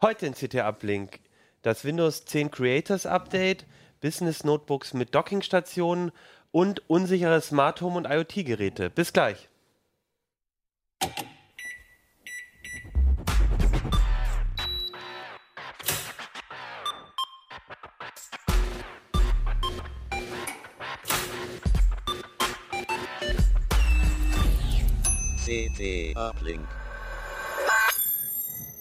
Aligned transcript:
Heute 0.00 0.26
in 0.26 0.34
CT 0.34 0.54
Uplink 0.60 1.18
das 1.62 1.84
Windows 1.84 2.24
10 2.24 2.52
Creators 2.52 3.04
Update, 3.04 3.66
Business 4.00 4.44
Notebooks 4.44 4.94
mit 4.94 5.12
Dockingstationen 5.12 6.12
und 6.52 6.88
unsichere 6.88 7.40
Smart 7.40 7.80
Home 7.80 7.96
und 7.96 8.04
IoT 8.08 8.46
Geräte. 8.46 8.90
Bis 8.90 9.12
gleich. 9.12 9.48
CT 25.44 26.16
Uplink. 26.16 26.68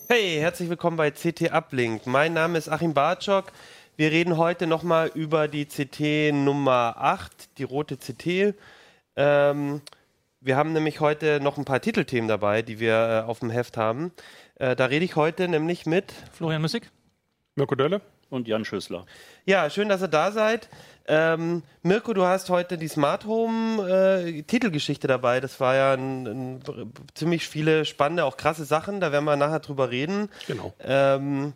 Hey, 0.10 0.38
herzlich 0.40 0.70
willkommen 0.70 0.96
bei 0.96 1.12
CT 1.12 1.52
Uplink. 1.52 2.08
Mein 2.08 2.32
Name 2.32 2.58
ist 2.58 2.70
Achim 2.70 2.94
Bartschok. 2.94 3.52
Wir 3.98 4.10
reden 4.10 4.38
heute 4.38 4.66
nochmal 4.66 5.12
über 5.14 5.50
die 5.50 5.66
CT 5.66 6.34
Nummer 6.34 6.96
8, 6.98 7.58
die 7.58 7.64
rote 7.64 7.98
CT. 7.98 8.56
Ähm, 9.18 9.82
wir 10.40 10.56
haben 10.56 10.72
nämlich 10.72 11.02
heute 11.02 11.42
noch 11.42 11.58
ein 11.58 11.66
paar 11.66 11.82
Titelthemen 11.82 12.30
dabei, 12.30 12.62
die 12.62 12.80
wir 12.80 12.94
äh, 13.26 13.30
auf 13.30 13.40
dem 13.40 13.50
Heft 13.50 13.76
haben. 13.76 14.14
Äh, 14.56 14.78
da 14.78 14.86
rede 14.86 15.04
ich 15.04 15.18
heute 15.18 15.50
nämlich 15.50 15.86
mit 15.86 16.14
Florian 16.32 16.62
Müssig. 16.62 16.90
Mirko 17.56 17.76
Dölle. 17.76 18.00
Und 18.30 18.48
Jan 18.48 18.66
Schüssler. 18.66 19.06
Ja, 19.46 19.70
schön, 19.70 19.88
dass 19.88 20.02
ihr 20.02 20.10
da 20.10 20.32
seid. 20.32 20.68
Ähm, 21.10 21.64
Mirko, 21.84 22.14
du 22.14 22.26
hast 22.26 22.50
heute 22.50 22.78
die 22.78 22.90
Smart 22.90 23.26
Home 23.26 23.90
äh, 23.90 24.42
Titelgeschichte 24.44 25.08
dabei. 25.08 25.40
Das 25.40 25.62
war 25.62 25.76
ja 25.76 25.94
ein, 25.94 26.28
ein, 26.28 26.92
ziemlich 27.14 27.48
viele 27.48 27.86
spannende, 27.86 28.26
auch 28.26 28.36
krasse 28.36 28.66
Sachen. 28.66 29.00
Da 29.00 29.14
werden 29.14 29.24
wir 29.24 29.38
nachher 29.38 29.62
drüber 29.62 29.90
reden. 29.90 30.28
Genau. 30.48 30.74
Ähm, 30.82 31.54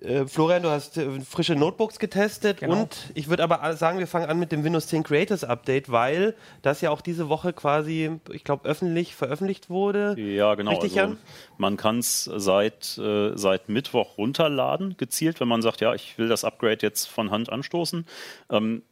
äh, 0.00 0.26
Florian, 0.26 0.62
du 0.62 0.70
hast 0.70 0.96
äh, 0.96 1.20
frische 1.20 1.54
Notebooks 1.54 1.98
getestet 1.98 2.60
Genau. 2.60 2.82
und 2.82 3.10
ich 3.14 3.28
würde 3.28 3.42
aber 3.42 3.74
sagen, 3.76 3.98
wir 3.98 4.06
fangen 4.06 4.28
an 4.28 4.38
mit 4.38 4.52
dem 4.52 4.64
Windows 4.64 4.86
10 4.88 5.02
Creators 5.02 5.44
Update, 5.44 5.90
weil 5.90 6.34
das 6.62 6.80
ja 6.80 6.90
auch 6.90 7.00
diese 7.00 7.28
Woche 7.28 7.52
quasi, 7.52 8.10
ich 8.32 8.44
glaube, 8.44 8.68
öffentlich 8.68 9.14
veröffentlicht 9.14 9.70
wurde. 9.70 10.14
Ja, 10.18 10.54
genau. 10.54 10.72
Richtig, 10.72 10.98
also, 11.00 11.12
Jan? 11.14 11.18
man 11.58 11.76
kann 11.76 11.98
es 11.98 12.24
seit, 12.24 12.98
äh, 12.98 13.32
seit 13.36 13.68
Mittwoch 13.68 14.18
runterladen, 14.18 14.96
gezielt, 14.96 15.40
wenn 15.40 15.48
man 15.48 15.62
sagt, 15.62 15.80
ja, 15.80 15.94
ich 15.94 16.18
will 16.18 16.28
das 16.28 16.44
Upgrade 16.44 16.78
jetzt 16.82 17.06
von 17.06 17.30
Hand 17.30 17.50
anstoßen. 17.50 18.06
Ähm, 18.50 18.82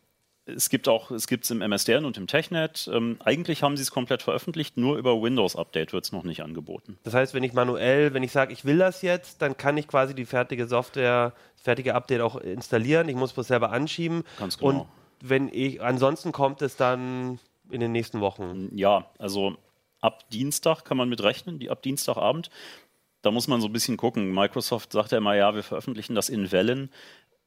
es 0.46 0.68
gibt 0.68 0.88
auch, 0.88 1.10
es 1.10 1.26
gibt 1.26 1.44
es 1.44 1.50
im 1.50 1.60
MSDN 1.60 2.04
und 2.04 2.16
im 2.16 2.26
TechNet. 2.26 2.90
Ähm, 2.92 3.18
eigentlich 3.24 3.62
haben 3.62 3.76
sie 3.76 3.82
es 3.82 3.90
komplett 3.90 4.22
veröffentlicht, 4.22 4.76
nur 4.76 4.96
über 4.98 5.20
Windows 5.22 5.54
Update 5.56 5.92
wird 5.92 6.04
es 6.04 6.12
noch 6.12 6.24
nicht 6.24 6.42
angeboten. 6.42 6.98
Das 7.04 7.14
heißt, 7.14 7.34
wenn 7.34 7.44
ich 7.44 7.52
manuell, 7.52 8.12
wenn 8.12 8.22
ich 8.22 8.32
sage, 8.32 8.52
ich 8.52 8.64
will 8.64 8.78
das 8.78 9.02
jetzt, 9.02 9.40
dann 9.40 9.56
kann 9.56 9.76
ich 9.76 9.86
quasi 9.86 10.14
die 10.14 10.24
fertige 10.24 10.66
Software, 10.66 11.32
das 11.54 11.62
fertige 11.62 11.94
Update 11.94 12.20
auch 12.20 12.36
installieren. 12.36 13.08
Ich 13.08 13.14
muss 13.14 13.32
bloß 13.32 13.46
selber 13.46 13.70
anschieben. 13.70 14.24
Ganz 14.38 14.58
genau. 14.58 14.70
Und 14.70 14.86
wenn 15.20 15.48
ich, 15.48 15.80
ansonsten 15.80 16.32
kommt 16.32 16.60
es 16.62 16.76
dann 16.76 17.38
in 17.70 17.80
den 17.80 17.92
nächsten 17.92 18.20
Wochen. 18.20 18.68
Ja, 18.76 19.06
also 19.18 19.56
ab 20.00 20.28
Dienstag 20.30 20.84
kann 20.84 20.96
man 20.96 21.08
mit 21.08 21.22
rechnen, 21.22 21.60
die 21.60 21.70
ab 21.70 21.82
Dienstagabend. 21.82 22.50
Da 23.22 23.30
muss 23.30 23.46
man 23.46 23.60
so 23.60 23.68
ein 23.68 23.72
bisschen 23.72 23.96
gucken. 23.96 24.34
Microsoft 24.34 24.90
sagt 24.90 25.12
ja 25.12 25.18
immer, 25.18 25.36
ja, 25.36 25.54
wir 25.54 25.62
veröffentlichen 25.62 26.16
das 26.16 26.28
in 26.28 26.50
Wellen, 26.50 26.90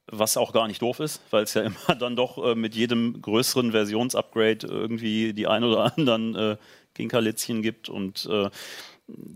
was 0.06 0.36
auch 0.36 0.52
gar 0.52 0.68
nicht 0.68 0.82
doof 0.82 1.00
ist, 1.00 1.20
weil 1.30 1.44
es 1.44 1.54
ja 1.54 1.62
immer 1.88 1.94
dann 1.98 2.16
doch 2.16 2.42
äh, 2.44 2.54
mit 2.54 2.74
jedem 2.74 3.20
größeren 3.20 3.72
Versionsupgrade 3.72 4.66
irgendwie 4.66 5.32
die 5.32 5.46
ein 5.46 5.64
oder 5.64 5.96
anderen 5.96 6.34
äh, 6.34 6.56
Kinkerlitzchen 6.94 7.62
gibt 7.62 7.88
und 7.88 8.26
äh, 8.30 8.50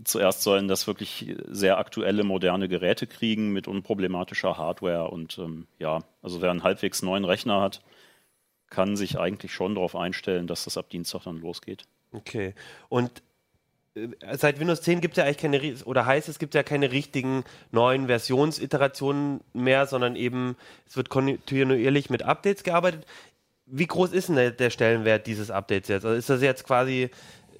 zuerst 0.03 0.41
sollen 0.41 0.67
das 0.67 0.87
wirklich 0.87 1.33
sehr 1.47 1.77
aktuelle, 1.77 2.23
moderne 2.23 2.67
Geräte 2.67 3.07
kriegen 3.07 3.53
mit 3.53 3.67
unproblematischer 3.67 4.57
Hardware 4.57 5.09
und 5.09 5.37
ähm, 5.37 5.67
ja, 5.79 5.99
also 6.21 6.41
wer 6.41 6.51
einen 6.51 6.63
halbwegs 6.63 7.01
neuen 7.01 7.23
Rechner 7.23 7.61
hat, 7.61 7.81
kann 8.69 8.95
sich 8.95 9.19
eigentlich 9.19 9.53
schon 9.53 9.75
darauf 9.75 9.95
einstellen, 9.95 10.47
dass 10.47 10.63
das 10.63 10.77
ab 10.77 10.89
Dienstag 10.89 11.23
dann 11.23 11.37
losgeht. 11.37 11.83
Okay. 12.11 12.53
Und 12.89 13.21
seit 14.37 14.59
Windows 14.59 14.81
10 14.81 15.01
gibt 15.01 15.13
es 15.13 15.17
ja 15.17 15.25
eigentlich 15.25 15.37
keine, 15.37 15.75
oder 15.85 16.05
heißt 16.05 16.29
es 16.29 16.39
gibt 16.39 16.55
ja 16.55 16.63
keine 16.63 16.91
richtigen 16.91 17.43
neuen 17.71 18.07
Versionsiterationen 18.07 19.41
mehr, 19.53 19.85
sondern 19.85 20.15
eben 20.15 20.55
es 20.87 20.95
wird 20.95 21.09
kontinuierlich 21.09 22.09
mit 22.09 22.23
Updates 22.23 22.63
gearbeitet. 22.63 23.05
Wie 23.65 23.87
groß 23.87 24.11
ist 24.13 24.29
denn 24.29 24.53
der, 24.57 24.69
Stellenwert 24.69 25.27
dieses 25.27 25.51
Updates 25.51 25.89
jetzt? 25.89 26.05
Also 26.05 26.17
ist 26.17 26.29
das 26.29 26.41
jetzt 26.41 26.63
quasi, 26.65 27.09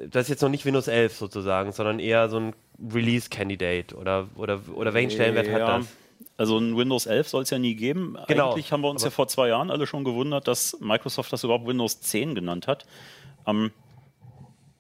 das 0.10 0.24
ist 0.24 0.30
jetzt 0.30 0.42
noch 0.42 0.50
nicht 0.50 0.66
Windows 0.66 0.88
11 0.88 1.16
sozusagen, 1.16 1.72
sondern 1.72 2.00
eher 2.00 2.30
so 2.30 2.38
ein 2.38 2.54
Release-Candidate 2.94 3.96
oder, 3.96 4.28
oder, 4.36 4.60
oder 4.74 4.94
welchen 4.94 5.12
Stellenwert 5.12 5.50
hat 5.52 5.60
Ja, 5.60 5.78
das? 5.78 5.88
Also 6.38 6.58
ein 6.58 6.76
Windows 6.76 7.06
11 7.06 7.28
soll 7.28 7.44
es 7.44 7.50
ja 7.50 7.60
nie 7.60 7.76
geben. 7.76 8.18
Genau, 8.28 8.52
Eigentlich 8.52 8.72
haben 8.72 8.82
wir 8.82 8.90
uns 8.90 9.04
aber- 9.04 9.10
ja 9.12 9.16
vor 9.16 9.28
zwei 9.28 9.50
Jahren 9.50 9.70
alle 9.70 9.86
schon 9.86 10.04
gewundert, 10.04 10.48
dass 10.48 10.78
Microsoft 10.80 11.32
das 11.32 11.44
überhaupt 11.44 11.68
Windows 11.68 12.02
10 12.02 12.36
genannt 12.36 12.68
hat. 12.68 12.86
Ähm, 13.46 13.72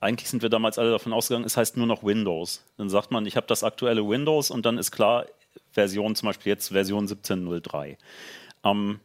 eigentlich 0.01 0.29
sind 0.29 0.41
wir 0.41 0.49
damals 0.49 0.79
alle 0.79 0.91
davon 0.91 1.13
ausgegangen, 1.13 1.45
es 1.45 1.55
heißt 1.55 1.77
nur 1.77 1.87
noch 1.87 2.03
Windows. 2.03 2.65
Dann 2.77 2.89
sagt 2.89 3.11
man, 3.11 3.25
ich 3.25 3.37
habe 3.37 3.47
das 3.47 3.63
aktuelle 3.63 4.07
Windows 4.07 4.51
und 4.51 4.65
dann 4.65 4.77
ist 4.77 4.91
klar, 4.91 5.25
Version 5.71 6.15
zum 6.15 6.27
Beispiel 6.27 6.51
jetzt 6.51 6.69
Version 6.69 7.07
17.03. 7.07 7.97
Ähm, 8.63 8.99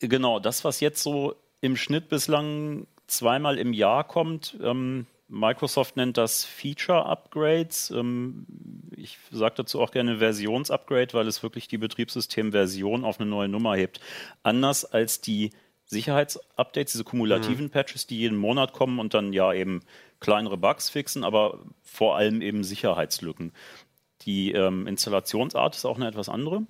genau, 0.00 0.40
das, 0.40 0.64
was 0.64 0.80
jetzt 0.80 1.02
so 1.02 1.36
im 1.60 1.76
Schnitt 1.76 2.08
bislang 2.08 2.86
zweimal 3.06 3.56
im 3.56 3.72
Jahr 3.72 4.04
kommt, 4.04 4.56
ähm, 4.62 5.06
Microsoft 5.28 5.96
nennt 5.96 6.16
das 6.16 6.44
Feature 6.44 7.04
Upgrades. 7.06 7.90
Ähm, 7.90 8.46
ich 8.96 9.18
sage 9.30 9.56
dazu 9.58 9.80
auch 9.80 9.90
gerne 9.90 10.18
Versionsupgrade, 10.18 11.14
weil 11.14 11.28
es 11.28 11.42
wirklich 11.42 11.68
die 11.68 11.78
Betriebssystemversion 11.78 13.04
auf 13.04 13.20
eine 13.20 13.28
neue 13.28 13.48
Nummer 13.48 13.76
hebt. 13.76 14.00
Anders 14.42 14.84
als 14.84 15.20
die 15.20 15.50
Sicherheitsupdates, 15.88 16.92
diese 16.92 17.04
kumulativen 17.04 17.70
Patches, 17.70 18.06
die 18.06 18.18
jeden 18.18 18.38
Monat 18.38 18.72
kommen 18.72 18.98
und 18.98 19.14
dann 19.14 19.32
ja 19.32 19.52
eben 19.52 19.80
kleinere 20.20 20.56
Bugs 20.56 20.90
fixen, 20.90 21.24
aber 21.24 21.58
vor 21.82 22.16
allem 22.16 22.40
eben 22.42 22.62
Sicherheitslücken. 22.62 23.52
Die 24.22 24.52
ähm, 24.52 24.86
Installationsart 24.86 25.74
ist 25.74 25.84
auch 25.84 25.96
eine 25.96 26.08
etwas 26.08 26.28
andere. 26.28 26.66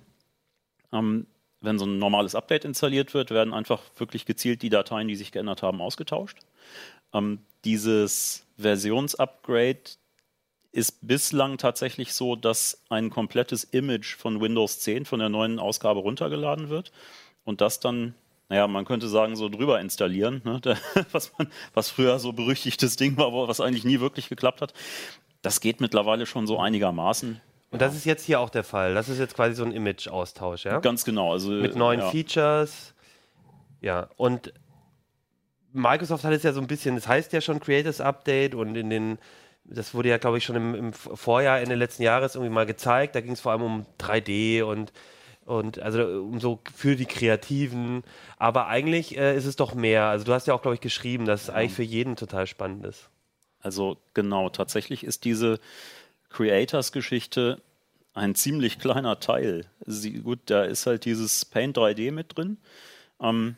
Ähm, 0.93 1.27
wenn 1.61 1.77
so 1.77 1.85
ein 1.85 1.99
normales 1.99 2.35
Update 2.35 2.63
installiert 2.63 3.13
wird, 3.13 3.31
werden 3.31 3.53
einfach 3.53 3.81
wirklich 3.97 4.25
gezielt 4.25 4.61
die 4.61 4.69
Dateien, 4.69 5.07
die 5.07 5.15
sich 5.15 5.31
geändert 5.31 5.61
haben, 5.61 5.81
ausgetauscht. 5.81 6.37
Ähm, 7.13 7.39
dieses 7.65 8.45
Versionsupgrade 8.57 9.81
ist 10.71 11.05
bislang 11.05 11.57
tatsächlich 11.57 12.13
so, 12.13 12.35
dass 12.35 12.83
ein 12.89 13.09
komplettes 13.09 13.63
Image 13.63 14.15
von 14.15 14.39
Windows 14.39 14.79
10 14.79 15.05
von 15.05 15.19
der 15.19 15.29
neuen 15.29 15.59
Ausgabe 15.59 15.99
runtergeladen 15.99 16.69
wird 16.69 16.91
und 17.43 17.61
das 17.61 17.79
dann, 17.79 18.13
naja, 18.49 18.67
man 18.67 18.83
könnte 18.83 19.07
sagen, 19.07 19.35
so 19.35 19.47
drüber 19.47 19.79
installieren, 19.79 20.41
ne? 20.43 20.59
Was, 21.11 21.31
man, 21.37 21.51
was 21.73 21.89
früher 21.89 22.17
so 22.19 22.33
berüchtigtes 22.33 22.95
Ding 22.95 23.15
war, 23.17 23.31
was 23.47 23.61
eigentlich 23.61 23.85
nie 23.85 23.99
wirklich 23.99 24.27
geklappt 24.27 24.61
hat. 24.61 24.73
Das 25.41 25.61
geht 25.61 25.79
mittlerweile 25.79 26.25
schon 26.25 26.47
so 26.47 26.59
einigermaßen. 26.59 27.39
Und 27.71 27.81
das 27.81 27.95
ist 27.95 28.05
jetzt 28.05 28.25
hier 28.25 28.39
auch 28.39 28.49
der 28.49 28.63
Fall. 28.63 28.95
Das 28.95 29.07
ist 29.07 29.19
jetzt 29.19 29.35
quasi 29.35 29.53
so 29.53 29.63
ein 29.63 29.71
Image-Austausch, 29.71 30.65
ja? 30.65 30.79
Ganz 30.79 31.05
genau. 31.05 31.31
Also, 31.31 31.51
mit 31.51 31.75
neuen 31.75 31.99
ja. 31.99 32.09
Features. 32.09 32.95
Ja, 33.81 34.09
und 34.17 34.51
Microsoft 35.71 36.23
hat 36.23 36.33
es 36.33 36.41
ja 36.41 36.51
so 36.51 36.59
ein 36.59 36.67
bisschen, 36.67 36.95
das 36.95 37.07
heißt 37.07 37.31
ja 37.31 37.41
schon 37.41 37.59
Creators 37.59 38.01
Update 38.01 38.55
und 38.55 38.75
in 38.75 38.89
den, 38.89 39.19
das 39.63 39.93
wurde 39.93 40.09
ja, 40.09 40.17
glaube 40.17 40.39
ich, 40.39 40.43
schon 40.43 40.55
im, 40.55 40.73
im 40.73 40.93
Vorjahr, 40.93 41.59
Ende 41.59 41.75
letzten 41.75 42.01
Jahres 42.01 42.33
irgendwie 42.33 42.53
mal 42.53 42.65
gezeigt. 42.65 43.13
Da 43.13 43.21
ging 43.21 43.33
es 43.33 43.41
vor 43.41 43.51
allem 43.51 43.61
um 43.61 43.85
3D 43.99 44.63
und, 44.63 44.91
und 45.49 45.79
also 45.79 46.03
um 46.21 46.39
so 46.39 46.59
für 46.75 46.95
die 46.95 47.05
Kreativen. 47.05 48.03
Aber 48.37 48.67
eigentlich 48.67 49.17
äh, 49.17 49.35
ist 49.35 49.45
es 49.45 49.55
doch 49.55 49.73
mehr. 49.73 50.05
Also 50.05 50.25
du 50.25 50.33
hast 50.33 50.47
ja 50.47 50.53
auch, 50.53 50.61
glaube 50.61 50.75
ich, 50.75 50.81
geschrieben, 50.81 51.25
dass 51.25 51.43
es 51.43 51.49
eigentlich 51.49 51.73
für 51.73 51.83
jeden 51.83 52.15
total 52.15 52.45
spannend 52.45 52.85
ist. 52.85 53.09
Also 53.59 53.97
genau, 54.13 54.49
tatsächlich 54.49 55.03
ist 55.03 55.25
diese 55.25 55.59
Creators-Geschichte 56.29 57.61
ein 58.13 58.35
ziemlich 58.35 58.77
kleiner 58.79 59.19
Teil. 59.19 59.65
Sie, 59.85 60.19
gut, 60.19 60.39
da 60.45 60.63
ist 60.63 60.85
halt 60.85 61.05
dieses 61.05 61.45
Paint 61.45 61.77
3D 61.77 62.11
mit 62.11 62.37
drin. 62.37 62.57
Ähm, 63.19 63.57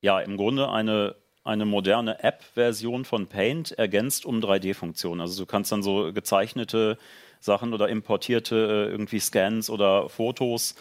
ja, 0.00 0.18
im 0.20 0.36
Grunde 0.36 0.70
eine, 0.70 1.14
eine 1.44 1.66
moderne 1.66 2.22
App-Version 2.24 3.04
von 3.04 3.28
Paint 3.28 3.72
ergänzt 3.72 4.26
um 4.26 4.40
3D-Funktionen. 4.40 5.20
Also 5.20 5.44
du 5.44 5.46
kannst 5.46 5.70
dann 5.70 5.84
so 5.84 6.12
gezeichnete 6.12 6.98
Sachen 7.40 7.74
oder 7.74 7.88
importierte 7.88 8.54
äh, 8.54 8.90
irgendwie 8.90 9.18
Scans 9.18 9.70
oder 9.70 10.08
Fotos 10.08 10.74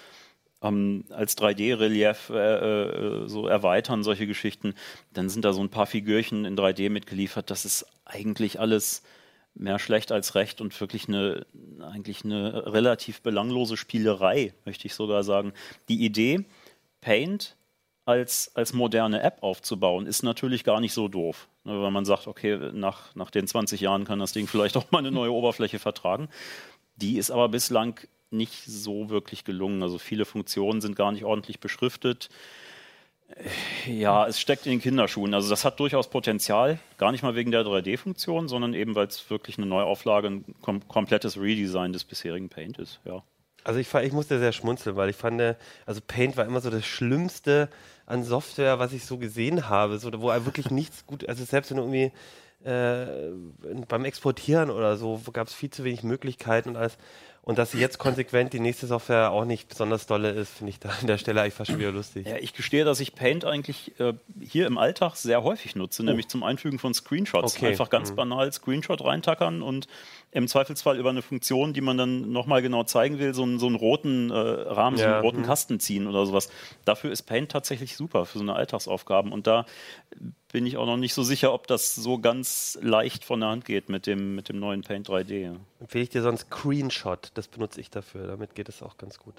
ähm, 0.62 1.06
als 1.10 1.38
3D-Relief 1.38 2.30
äh, 2.30 2.34
äh, 2.36 3.28
so 3.28 3.48
erweitern, 3.48 4.04
solche 4.04 4.28
Geschichten. 4.28 4.76
Dann 5.14 5.30
sind 5.30 5.46
da 5.46 5.54
so 5.54 5.62
ein 5.62 5.70
paar 5.70 5.88
Figürchen 5.88 6.46
in 6.46 6.58
3D 6.58 6.90
mitgeliefert. 6.90 7.50
Das 7.50 7.66
ist 7.66 7.86
eigentlich 8.06 8.60
alles 8.60 9.04
mehr 9.56 9.80
schlecht 9.80 10.12
als 10.12 10.36
recht 10.36 10.62
und 10.62 10.80
wirklich 10.80 11.08
eine, 11.08 11.46
eigentlich 11.82 12.24
eine 12.24 12.74
relativ 12.74 13.22
belanglose 13.22 13.78
Spielerei, 13.78 14.54
möchte 14.66 14.86
ich 14.88 14.94
sogar 14.94 15.24
sagen. 15.24 15.54
Die 15.88 16.06
Idee, 16.06 16.46
Paint 17.02 17.56
als, 18.10 18.52
als 18.56 18.74
moderne 18.74 19.22
App 19.22 19.44
aufzubauen, 19.44 20.08
ist 20.08 20.24
natürlich 20.24 20.64
gar 20.64 20.82
nicht 20.82 20.94
so 20.94 21.08
doof. 21.08 21.48
Ne, 21.64 21.80
Weil 21.80 21.92
man 21.92 22.06
sagt, 22.06 22.26
okay, 22.26 22.58
nach, 22.74 23.14
nach 23.16 23.30
den 23.30 23.46
20 23.46 23.82
Jahren 23.82 24.04
kann 24.04 24.18
das 24.18 24.34
Ding 24.34 24.48
vielleicht 24.48 24.76
auch 24.78 24.90
mal 24.92 24.98
eine 24.98 25.12
neue 25.12 25.32
Oberfläche 25.32 25.78
vertragen. 25.78 26.28
Die 26.96 27.20
ist 27.20 27.30
aber 27.30 27.50
bislang 27.50 28.00
nicht 28.32 28.66
so 28.66 29.10
wirklich 29.12 29.44
gelungen. 29.44 29.84
Also 29.84 30.00
viele 30.00 30.26
Funktionen 30.26 30.82
sind 30.82 30.96
gar 30.96 31.12
nicht 31.12 31.24
ordentlich 31.24 31.60
beschriftet. 31.60 32.30
Ja, 33.86 34.26
es 34.26 34.40
steckt 34.40 34.66
in 34.66 34.72
den 34.72 34.82
Kinderschuhen. 34.82 35.36
Also 35.36 35.52
das 35.52 35.64
hat 35.64 35.80
durchaus 35.80 36.10
Potenzial, 36.10 36.80
gar 36.98 37.12
nicht 37.12 37.22
mal 37.22 37.36
wegen 37.36 37.52
der 37.52 37.62
3D-Funktion, 37.62 38.48
sondern 38.48 38.74
eben, 38.74 38.96
weil 38.96 39.06
es 39.06 39.30
wirklich 39.30 39.60
eine 39.60 39.68
Neuauflage, 39.68 40.30
ein 40.30 40.46
kom 40.64 40.88
komplettes 40.88 41.40
Redesign 41.40 41.94
des 41.94 42.06
bisherigen 42.06 42.50
Paint 42.50 42.80
ist. 42.80 43.00
Ja. 43.06 43.22
Also 43.70 43.80
ich, 43.80 43.94
ich 43.94 44.14
musste 44.14 44.40
sehr 44.40 44.52
schmunzeln, 44.52 44.96
weil 44.96 45.12
ich 45.12 45.16
fand, 45.16 45.40
also 45.86 46.02
Paint 46.02 46.38
war 46.38 46.46
immer 46.48 46.60
so 46.60 46.72
das 46.72 46.88
Schlimmste 46.88 47.70
an 48.08 48.24
Software, 48.24 48.80
was 48.80 48.94
ich 48.94 49.06
so 49.06 49.20
gesehen 49.20 49.70
habe, 49.70 50.00
so, 50.00 50.12
wo 50.20 50.30
wirklich 50.44 50.72
nichts 50.72 51.06
gut, 51.06 51.30
also 51.30 51.46
selbst 51.46 51.70
wenn 51.70 51.78
irgendwie 51.78 52.12
äh, 52.64 53.06
beim 53.88 54.06
Exportieren 54.06 54.72
oder 54.72 54.98
so 54.98 55.22
gab 55.32 55.46
es 55.46 55.54
viel 55.54 55.70
zu 55.70 55.84
wenig 55.84 56.02
Möglichkeiten 56.02 56.70
und 56.70 56.78
alles. 56.78 56.98
Und 57.42 57.58
dass 57.58 57.72
sie 57.72 57.80
jetzt 57.80 57.98
konsequent 57.98 58.54
die 58.54 58.60
nächste 58.60 58.86
Software 58.86 59.32
auch 59.32 59.46
nicht 59.46 59.70
besonders 59.70 60.06
dolle 60.06 60.30
ist, 60.30 60.52
finde 60.52 60.70
ich 60.70 60.80
da 60.80 60.90
an 60.90 61.08
der 61.08 61.18
Stelle 61.18 61.42
eigentlich 61.42 61.54
fast 61.54 61.72
schon 61.72 61.80
wieder 61.80 61.92
lustig. 61.92 62.28
Ja, 62.28 62.38
ich 62.38 62.54
gestehe, 62.54 62.86
dass 62.86 63.00
ich 63.00 63.16
Paint 63.16 63.46
eigentlich 63.46 64.00
äh, 64.00 64.14
hier 64.40 64.68
im 64.68 64.78
Alltag 64.78 65.16
sehr 65.16 65.44
häufig 65.44 65.76
nutze, 65.76 66.04
oh. 66.04 66.06
nämlich 66.06 66.28
zum 66.28 66.44
Einfügen 66.44 66.80
von 66.80 66.94
Screenshots. 66.94 67.56
Okay. 67.56 67.68
Einfach 67.68 67.90
ganz 67.90 68.12
mhm. 68.12 68.16
banal 68.18 68.52
Screenshot 68.52 69.04
reintackern 69.04 69.62
und 69.62 69.88
im 70.32 70.48
Zweifelsfall 70.48 71.00
über 71.00 71.10
eine 71.10 71.22
Funktion, 71.22 71.74
die 71.74 71.82
man 71.82 71.98
dann 71.98 72.32
nochmal 72.32 72.62
genau 72.62 72.84
zeigen 72.84 73.18
will, 73.18 73.34
so 73.34 73.44
einen, 73.44 73.58
so 73.58 73.66
einen 73.66 73.76
roten 73.76 74.30
äh, 74.30 74.34
Rahmen, 74.36 74.98
ja. 74.98 75.04
so 75.04 75.14
einen 75.14 75.22
roten 75.22 75.40
mhm. 75.40 75.46
Kasten 75.46 75.80
ziehen 75.80 76.08
oder 76.08 76.26
sowas. 76.26 76.50
Dafür 76.86 77.12
ist 77.12 77.24
Paint 77.24 77.52
tatsächlich 77.52 77.96
super 77.96 78.26
für 78.26 78.38
so 78.38 78.44
eine 78.44 78.56
Alltagsaufgaben. 78.56 79.32
Und 79.32 79.48
da 79.48 79.66
bin 80.52 80.66
ich 80.66 80.78
auch 80.78 80.86
noch 80.86 80.98
nicht 80.98 81.14
so 81.14 81.24
sicher, 81.24 81.54
ob 81.54 81.68
das 81.68 81.96
so 81.96 82.18
ganz 82.20 82.78
leicht 82.82 83.24
von 83.24 83.40
der 83.40 83.50
Hand 83.50 83.66
geht 83.66 83.90
mit 83.90 84.08
dem, 84.08 84.36
mit 84.36 84.50
dem 84.50 84.60
neuen 84.60 84.82
Paint 84.82 85.08
3D. 85.10 85.56
Empfehle 85.80 86.04
ich 86.04 86.10
dir 86.10 86.22
sonst 86.22 86.48
Screenshot, 86.48 87.32
das 87.36 87.48
benutze 87.48 87.80
ich 87.80 87.90
dafür, 87.90 88.28
damit 88.28 88.56
geht 88.56 88.70
es 88.70 88.82
auch 88.82 88.98
ganz 88.98 89.20
gut. 89.20 89.36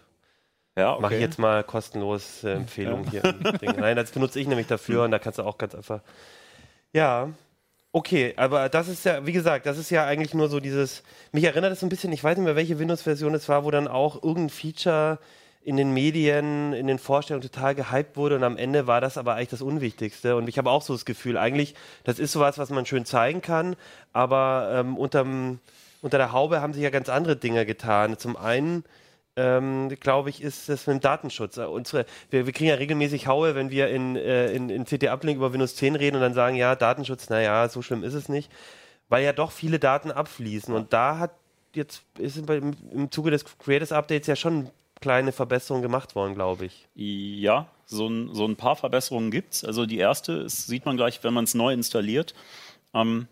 Ja, 0.77 0.93
okay. 0.93 1.03
Mache 1.03 1.15
ich 1.17 1.21
jetzt 1.21 1.39
mal 1.39 1.65
kostenlos 1.65 2.45
äh, 2.45 2.53
Empfehlung 2.53 3.05
ja. 3.11 3.35
hier. 3.61 3.73
Nein, 3.77 3.97
das 3.97 4.12
benutze 4.12 4.39
ich 4.39 4.47
nämlich 4.47 4.69
dafür 4.69 5.05
und 5.05 5.11
da 5.11 5.19
kannst 5.19 5.39
du 5.39 5.43
auch 5.43 5.59
ganz 5.59 5.75
einfach. 5.75 6.01
Ja, 6.93 7.31
Okay, 7.93 8.35
aber 8.37 8.69
das 8.69 8.87
ist 8.87 9.05
ja, 9.05 9.27
wie 9.27 9.33
gesagt, 9.33 9.67
das 9.67 9.77
ist 9.77 9.91
ja 9.91 10.06
eigentlich 10.06 10.33
nur 10.33 10.49
so 10.49 10.61
dieses, 10.61 11.03
mich 11.33 11.43
erinnert 11.43 11.73
es 11.73 11.81
so 11.81 11.87
ein 11.87 11.89
bisschen, 11.89 12.13
ich 12.13 12.23
weiß 12.23 12.37
nicht 12.37 12.45
mehr, 12.45 12.55
welche 12.55 12.79
Windows-Version 12.79 13.35
es 13.35 13.49
war, 13.49 13.65
wo 13.65 13.73
dann 13.73 13.89
auch 13.89 14.23
irgendein 14.23 14.51
Feature 14.51 15.19
in 15.62 15.77
den 15.77 15.93
Medien, 15.93 16.73
in 16.73 16.87
den 16.87 16.99
Vorstellungen 16.99 17.43
total 17.43 17.75
gehypt 17.75 18.17
wurde 18.17 18.37
und 18.37 18.45
am 18.45 18.57
Ende 18.57 18.87
war 18.87 19.01
das 19.01 19.19
aber 19.19 19.35
eigentlich 19.35 19.51
das 19.51 19.62
Unwichtigste. 19.62 20.37
Und 20.37 20.49
ich 20.49 20.57
habe 20.57 20.71
auch 20.71 20.83
so 20.83 20.95
das 20.95 21.05
Gefühl, 21.05 21.37
eigentlich, 21.37 21.75
das 22.05 22.19
ist 22.19 22.33
sowas, 22.33 22.57
was 22.59 22.71
man 22.71 22.87
schön 22.87 23.05
zeigen 23.05 23.43
kann, 23.43 23.77
aber 24.12 24.71
ähm, 24.73 24.97
unterm, 24.97 25.61
unter 26.01 26.17
der 26.17 26.33
Haube 26.33 26.62
haben 26.62 26.73
sich 26.73 26.83
ja 26.83 26.91
ganz 26.91 27.11
andere 27.11 27.37
Dinge 27.37 27.67
getan. 27.67 28.17
Zum 28.19 28.37
einen 28.37 28.85
ähm, 29.37 29.89
glaube 30.01 30.31
ich, 30.31 30.43
ist 30.43 30.69
das 30.69 30.87
mit 30.87 30.95
dem 30.95 31.01
Datenschutz. 31.01 31.57
Äh, 31.57 31.65
unsere, 31.65 32.05
wir, 32.31 32.47
wir, 32.47 32.53
kriegen 32.53 32.71
ja 32.71 32.77
regelmäßig 32.77 33.27
Haue, 33.27 33.55
wenn 33.55 33.71
wir 33.71 33.89
in, 33.89 34.17
äh, 34.17 34.53
in, 34.53 34.71
in 34.71 34.85
CT-Uplink 34.85 35.37
über 35.37 35.53
Windows 35.53 35.77
10 35.77 35.95
reden 35.97 36.17
und 36.17 36.23
dann 36.23 36.35
sagen, 36.35 36.56
ja, 36.56 36.75
Datenschutz, 36.75 37.29
naja, 37.29 37.69
so 37.69 37.81
schlimm 37.83 38.03
ist 38.03 38.15
es 38.15 38.29
nicht, 38.29 38.51
weil 39.09 39.25
ja 39.25 39.33
doch 39.33 39.53
viele 39.53 39.79
Daten 39.79 40.11
abfließen. 40.11 40.75
Und 40.75 40.93
da 40.93 41.19
hat 41.19 41.33
jetzt 41.75 42.03
ist 42.19 42.37
im, 42.37 43.11
Zuge 43.11 43.31
des 43.31 43.45
Creators 43.59 43.93
Updates 43.93 44.27
ja 44.27 44.37
schon 44.37 44.69
kleine 45.00 45.32
Verbesserungen 45.32 45.82
gemacht 45.82 46.14
worden, 46.14 46.35
glaube 46.35 46.67
ich. 46.67 46.88
Ja, 46.94 47.69
so 47.87 48.06
ein, 48.08 48.35
so 48.35 48.47
ein 48.47 48.56
paar 48.56 48.76
Verbesserungen 48.76 49.31
gibt 49.31 49.55
es. 49.55 49.64
Also 49.64 49.87
die 49.87 49.99
erste, 49.99 50.44
das 50.44 50.67
sieht 50.67 50.85
man 50.85 50.97
gleich, 50.97 51.23
wenn 51.25 51.35
man 51.35 51.44
es 51.44 51.55
neu 51.55 51.73
installiert. 51.73 52.35
Ähm, 52.94 53.26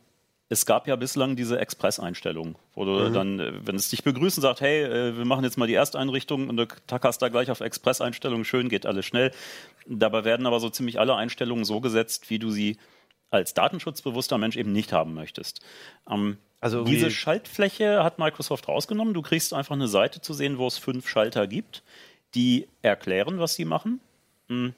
es 0.50 0.64
gab 0.64 0.88
ja 0.88 0.96
bislang 0.96 1.36
diese 1.36 1.58
Express-Einstellung, 1.58 2.56
wo 2.74 2.84
du 2.86 2.92
mhm. 2.92 3.12
dann, 3.12 3.40
äh, 3.40 3.52
wenn 3.66 3.76
es 3.76 3.90
dich 3.90 4.02
begrüßen 4.02 4.40
sagt, 4.40 4.60
hey, 4.60 4.82
äh, 4.82 5.16
wir 5.16 5.24
machen 5.26 5.44
jetzt 5.44 5.58
mal 5.58 5.66
die 5.66 5.74
Ersteinrichtung 5.74 6.48
und 6.48 6.56
du 6.56 6.66
tackerst 6.86 7.20
da 7.20 7.28
gleich 7.28 7.50
auf 7.50 7.60
Express-Einstellung, 7.60 8.44
schön, 8.44 8.68
geht 8.68 8.86
alles 8.86 9.04
schnell. 9.04 9.30
Dabei 9.86 10.24
werden 10.24 10.46
aber 10.46 10.60
so 10.60 10.70
ziemlich 10.70 10.98
alle 10.98 11.16
Einstellungen 11.16 11.64
so 11.64 11.80
gesetzt, 11.80 12.30
wie 12.30 12.38
du 12.38 12.50
sie 12.50 12.78
als 13.30 13.54
datenschutzbewusster 13.54 14.38
Mensch 14.38 14.56
eben 14.56 14.72
nicht 14.72 14.92
haben 14.92 15.14
möchtest. 15.14 15.60
Ähm, 16.10 16.38
also 16.60 16.84
diese 16.84 17.10
Schaltfläche 17.10 18.02
hat 18.02 18.18
Microsoft 18.18 18.68
rausgenommen. 18.68 19.14
Du 19.14 19.22
kriegst 19.22 19.54
einfach 19.54 19.74
eine 19.74 19.88
Seite 19.88 20.20
zu 20.20 20.34
sehen, 20.34 20.58
wo 20.58 20.66
es 20.66 20.78
fünf 20.78 21.08
Schalter 21.08 21.46
gibt, 21.46 21.82
die 22.34 22.66
erklären, 22.82 23.38
was 23.38 23.54
sie 23.54 23.64
machen, 23.64 24.00
hm. 24.48 24.74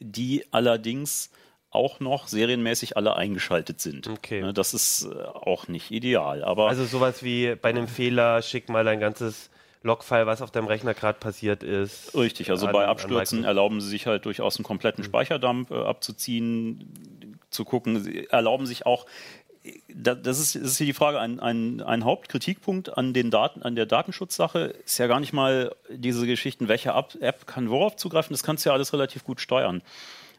die 0.00 0.44
allerdings 0.50 1.30
auch 1.70 2.00
noch 2.00 2.28
serienmäßig 2.28 2.96
alle 2.96 3.16
eingeschaltet 3.16 3.80
sind. 3.80 4.08
Okay. 4.08 4.42
Ne, 4.42 4.52
das 4.52 4.74
ist 4.74 5.04
äh, 5.04 5.22
auch 5.24 5.68
nicht 5.68 5.90
ideal. 5.90 6.44
Aber 6.44 6.68
also 6.68 6.84
sowas 6.84 7.22
wie 7.22 7.54
bei 7.54 7.70
einem 7.70 7.88
Fehler, 7.88 8.42
schick 8.42 8.68
mal 8.68 8.84
dein 8.84 9.00
ganzes 9.00 9.50
Logfile, 9.82 10.26
was 10.26 10.42
auf 10.42 10.50
deinem 10.50 10.66
Rechner 10.66 10.94
gerade 10.94 11.18
passiert 11.18 11.62
ist. 11.62 12.14
Richtig, 12.14 12.50
also 12.50 12.66
an, 12.66 12.72
bei 12.72 12.86
Abstürzen 12.86 13.44
erlauben 13.44 13.80
sie 13.80 13.88
sich 13.88 14.06
halt 14.06 14.26
durchaus 14.26 14.56
einen 14.56 14.64
kompletten 14.64 15.02
hm. 15.02 15.10
Speicherdump 15.10 15.70
äh, 15.70 15.82
abzuziehen, 15.82 17.31
zu 17.52 17.64
gucken. 17.64 18.26
Erlauben 18.30 18.66
sich 18.66 18.86
auch 18.86 19.06
das 19.88 20.40
ist, 20.40 20.56
das 20.56 20.62
ist 20.62 20.78
hier 20.78 20.86
die 20.86 20.92
Frage, 20.92 21.20
ein, 21.20 21.38
ein, 21.38 21.80
ein 21.82 22.04
Hauptkritikpunkt 22.04 22.96
an, 22.96 23.12
den 23.14 23.30
Daten, 23.30 23.62
an 23.62 23.76
der 23.76 23.86
Datenschutzsache 23.86 24.74
ist 24.84 24.98
ja 24.98 25.06
gar 25.06 25.20
nicht 25.20 25.32
mal 25.32 25.74
diese 25.88 26.26
Geschichten, 26.26 26.68
welche 26.68 26.90
App 26.90 27.46
kann 27.46 27.70
worauf 27.70 27.96
zugreifen, 27.96 28.34
das 28.34 28.42
kannst 28.42 28.64
du 28.64 28.70
ja 28.70 28.74
alles 28.74 28.92
relativ 28.92 29.24
gut 29.24 29.40
steuern, 29.40 29.82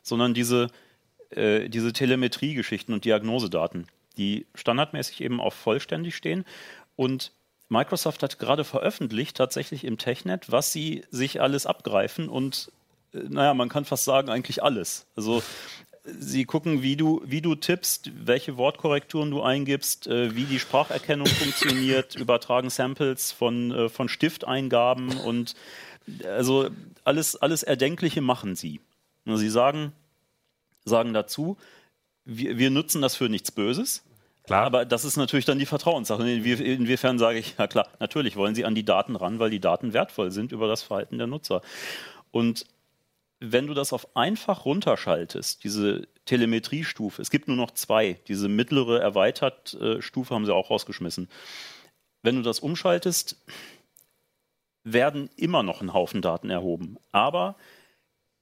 sondern 0.02 0.34
diese, 0.34 0.70
äh, 1.30 1.70
diese 1.70 1.94
Telemetrie-Geschichten 1.94 2.94
und 2.94 3.06
Diagnosedaten, 3.06 3.88
die 4.18 4.46
standardmäßig 4.56 5.22
eben 5.22 5.40
auf 5.40 5.54
vollständig 5.54 6.16
stehen. 6.16 6.44
Und 6.98 7.32
Microsoft 7.70 8.24
hat 8.24 8.40
gerade 8.40 8.66
veröffentlicht, 8.66 9.38
tatsächlich 9.38 9.86
im 9.86 9.98
Technet, 9.98 10.52
was 10.52 10.74
sie 10.74 11.06
sich 11.12 11.40
alles 11.40 11.66
abgreifen 11.66 12.28
und 12.28 12.72
äh, 13.14 13.20
naja, 13.30 13.54
man 13.54 13.70
kann 13.70 13.86
fast 13.86 14.04
sagen, 14.04 14.30
eigentlich 14.30 14.62
alles. 14.62 15.06
Also 15.16 15.42
sie 16.04 16.46
gucken, 16.46 16.82
wie 16.82 16.96
du, 16.96 17.22
wie 17.26 17.42
du 17.42 17.56
tippst, 17.56 18.12
welche 18.26 18.58
Wortkorrekturen 18.58 19.32
du 19.32 19.42
eingibst, 19.42 20.08
äh, 20.08 20.36
wie 20.36 20.44
die 20.44 20.60
Spracherkennung 20.60 21.28
funktioniert, 21.28 22.16
übertragen 22.16 22.70
Samples 22.70 23.32
von, 23.32 23.72
äh, 23.72 23.90
von 23.90 24.10
Stifteingaben 24.10 25.18
und 25.20 25.56
also 26.26 26.70
alles, 27.06 27.36
alles 27.38 27.64
Erdenkliche 27.64 28.22
machen 28.22 28.56
sie. 28.56 28.82
Und 29.26 29.38
sie 29.38 29.50
sagen, 29.50 29.94
sagen 30.84 31.14
dazu, 31.14 31.58
wir, 32.26 32.58
wir 32.58 32.70
nutzen 32.70 33.02
das 33.02 33.16
für 33.16 33.30
nichts 33.30 33.52
Böses. 33.52 34.04
Klar. 34.44 34.66
Aber 34.66 34.84
das 34.84 35.06
ist 35.06 35.16
natürlich 35.16 35.46
dann 35.46 35.60
die 35.60 35.66
Vertrauenssache. 35.66 36.30
Inwiefern 36.30 37.18
sage 37.18 37.40
ich, 37.40 37.56
ja 37.58 37.68
klar, 37.68 37.88
natürlich 38.00 38.36
wollen 38.36 38.56
sie 38.56 38.66
an 38.66 38.76
die 38.76 38.84
Daten 38.84 39.16
ran, 39.16 39.40
weil 39.40 39.50
die 39.50 39.62
Daten 39.62 39.94
wertvoll 39.94 40.32
sind 40.32 40.52
über 40.52 40.68
das 40.68 40.84
Verhalten 40.84 41.18
der 41.18 41.28
Nutzer. 41.28 41.62
Und 42.32 42.66
wenn 43.40 43.68
du 43.68 43.74
das 43.74 43.94
auf 43.94 44.16
einfach 44.16 44.66
runterschaltest, 44.66 45.64
diese 45.64 46.08
Telemetriestufe, 46.26 47.22
es 47.22 47.30
gibt 47.30 47.48
nur 47.48 47.58
noch 47.58 47.72
zwei, 47.72 48.20
diese 48.28 48.48
mittlere 48.48 49.02
erweitert 49.02 49.74
äh, 49.76 50.02
Stufe 50.02 50.34
haben 50.34 50.46
sie 50.46 50.54
auch 50.54 50.70
rausgeschmissen. 50.70 51.30
Wenn 52.22 52.36
du 52.36 52.42
das 52.42 52.60
umschaltest, 52.60 53.38
werden 54.86 55.30
immer 55.36 55.64
noch 55.64 55.82
ein 55.82 55.94
Haufen 55.94 56.22
Daten 56.22 56.50
erhoben, 56.50 56.98
aber 57.12 57.56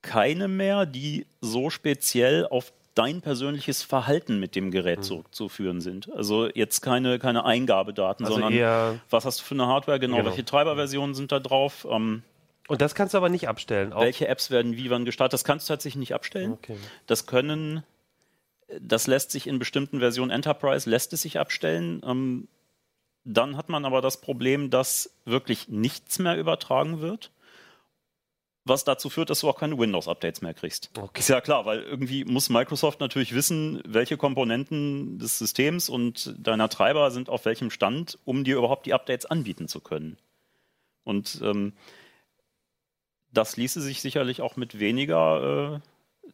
keine 0.01 0.47
mehr, 0.47 0.85
die 0.85 1.25
so 1.41 1.69
speziell 1.69 2.47
auf 2.47 2.73
dein 2.95 3.21
persönliches 3.21 3.83
Verhalten 3.83 4.39
mit 4.39 4.55
dem 4.55 4.71
Gerät 4.71 4.99
mhm. 4.99 5.03
zurückzuführen 5.03 5.81
sind. 5.81 6.11
Also 6.11 6.49
jetzt 6.53 6.81
keine, 6.81 7.19
keine 7.19 7.45
Eingabedaten, 7.45 8.25
also 8.25 8.39
sondern 8.39 8.99
was 9.09 9.25
hast 9.25 9.39
du 9.39 9.43
für 9.43 9.55
eine 9.55 9.67
Hardware, 9.67 9.99
genau, 9.99 10.17
genau. 10.17 10.29
welche 10.29 10.43
Treiberversionen 10.43 11.15
sind 11.15 11.31
da 11.31 11.39
drauf. 11.39 11.87
Ähm, 11.89 12.23
und 12.71 12.81
das 12.81 12.95
kannst 12.95 13.13
du 13.13 13.17
aber 13.17 13.29
nicht 13.29 13.47
abstellen. 13.47 13.93
Auch. 13.93 14.01
Welche 14.01 14.27
Apps 14.27 14.49
werden 14.49 14.77
wie 14.77 14.89
wann 14.89 15.05
gestartet? 15.05 15.33
Das 15.33 15.43
kannst 15.43 15.67
du 15.67 15.73
tatsächlich 15.73 15.99
nicht 15.99 16.13
abstellen. 16.13 16.53
Okay. 16.53 16.77
Das 17.07 17.25
können, 17.25 17.83
das 18.79 19.07
lässt 19.07 19.31
sich 19.31 19.47
in 19.47 19.59
bestimmten 19.59 19.99
Versionen 19.99 20.31
Enterprise, 20.31 20.89
lässt 20.89 21.13
es 21.13 21.21
sich 21.21 21.39
abstellen. 21.39 22.01
Ähm, 22.05 22.47
dann 23.23 23.57
hat 23.57 23.69
man 23.69 23.85
aber 23.85 24.01
das 24.01 24.21
Problem, 24.21 24.69
dass 24.69 25.13
wirklich 25.25 25.67
nichts 25.67 26.17
mehr 26.19 26.37
übertragen 26.37 27.01
wird 27.01 27.31
was 28.63 28.83
dazu 28.83 29.09
führt, 29.09 29.29
dass 29.29 29.39
du 29.39 29.49
auch 29.49 29.57
keine 29.57 29.77
Windows-Updates 29.77 30.41
mehr 30.41 30.53
kriegst. 30.53 30.91
Okay. 30.97 31.19
Ist 31.19 31.29
ja 31.29 31.41
klar, 31.41 31.65
weil 31.65 31.81
irgendwie 31.81 32.25
muss 32.25 32.49
Microsoft 32.49 32.99
natürlich 32.99 33.33
wissen, 33.33 33.81
welche 33.87 34.17
Komponenten 34.17 35.17
des 35.17 35.39
Systems 35.39 35.89
und 35.89 36.35
deiner 36.37 36.69
Treiber 36.69 37.09
sind 37.11 37.29
auf 37.29 37.45
welchem 37.45 37.71
Stand, 37.71 38.19
um 38.23 38.43
dir 38.43 38.57
überhaupt 38.57 38.85
die 38.85 38.93
Updates 38.93 39.25
anbieten 39.25 39.67
zu 39.67 39.79
können. 39.79 40.17
Und 41.03 41.41
ähm, 41.43 41.73
das 43.31 43.57
ließe 43.57 43.81
sich 43.81 44.01
sicherlich 44.01 44.41
auch 44.41 44.55
mit 44.55 44.79
weniger, 44.79 45.81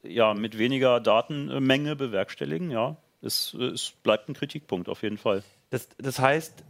äh, 0.03 0.09
ja, 0.13 0.33
mit 0.33 0.57
weniger 0.57 0.99
Datenmenge 0.99 1.95
bewerkstelligen. 1.95 2.71
Ja, 2.71 2.97
es, 3.21 3.53
es 3.53 3.91
bleibt 4.03 4.29
ein 4.29 4.33
Kritikpunkt 4.33 4.89
auf 4.89 5.03
jeden 5.03 5.17
Fall. 5.17 5.43
Das, 5.69 5.89
das 5.97 6.19
heißt, 6.19 6.63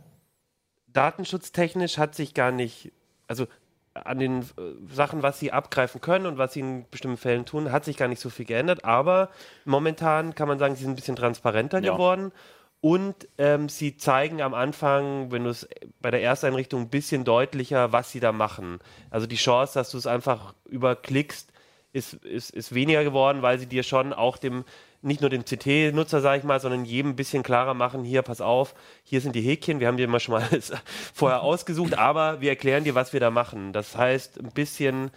datenschutztechnisch 0.88 1.98
hat 1.98 2.16
sich 2.16 2.34
gar 2.34 2.52
nicht, 2.52 2.92
also 3.28 3.48
an 3.94 4.20
den 4.20 4.42
äh, 4.42 4.46
Sachen, 4.92 5.24
was 5.24 5.40
sie 5.40 5.52
abgreifen 5.52 6.02
können 6.02 6.26
und 6.26 6.38
was 6.38 6.54
sie 6.54 6.60
in 6.60 6.86
bestimmten 6.90 7.18
Fällen 7.18 7.46
tun, 7.46 7.72
hat 7.72 7.86
sich 7.86 7.98
gar 7.98 8.08
nicht 8.08 8.22
so 8.22 8.30
viel 8.30 8.46
geändert. 8.46 8.86
Aber 8.86 9.30
momentan 9.66 10.36
kann 10.36 10.48
man 10.48 10.60
sagen, 10.60 10.76
sie 10.76 10.84
sind 10.84 10.94
ein 10.94 10.96
bisschen 10.96 11.16
transparenter 11.16 11.82
ja. 11.82 11.94
geworden. 11.94 12.32
Und 12.80 13.28
ähm, 13.38 13.70
sie 13.70 13.98
zeigen 13.98 14.42
am 14.42 14.54
Anfang, 14.54 15.32
wenn 15.32 15.46
du 15.46 15.50
es 15.50 15.68
bei 16.00 16.12
der 16.12 16.22
Ersteinrichtung 16.22 16.82
ein 16.82 16.90
bisschen 16.90 17.24
deutlicher, 17.24 17.92
was 17.92 18.12
sie 18.12 18.20
da 18.20 18.32
machen. 18.32 18.80
Also 19.10 19.26
die 19.26 19.36
Chance, 19.36 19.74
dass 19.74 19.90
du 19.90 19.98
es 19.98 20.06
einfach 20.06 20.54
überklickst, 20.66 21.52
ist, 21.92 22.14
ist, 22.14 22.52
ist 22.52 22.76
weniger 22.76 23.04
geworden, 23.04 23.42
weil 23.42 23.58
sie 23.58 23.66
dir 23.66 23.82
schon 23.82 24.14
auch 24.14 24.38
dem, 24.38 24.64
nicht 25.02 25.22
nur 25.22 25.30
dem 25.30 25.44
CT-Nutzer, 25.44 26.22
sage 26.22 26.40
ich 26.40 26.44
mal, 26.44 26.60
sondern 26.60 26.86
jedem 26.86 27.12
ein 27.12 27.16
bisschen 27.16 27.42
klarer 27.42 27.74
machen, 27.74 28.04
hier, 28.04 28.22
pass 28.22 28.42
auf, 28.42 28.76
hier 29.04 29.22
sind 29.22 29.36
die 29.36 29.42
Häkchen, 29.42 29.80
wir 29.80 29.88
haben 29.88 29.98
dir 29.98 30.08
mal 30.08 30.20
schon 30.20 30.34
mal 30.34 30.48
vorher 31.14 31.42
ausgesucht, 31.42 31.98
aber 31.98 32.42
wir 32.42 32.50
erklären 32.50 32.84
dir, 32.84 32.94
was 32.94 33.14
wir 33.14 33.20
da 33.20 33.32
machen. 33.32 33.74
Das 33.74 33.98
heißt, 33.98 34.40
ein 34.40 34.52
bisschen 34.52 35.10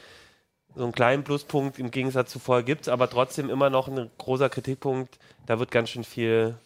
so 0.74 0.84
einen 0.84 0.92
kleinen 0.92 1.24
Pluspunkt 1.24 1.78
im 1.78 1.90
Gegensatz 1.90 2.30
zu 2.30 2.38
vorher 2.38 2.62
gibt 2.62 2.82
es, 2.82 2.88
aber 2.88 3.10
trotzdem 3.10 3.50
immer 3.50 3.68
noch 3.68 3.88
ein 3.88 4.10
großer 4.18 4.48
Kritikpunkt, 4.48 5.18
da 5.46 5.58
wird 5.58 5.70
ganz 5.70 5.90
schön 5.90 6.04
viel 6.04 6.56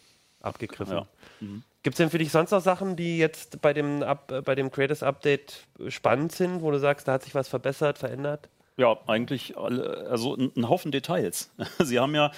abgegriffen. 0.45 0.97
Ja. 0.97 1.07
Mhm. 1.39 1.63
Gibt 1.83 1.93
es 1.93 1.97
denn 1.97 2.09
für 2.09 2.17
dich 2.17 2.31
sonst 2.31 2.51
noch 2.51 2.61
Sachen, 2.61 2.95
die 2.95 3.17
jetzt 3.17 3.61
bei 3.61 3.73
dem, 3.73 4.01
Up, 4.01 4.31
äh, 4.31 4.41
bei 4.41 4.55
dem 4.55 4.71
Creators 4.71 5.03
Update 5.03 5.67
spannend 5.89 6.31
sind, 6.31 6.61
wo 6.61 6.71
du 6.71 6.79
sagst, 6.79 7.07
da 7.07 7.13
hat 7.13 7.23
sich 7.23 7.35
was 7.35 7.47
verbessert, 7.47 7.97
verändert? 7.97 8.49
Ja, 8.77 8.97
eigentlich 9.07 9.57
alle, 9.57 10.07
also 10.09 10.35
ein, 10.35 10.67
Haufen 10.67 10.91
Details. 10.91 11.51
Sie 11.79 11.99
haben 11.99 12.15
ja, 12.15 12.31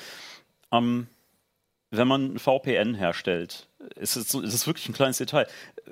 ähm, 0.71 1.07
wenn 1.91 2.07
man 2.07 2.33
ein 2.33 2.39
VPN 2.39 2.93
herstellt, 2.93 3.67
ist 3.95 4.17
es, 4.17 4.33
ist 4.33 4.53
es 4.53 4.67
wirklich 4.67 4.89
ein 4.89 4.93
kleines 4.93 5.17
Detail. 5.17 5.47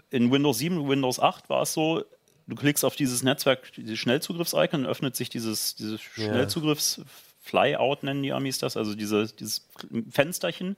In 0.10 0.32
Windows 0.32 0.58
7, 0.58 0.90
Windows 0.90 1.20
8 1.20 1.50
war 1.50 1.62
es 1.62 1.74
so, 1.74 2.04
du 2.48 2.56
klickst 2.56 2.84
auf 2.84 2.96
dieses 2.96 3.24
Netzwerk, 3.24 3.72
dieses 3.74 3.98
Schnellzugriffs-Icon, 3.98 4.86
öffnet 4.86 5.16
sich 5.16 5.30
dieses, 5.30 5.76
dieses 5.76 6.02
Schnellzugriffs, 6.02 7.02
Flyout 7.40 8.02
nennen 8.02 8.24
die 8.24 8.34
Amis 8.34 8.58
das, 8.58 8.76
also 8.76 8.96
diese, 8.96 9.28
dieses 9.28 9.68
Fensterchen 10.10 10.76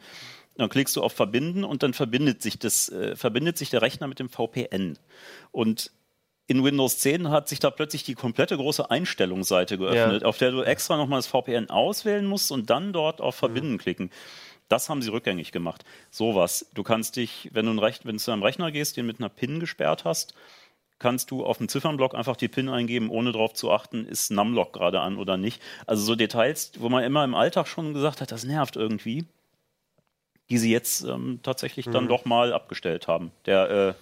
dann 0.58 0.70
klickst 0.70 0.96
du 0.96 1.04
auf 1.04 1.14
Verbinden 1.14 1.64
und 1.64 1.84
dann 1.84 1.94
verbindet 1.94 2.42
sich, 2.42 2.60
das, 2.60 2.90
äh, 2.90 3.16
verbindet 3.16 3.58
sich 3.58 3.70
der 3.70 3.82
Rechner 3.82 4.08
mit 4.08 4.20
dem 4.20 4.30
VPN. 4.30 4.98
Und 5.52 5.92
in 6.48 6.64
Windows 6.64 7.00
10 7.00 7.30
hat 7.30 7.50
sich 7.50 7.60
da 7.60 7.70
plötzlich 7.70 8.04
die 8.04 8.16
komplette 8.16 8.56
große 8.56 8.90
Einstellungsseite 8.90 9.78
geöffnet, 9.78 10.22
ja. 10.22 10.28
auf 10.28 10.38
der 10.38 10.52
du 10.52 10.64
extra 10.64 10.96
nochmal 10.98 11.20
das 11.20 11.28
VPN 11.28 11.70
auswählen 11.70 12.26
musst 12.26 12.52
und 12.52 12.70
dann 12.70 12.94
dort 12.94 13.22
auf 13.22 13.36
Verbinden 13.36 13.74
mhm. 13.74 13.78
klicken. 13.78 14.12
Das 14.70 14.90
haben 14.90 15.02
sie 15.02 15.12
rückgängig 15.12 15.52
gemacht. 15.52 15.86
Sowas. 16.10 16.70
Du 16.74 16.84
kannst 16.84 17.16
dich, 17.16 17.50
wenn 17.54 17.66
du, 17.66 17.72
ein 17.72 17.80
Rech 17.80 18.00
wenn 18.04 18.18
du 18.18 18.22
zu 18.22 18.32
einem 18.32 18.44
Rechner 18.44 18.72
gehst, 18.72 18.98
den 18.98 19.06
mit 19.06 19.20
einer 19.20 19.30
PIN 19.30 19.60
gesperrt 19.60 20.04
hast, 20.04 20.34
kannst 21.00 21.32
du 21.32 21.46
auf 21.46 21.60
dem 21.60 21.70
Ziffernblock 21.70 22.16
einfach 22.16 22.36
die 22.36 22.48
PIN 22.48 22.70
eingeben, 22.70 23.10
ohne 23.10 23.32
darauf 23.32 23.54
zu 23.54 23.72
achten, 23.72 24.06
ist 24.06 24.32
Numlock 24.32 24.74
gerade 24.74 25.02
an 25.02 25.18
oder 25.18 25.38
nicht. 25.38 25.62
Also 25.86 26.04
so 26.04 26.16
Details, 26.16 26.72
wo 26.80 26.90
man 26.90 27.04
immer 27.04 27.24
im 27.24 27.36
Alltag 27.36 27.68
schon 27.68 27.94
gesagt 27.94 28.20
hat, 28.20 28.32
das 28.32 28.44
nervt 28.44 28.76
irgendwie 28.76 29.26
die 30.50 30.58
sie 30.58 30.72
jetzt 30.72 31.04
ähm, 31.04 31.40
tatsächlich 31.44 31.88
mhm. 31.88 31.92
dann 31.92 32.08
doch 32.08 32.26
mal 32.26 32.54
abgestellt 32.54 33.08
haben. 33.08 33.32
Der 33.46 33.70
äh, 33.70 33.94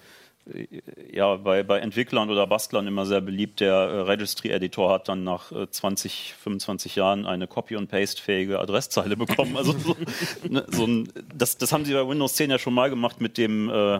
ja 1.11 1.35
bei, 1.37 1.63
bei 1.63 1.79
Entwicklern 1.79 2.29
oder 2.29 2.45
Bastlern 2.45 2.87
immer 2.87 3.05
sehr 3.05 3.21
beliebt. 3.21 3.59
Der 3.59 3.73
äh, 3.73 3.99
Registry-Editor 4.01 4.91
hat 4.91 5.09
dann 5.09 5.23
nach 5.23 5.51
äh, 5.51 5.69
20, 5.69 6.35
25 6.39 6.95
Jahren 6.95 7.25
eine 7.25 7.47
Copy- 7.47 7.75
und 7.75 7.87
Paste-fähige 7.89 8.59
Adresszeile 8.59 9.17
bekommen. 9.17 9.57
Also 9.57 9.73
so, 9.73 9.95
ne, 10.47 10.65
so 10.69 10.85
ein, 10.85 11.11
das, 11.33 11.57
das 11.57 11.71
haben 11.71 11.85
sie 11.85 11.93
bei 11.93 12.07
Windows 12.07 12.35
10 12.35 12.51
ja 12.51 12.59
schon 12.59 12.73
mal 12.73 12.89
gemacht 12.89 13.21
mit 13.21 13.37
dem 13.37 13.69
äh, 13.69 13.95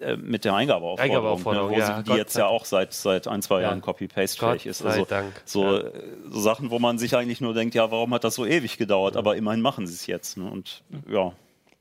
äh 0.00 0.16
mit 0.16 0.44
der 0.44 0.54
Eingabeaufforderung, 0.54 1.16
Eingabeaufforderung 1.16 1.70
ne, 1.70 1.76
wo 1.76 1.80
ja, 1.80 1.86
sie, 1.86 2.02
die 2.02 2.08
Gott 2.10 2.18
jetzt 2.18 2.36
ja 2.36 2.46
auch 2.48 2.66
seit, 2.66 2.92
seit 2.92 3.26
ein, 3.26 3.40
zwei 3.40 3.62
ja. 3.62 3.68
Jahren 3.68 3.80
Copy-Paste-fähig 3.80 4.66
ist. 4.66 4.84
Also 4.84 5.06
so, 5.46 5.78
ja. 5.78 5.84
so, 6.28 6.40
Sachen, 6.40 6.70
wo 6.70 6.80
man 6.80 6.98
sich 6.98 7.16
eigentlich 7.16 7.40
nur 7.40 7.54
denkt, 7.54 7.74
ja, 7.74 7.90
warum 7.90 8.12
hat 8.12 8.24
das 8.24 8.34
so 8.34 8.44
ewig 8.44 8.76
gedauert? 8.76 9.16
Aber 9.16 9.36
immerhin 9.36 9.62
machen 9.62 9.86
sie 9.86 9.94
es 9.94 10.06
jetzt. 10.06 10.36
Ne? 10.36 10.50
Und 10.50 10.82
ja. 11.08 11.32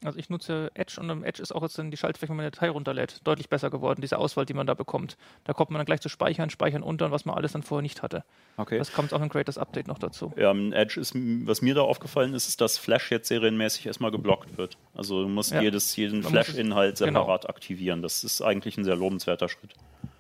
Also 0.04 0.18
ich 0.18 0.30
nutze 0.32 0.72
Edge 0.74 1.00
und 1.00 1.10
im 1.10 1.24
Edge 1.24 1.44
ist 1.44 1.52
auch 1.54 1.62
jetzt 1.62 1.78
dann 1.78 1.92
die 1.92 1.98
Schaltfläche, 1.98 2.30
wenn 2.32 2.38
man 2.38 2.44
eine 2.46 2.52
Datei 2.52 2.70
runterlädt, 2.70 3.22
deutlich 3.24 3.50
besser 3.50 3.70
geworden, 3.70 4.02
diese 4.02 4.18
Auswahl, 4.18 4.46
die 4.46 4.56
man 4.56 4.66
da 4.66 4.74
bekommt. 4.74 5.16
Da 5.44 5.54
kommt 5.54 5.70
man 5.70 5.78
dann 5.78 5.86
gleich 5.86 6.02
zu 6.02 6.10
Speichern, 6.10 6.50
Speichern 6.50 6.82
unter, 6.82 7.12
was 7.12 7.26
man 7.26 7.36
alles 7.36 7.52
dann 7.52 7.62
vorher 7.62 7.84
nicht 7.84 8.02
hatte. 8.02 8.24
Okay. 8.58 8.80
Das 8.80 8.94
kommt 8.94 9.14
auch 9.14 9.22
im 9.22 9.30
Creators 9.30 9.60
Update 9.60 9.88
noch 9.88 10.00
dazu. 10.00 10.34
Ja, 10.38 10.50
im 10.50 10.74
Edge 10.74 11.00
ist, 11.00 11.14
was 11.16 11.62
mir 11.62 11.76
da 11.76 11.82
aufgefallen 11.82 12.34
ist, 12.34 12.48
ist, 12.48 12.62
dass 12.62 12.80
Flash 12.80 13.12
jetzt 13.12 13.28
serienmäßig 13.28 13.86
erstmal 13.86 14.10
geblockt 14.10 14.58
wird. 14.58 14.76
Also 14.96 15.22
du 15.22 15.30
musst 15.30 15.52
ja. 15.52 15.62
jedes, 15.62 15.96
jeden 15.96 16.24
Flash-Inhalt 16.24 16.98
genau. 16.98 17.22
separat 17.22 17.42
genau. 17.42 17.54
aktivieren. 17.54 18.02
Das 18.02 18.24
ist 18.24 18.42
eigentlich 18.42 18.78
ein 18.78 18.84
sehr 18.84 18.96
lobenswerter 18.96 19.50
Schritt. 19.50 19.76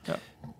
Ja. 0.05 0.15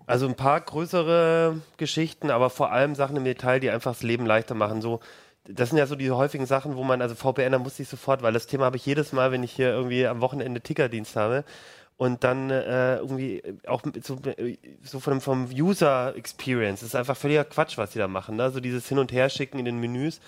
Also 0.06 0.26
ein 0.26 0.34
paar 0.34 0.60
größere 0.60 1.60
Geschichten, 1.76 2.30
aber 2.30 2.50
vor 2.50 2.72
allem 2.72 2.94
Sachen 2.96 3.16
im 3.16 3.24
Detail, 3.24 3.60
die 3.60 3.70
einfach 3.70 3.92
das 3.92 4.02
Leben 4.02 4.26
leichter 4.26 4.54
machen. 4.54 4.82
So 4.82 5.00
das 5.44 5.70
sind 5.70 5.78
ja 5.78 5.86
so 5.86 5.96
die 5.96 6.10
häufigen 6.10 6.46
Sachen, 6.46 6.76
wo 6.76 6.84
man, 6.84 7.02
also 7.02 7.14
VPN, 7.14 7.52
da 7.52 7.58
muss 7.58 7.80
ich 7.80 7.88
sofort, 7.88 8.22
weil 8.22 8.32
das 8.32 8.46
Thema 8.46 8.66
habe 8.66 8.76
ich 8.76 8.86
jedes 8.86 9.12
Mal, 9.12 9.32
wenn 9.32 9.42
ich 9.42 9.52
hier 9.52 9.70
irgendwie 9.70 10.06
am 10.06 10.20
Wochenende 10.20 10.60
Tickerdienst 10.60 11.16
habe 11.16 11.44
und 11.96 12.24
dann 12.24 12.50
äh, 12.50 12.96
irgendwie 12.96 13.42
auch 13.66 13.82
so, 14.02 14.18
so 14.82 15.00
vom, 15.00 15.20
vom 15.20 15.48
User 15.52 16.14
Experience. 16.16 16.80
Das 16.80 16.90
ist 16.90 16.94
einfach 16.94 17.16
völliger 17.16 17.44
Quatsch, 17.44 17.76
was 17.78 17.90
die 17.90 17.98
da 17.98 18.08
machen. 18.08 18.36
Ne? 18.36 18.44
Also 18.44 18.60
dieses 18.60 18.88
Hin- 18.88 18.98
und 18.98 19.12
Herschicken 19.12 19.58
in 19.58 19.64
den 19.64 19.78
Menüs 19.78 20.20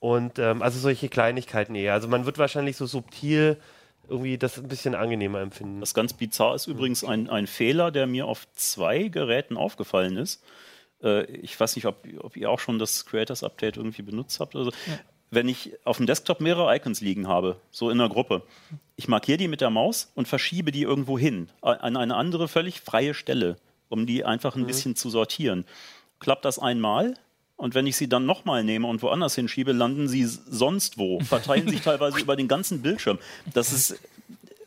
und 0.00 0.38
ähm, 0.38 0.62
also 0.62 0.78
solche 0.78 1.08
Kleinigkeiten 1.08 1.74
eher. 1.74 1.94
Also 1.94 2.08
man 2.08 2.26
wird 2.26 2.38
wahrscheinlich 2.38 2.76
so 2.76 2.86
subtil 2.86 3.56
irgendwie 4.08 4.36
das 4.36 4.58
ein 4.58 4.68
bisschen 4.68 4.94
angenehmer 4.94 5.40
empfinden. 5.40 5.80
Das 5.80 5.94
ganz 5.94 6.12
bizarr 6.12 6.54
ist 6.54 6.66
übrigens 6.66 7.04
ein, 7.04 7.30
ein 7.30 7.46
Fehler, 7.46 7.90
der 7.90 8.06
mir 8.06 8.26
auf 8.26 8.46
zwei 8.54 9.08
Geräten 9.08 9.56
aufgefallen 9.56 10.16
ist. 10.16 10.42
Äh, 11.02 11.24
ich 11.36 11.58
weiß 11.58 11.76
nicht, 11.76 11.86
ob, 11.86 12.06
ob, 12.18 12.36
ihr 12.36 12.50
auch 12.50 12.60
schon 12.60 12.78
das 12.78 13.06
Creators 13.06 13.42
Update 13.42 13.76
irgendwie 13.76 14.02
benutzt 14.02 14.40
habt 14.40 14.54
oder 14.54 14.66
so. 14.66 14.70
Ja. 14.70 14.98
Wenn 15.30 15.48
ich 15.48 15.72
auf 15.84 15.96
dem 15.96 16.06
Desktop 16.06 16.40
mehrere 16.40 16.74
Icons 16.76 17.00
liegen 17.00 17.26
habe, 17.26 17.56
so 17.70 17.88
in 17.88 18.00
einer 18.00 18.10
Gruppe, 18.10 18.42
ich 18.96 19.08
markiere 19.08 19.38
die 19.38 19.48
mit 19.48 19.62
der 19.62 19.70
Maus 19.70 20.12
und 20.14 20.28
verschiebe 20.28 20.72
die 20.72 20.82
irgendwo 20.82 21.18
hin, 21.18 21.48
an 21.62 21.96
eine 21.96 22.16
andere 22.16 22.48
völlig 22.48 22.82
freie 22.82 23.14
Stelle, 23.14 23.56
um 23.88 24.06
die 24.06 24.24
einfach 24.24 24.56
ein 24.56 24.62
mhm. 24.62 24.66
bisschen 24.66 24.94
zu 24.94 25.08
sortieren. 25.08 25.64
Klappt 26.20 26.44
das 26.44 26.58
einmal, 26.58 27.14
und 27.62 27.76
wenn 27.76 27.86
ich 27.86 27.96
sie 27.96 28.08
dann 28.08 28.26
nochmal 28.26 28.64
nehme 28.64 28.88
und 28.88 29.02
woanders 29.02 29.36
hinschiebe, 29.36 29.70
landen 29.70 30.08
sie 30.08 30.24
sonst 30.24 30.98
wo, 30.98 31.20
verteilen 31.20 31.68
sich 31.68 31.82
teilweise 31.82 32.18
über 32.20 32.34
den 32.34 32.48
ganzen 32.48 32.82
Bildschirm. 32.82 33.20
Das 33.54 33.72
ist 33.72 34.00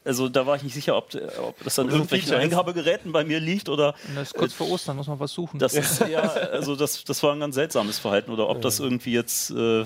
also 0.06 0.30
da 0.30 0.46
war 0.46 0.56
ich 0.56 0.64
nicht 0.64 0.76
sicher, 0.76 0.96
ob, 0.96 1.10
ob 1.42 1.64
das 1.64 1.76
dann 1.76 1.90
irgendwelchen 1.90 2.34
Eingabegeräten 2.34 3.12
bei 3.12 3.24
mir 3.24 3.40
liegt 3.40 3.70
oder. 3.70 3.96
Das 4.14 4.30
ist 4.30 4.36
kurz 4.36 4.54
vor 4.54 4.70
Ostern, 4.70 4.96
muss 4.96 5.08
man 5.08 5.20
was 5.20 5.34
suchen. 5.34 5.60
Das 5.60 5.74
ist 5.74 6.00
ja, 6.08 6.22
also 6.22 6.76
das, 6.76 7.04
das 7.04 7.22
war 7.24 7.34
ein 7.34 7.40
ganz 7.40 7.56
seltsames 7.56 8.00
Verhalten 8.00 8.32
oder 8.32 8.48
ob 8.48 8.62
das 8.62 8.80
irgendwie 8.80 9.14
jetzt. 9.14 9.52
Äh, 9.52 9.86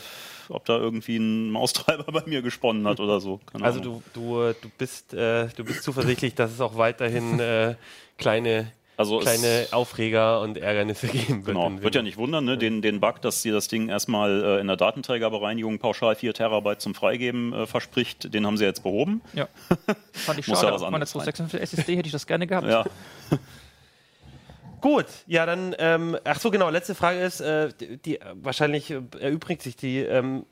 ob 0.52 0.66
da 0.66 0.78
irgendwie 0.78 1.18
ein 1.18 1.52
Maustreiber 1.52 2.06
bei 2.12 2.24
mir 2.26 2.42
gesponnen 2.42 2.88
hat 2.88 3.00
oder 3.00 3.20
so. 3.20 3.40
Keine 3.52 3.64
also 3.64 3.80
du, 3.80 4.02
du, 4.14 4.52
du, 4.60 4.70
bist, 4.80 5.14
äh, 5.14 5.48
du 5.56 5.64
bist 5.64 5.84
zuversichtlich, 5.84 6.34
dass 6.34 6.52
es 6.52 6.60
auch 6.60 6.76
weiterhin 6.76 7.40
äh, 7.40 7.76
kleine 8.18 8.72
also 9.00 9.20
kleine 9.20 9.68
Aufreger 9.72 10.42
und 10.42 10.58
Ärgernisse 10.58 11.08
geben 11.08 11.46
wird. 11.46 11.58
Genau, 11.58 11.82
wird 11.82 11.96
ja 11.96 12.02
nicht 12.02 12.18
wundern, 12.18 12.44
ne? 12.44 12.58
den, 12.58 12.82
den 12.82 13.00
Bug, 13.00 13.22
dass 13.22 13.42
sie 13.42 13.50
das 13.50 13.70
Ding 13.70 13.88
erstmal 13.88 14.44
äh, 14.44 14.60
in 14.60 14.68
der 14.68 14.76
Datenträgerbereinigung 14.76 15.80
pauschal 15.80 16.16
4 16.16 16.34
Terabyte 16.34 16.82
zum 16.82 16.94
Freigeben 16.94 17.54
äh, 17.54 17.66
verspricht, 17.66 18.34
den 18.34 18.46
haben 18.46 18.58
sie 18.58 18.66
jetzt 18.66 18.84
behoben. 18.84 19.22
Ja, 19.34 19.48
fand 20.12 20.40
ich 20.40 20.46
schade. 20.46 20.68
Ja 20.68 20.74
Auf 20.74 20.90
meiner 20.90 21.06
256 21.06 21.62
SSD 21.62 21.96
hätte 21.96 22.08
ich 22.08 22.12
das 22.12 22.28
gerne 22.28 22.46
gehabt. 22.46 22.68
Ja. 22.68 22.84
Gut, 24.82 25.06
ja, 25.28 25.46
dann, 25.46 25.76
ähm, 25.80 26.18
ach 26.26 26.40
so, 26.42 26.52
genau, 26.52 26.70
letzte 26.70 26.94
Frage 26.94 27.20
ist, 27.20 27.40
äh, 27.40 27.70
die, 28.06 28.20
wahrscheinlich 28.34 28.92
äh, 28.92 29.02
erübrigt 29.20 29.62
sich 29.62 29.78
die, 29.78 30.00
ähm, 30.00 30.46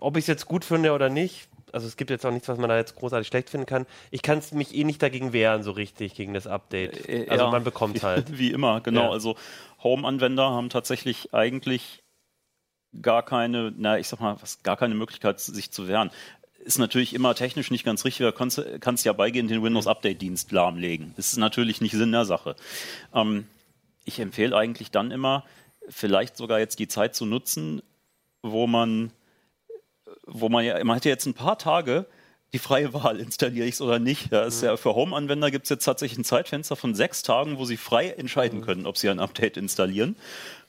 ob 0.00 0.16
ich 0.16 0.22
es 0.22 0.28
jetzt 0.28 0.46
gut 0.46 0.64
finde 0.64 0.92
oder 0.92 1.08
nicht, 1.08 1.48
also 1.76 1.86
es 1.86 1.98
gibt 1.98 2.08
jetzt 2.08 2.24
auch 2.24 2.30
nichts, 2.30 2.48
was 2.48 2.56
man 2.56 2.70
da 2.70 2.78
jetzt 2.78 2.96
großartig 2.96 3.28
schlecht 3.28 3.50
finden 3.50 3.66
kann. 3.66 3.84
Ich 4.10 4.22
kann 4.22 4.38
es 4.38 4.50
mich 4.50 4.74
eh 4.74 4.82
nicht 4.82 5.02
dagegen 5.02 5.34
wehren, 5.34 5.62
so 5.62 5.72
richtig, 5.72 6.14
gegen 6.14 6.32
das 6.32 6.46
Update. 6.46 7.06
Äh, 7.06 7.26
also 7.28 7.44
ja, 7.44 7.50
man 7.50 7.64
bekommt 7.64 8.02
halt. 8.02 8.38
Wie 8.38 8.50
immer, 8.50 8.80
genau. 8.80 9.02
Ja. 9.02 9.10
Also 9.10 9.36
Home-Anwender 9.82 10.48
haben 10.48 10.70
tatsächlich 10.70 11.34
eigentlich 11.34 12.02
gar 13.02 13.22
keine, 13.22 13.74
na, 13.76 13.98
ich 13.98 14.08
sag 14.08 14.20
mal, 14.20 14.38
was, 14.40 14.62
gar 14.62 14.78
keine 14.78 14.94
Möglichkeit, 14.94 15.38
sich 15.38 15.70
zu 15.70 15.86
wehren. 15.86 16.10
Ist 16.64 16.78
natürlich 16.78 17.12
immer 17.12 17.34
technisch 17.34 17.70
nicht 17.70 17.84
ganz 17.84 18.06
richtig, 18.06 18.24
da 18.24 18.32
kannst, 18.32 18.64
kannst 18.80 19.04
ja 19.04 19.12
beigehend 19.12 19.50
den 19.50 19.62
Windows 19.62 19.86
Update 19.86 20.22
Dienst 20.22 20.52
lahmlegen. 20.52 21.12
Das 21.18 21.30
ist 21.30 21.36
natürlich 21.36 21.82
nicht 21.82 21.92
Sinn 21.92 22.10
der 22.10 22.24
Sache. 22.24 22.56
Ähm, 23.12 23.46
ich 24.06 24.18
empfehle 24.18 24.56
eigentlich 24.56 24.90
dann 24.90 25.10
immer, 25.10 25.44
vielleicht 25.90 26.38
sogar 26.38 26.58
jetzt 26.58 26.78
die 26.78 26.88
Zeit 26.88 27.14
zu 27.14 27.26
nutzen, 27.26 27.82
wo 28.40 28.66
man 28.66 29.12
wo 30.26 30.48
man 30.48 30.64
ja, 30.64 30.82
man 30.84 30.96
hat 30.96 31.04
ja 31.04 31.10
jetzt 31.10 31.26
ein 31.26 31.34
paar 31.34 31.58
Tage 31.58 32.06
die 32.52 32.58
freie 32.58 32.94
Wahl, 32.94 33.20
installiere 33.20 33.66
ich 33.66 33.74
es 33.74 33.80
oder 33.80 33.98
nicht. 33.98 34.30
Ja, 34.30 34.44
ist 34.44 34.62
ja 34.62 34.76
für 34.76 34.94
Home-Anwender 34.94 35.50
gibt 35.50 35.64
es 35.64 35.70
jetzt 35.70 35.84
tatsächlich 35.84 36.18
ein 36.18 36.24
Zeitfenster 36.24 36.76
von 36.76 36.94
sechs 36.94 37.22
Tagen, 37.22 37.58
wo 37.58 37.64
sie 37.64 37.76
frei 37.76 38.10
entscheiden 38.10 38.60
können, 38.60 38.86
ob 38.86 38.96
sie 38.96 39.08
ein 39.08 39.18
Update 39.18 39.56
installieren. 39.56 40.16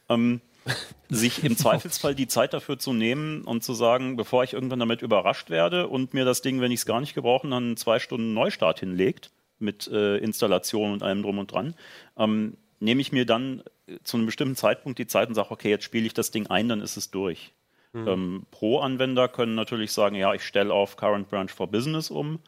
Ähm, 0.10 0.42
sich 1.10 1.44
im 1.44 1.56
Zweifelsfall 1.56 2.14
die 2.14 2.28
Zeit 2.28 2.54
dafür 2.54 2.78
zu 2.78 2.92
nehmen 2.92 3.44
und 3.44 3.64
zu 3.64 3.74
sagen, 3.74 4.18
bevor 4.18 4.44
ich 4.44 4.54
irgendwann 4.54 4.80
damit 4.80 5.02
überrascht 5.02 5.50
werde 5.50 5.88
und 5.88 6.14
mir 6.14 6.26
das 6.26 6.42
Ding, 6.42 6.60
wenn 6.60 6.72
ich 6.72 6.82
es 6.82 6.86
gar 6.86 7.00
nicht 7.00 7.14
gebrauche, 7.14 7.48
dann 7.48 7.78
zwei 7.78 8.00
Stunden 8.00 8.34
Neustart 8.34 8.82
hinlegt 8.82 9.32
mit 9.60 9.88
äh, 9.88 10.18
Installation 10.18 10.92
und 10.92 11.04
allem 11.04 11.24
drum 11.24 11.40
und 11.40 11.52
dran, 11.52 11.74
ähm, 12.18 12.58
nehme 12.80 13.00
ich 13.00 13.14
mir 13.14 13.26
dann 13.26 13.64
zu 14.04 14.18
einem 14.18 14.26
bestimmten 14.26 14.56
Zeitpunkt 14.56 15.00
die 15.00 15.08
Zeit 15.08 15.30
und 15.30 15.36
sage, 15.36 15.52
okay, 15.52 15.70
jetzt 15.70 15.86
spiele 15.86 16.06
ich 16.06 16.14
das 16.14 16.32
Ding 16.32 16.48
ein, 16.48 16.68
dann 16.68 16.82
ist 16.82 16.98
es 16.98 17.12
durch. 17.12 17.54
Mhm. 18.02 18.08
Ähm, 18.08 18.46
Pro-Anwender 18.52 19.28
können 19.28 19.56
natürlich 19.56 19.92
sagen, 19.92 20.16
ja, 20.16 20.34
ich 20.34 20.44
stelle 20.44 20.74
auf 20.74 20.98
Current 20.98 21.30
Branch 21.30 21.50
for 21.50 21.68
Business 21.68 22.10
um. 22.10 22.40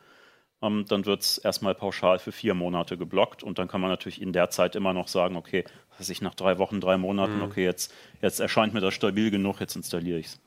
Ähm, 0.62 0.86
dann 0.88 1.06
wird 1.06 1.22
es 1.22 1.38
erstmal 1.38 1.74
pauschal 1.75 2.20
für 2.20 2.32
vier 2.32 2.53
Monate 2.53 2.98
geblockt 2.98 3.44
und 3.44 3.60
dann 3.60 3.68
kann 3.68 3.79
man 3.82 3.89
natürlich 3.89 4.22
in 4.22 4.34
der 4.34 4.50
Zeit 4.50 4.75
immer 4.75 4.94
noch 4.94 5.08
sagen, 5.08 5.38
okay, 5.38 5.63
was 5.98 6.10
ich 6.10 6.22
nach 6.22 6.36
drei 6.36 6.58
Wochen, 6.58 6.82
drei 6.82 6.98
Monaten, 6.98 7.38
mhm. 7.38 7.44
okay, 7.44 7.63
jetzt, 7.63 7.94
jetzt 8.22 8.39
erscheint 8.39 8.74
mir 8.74 8.82
das 8.82 8.94
stabil 8.94 9.32
genug, 9.32 9.62
jetzt 9.62 9.75
installiere 9.75 10.20
ich 10.20 10.25
es. 10.27 10.41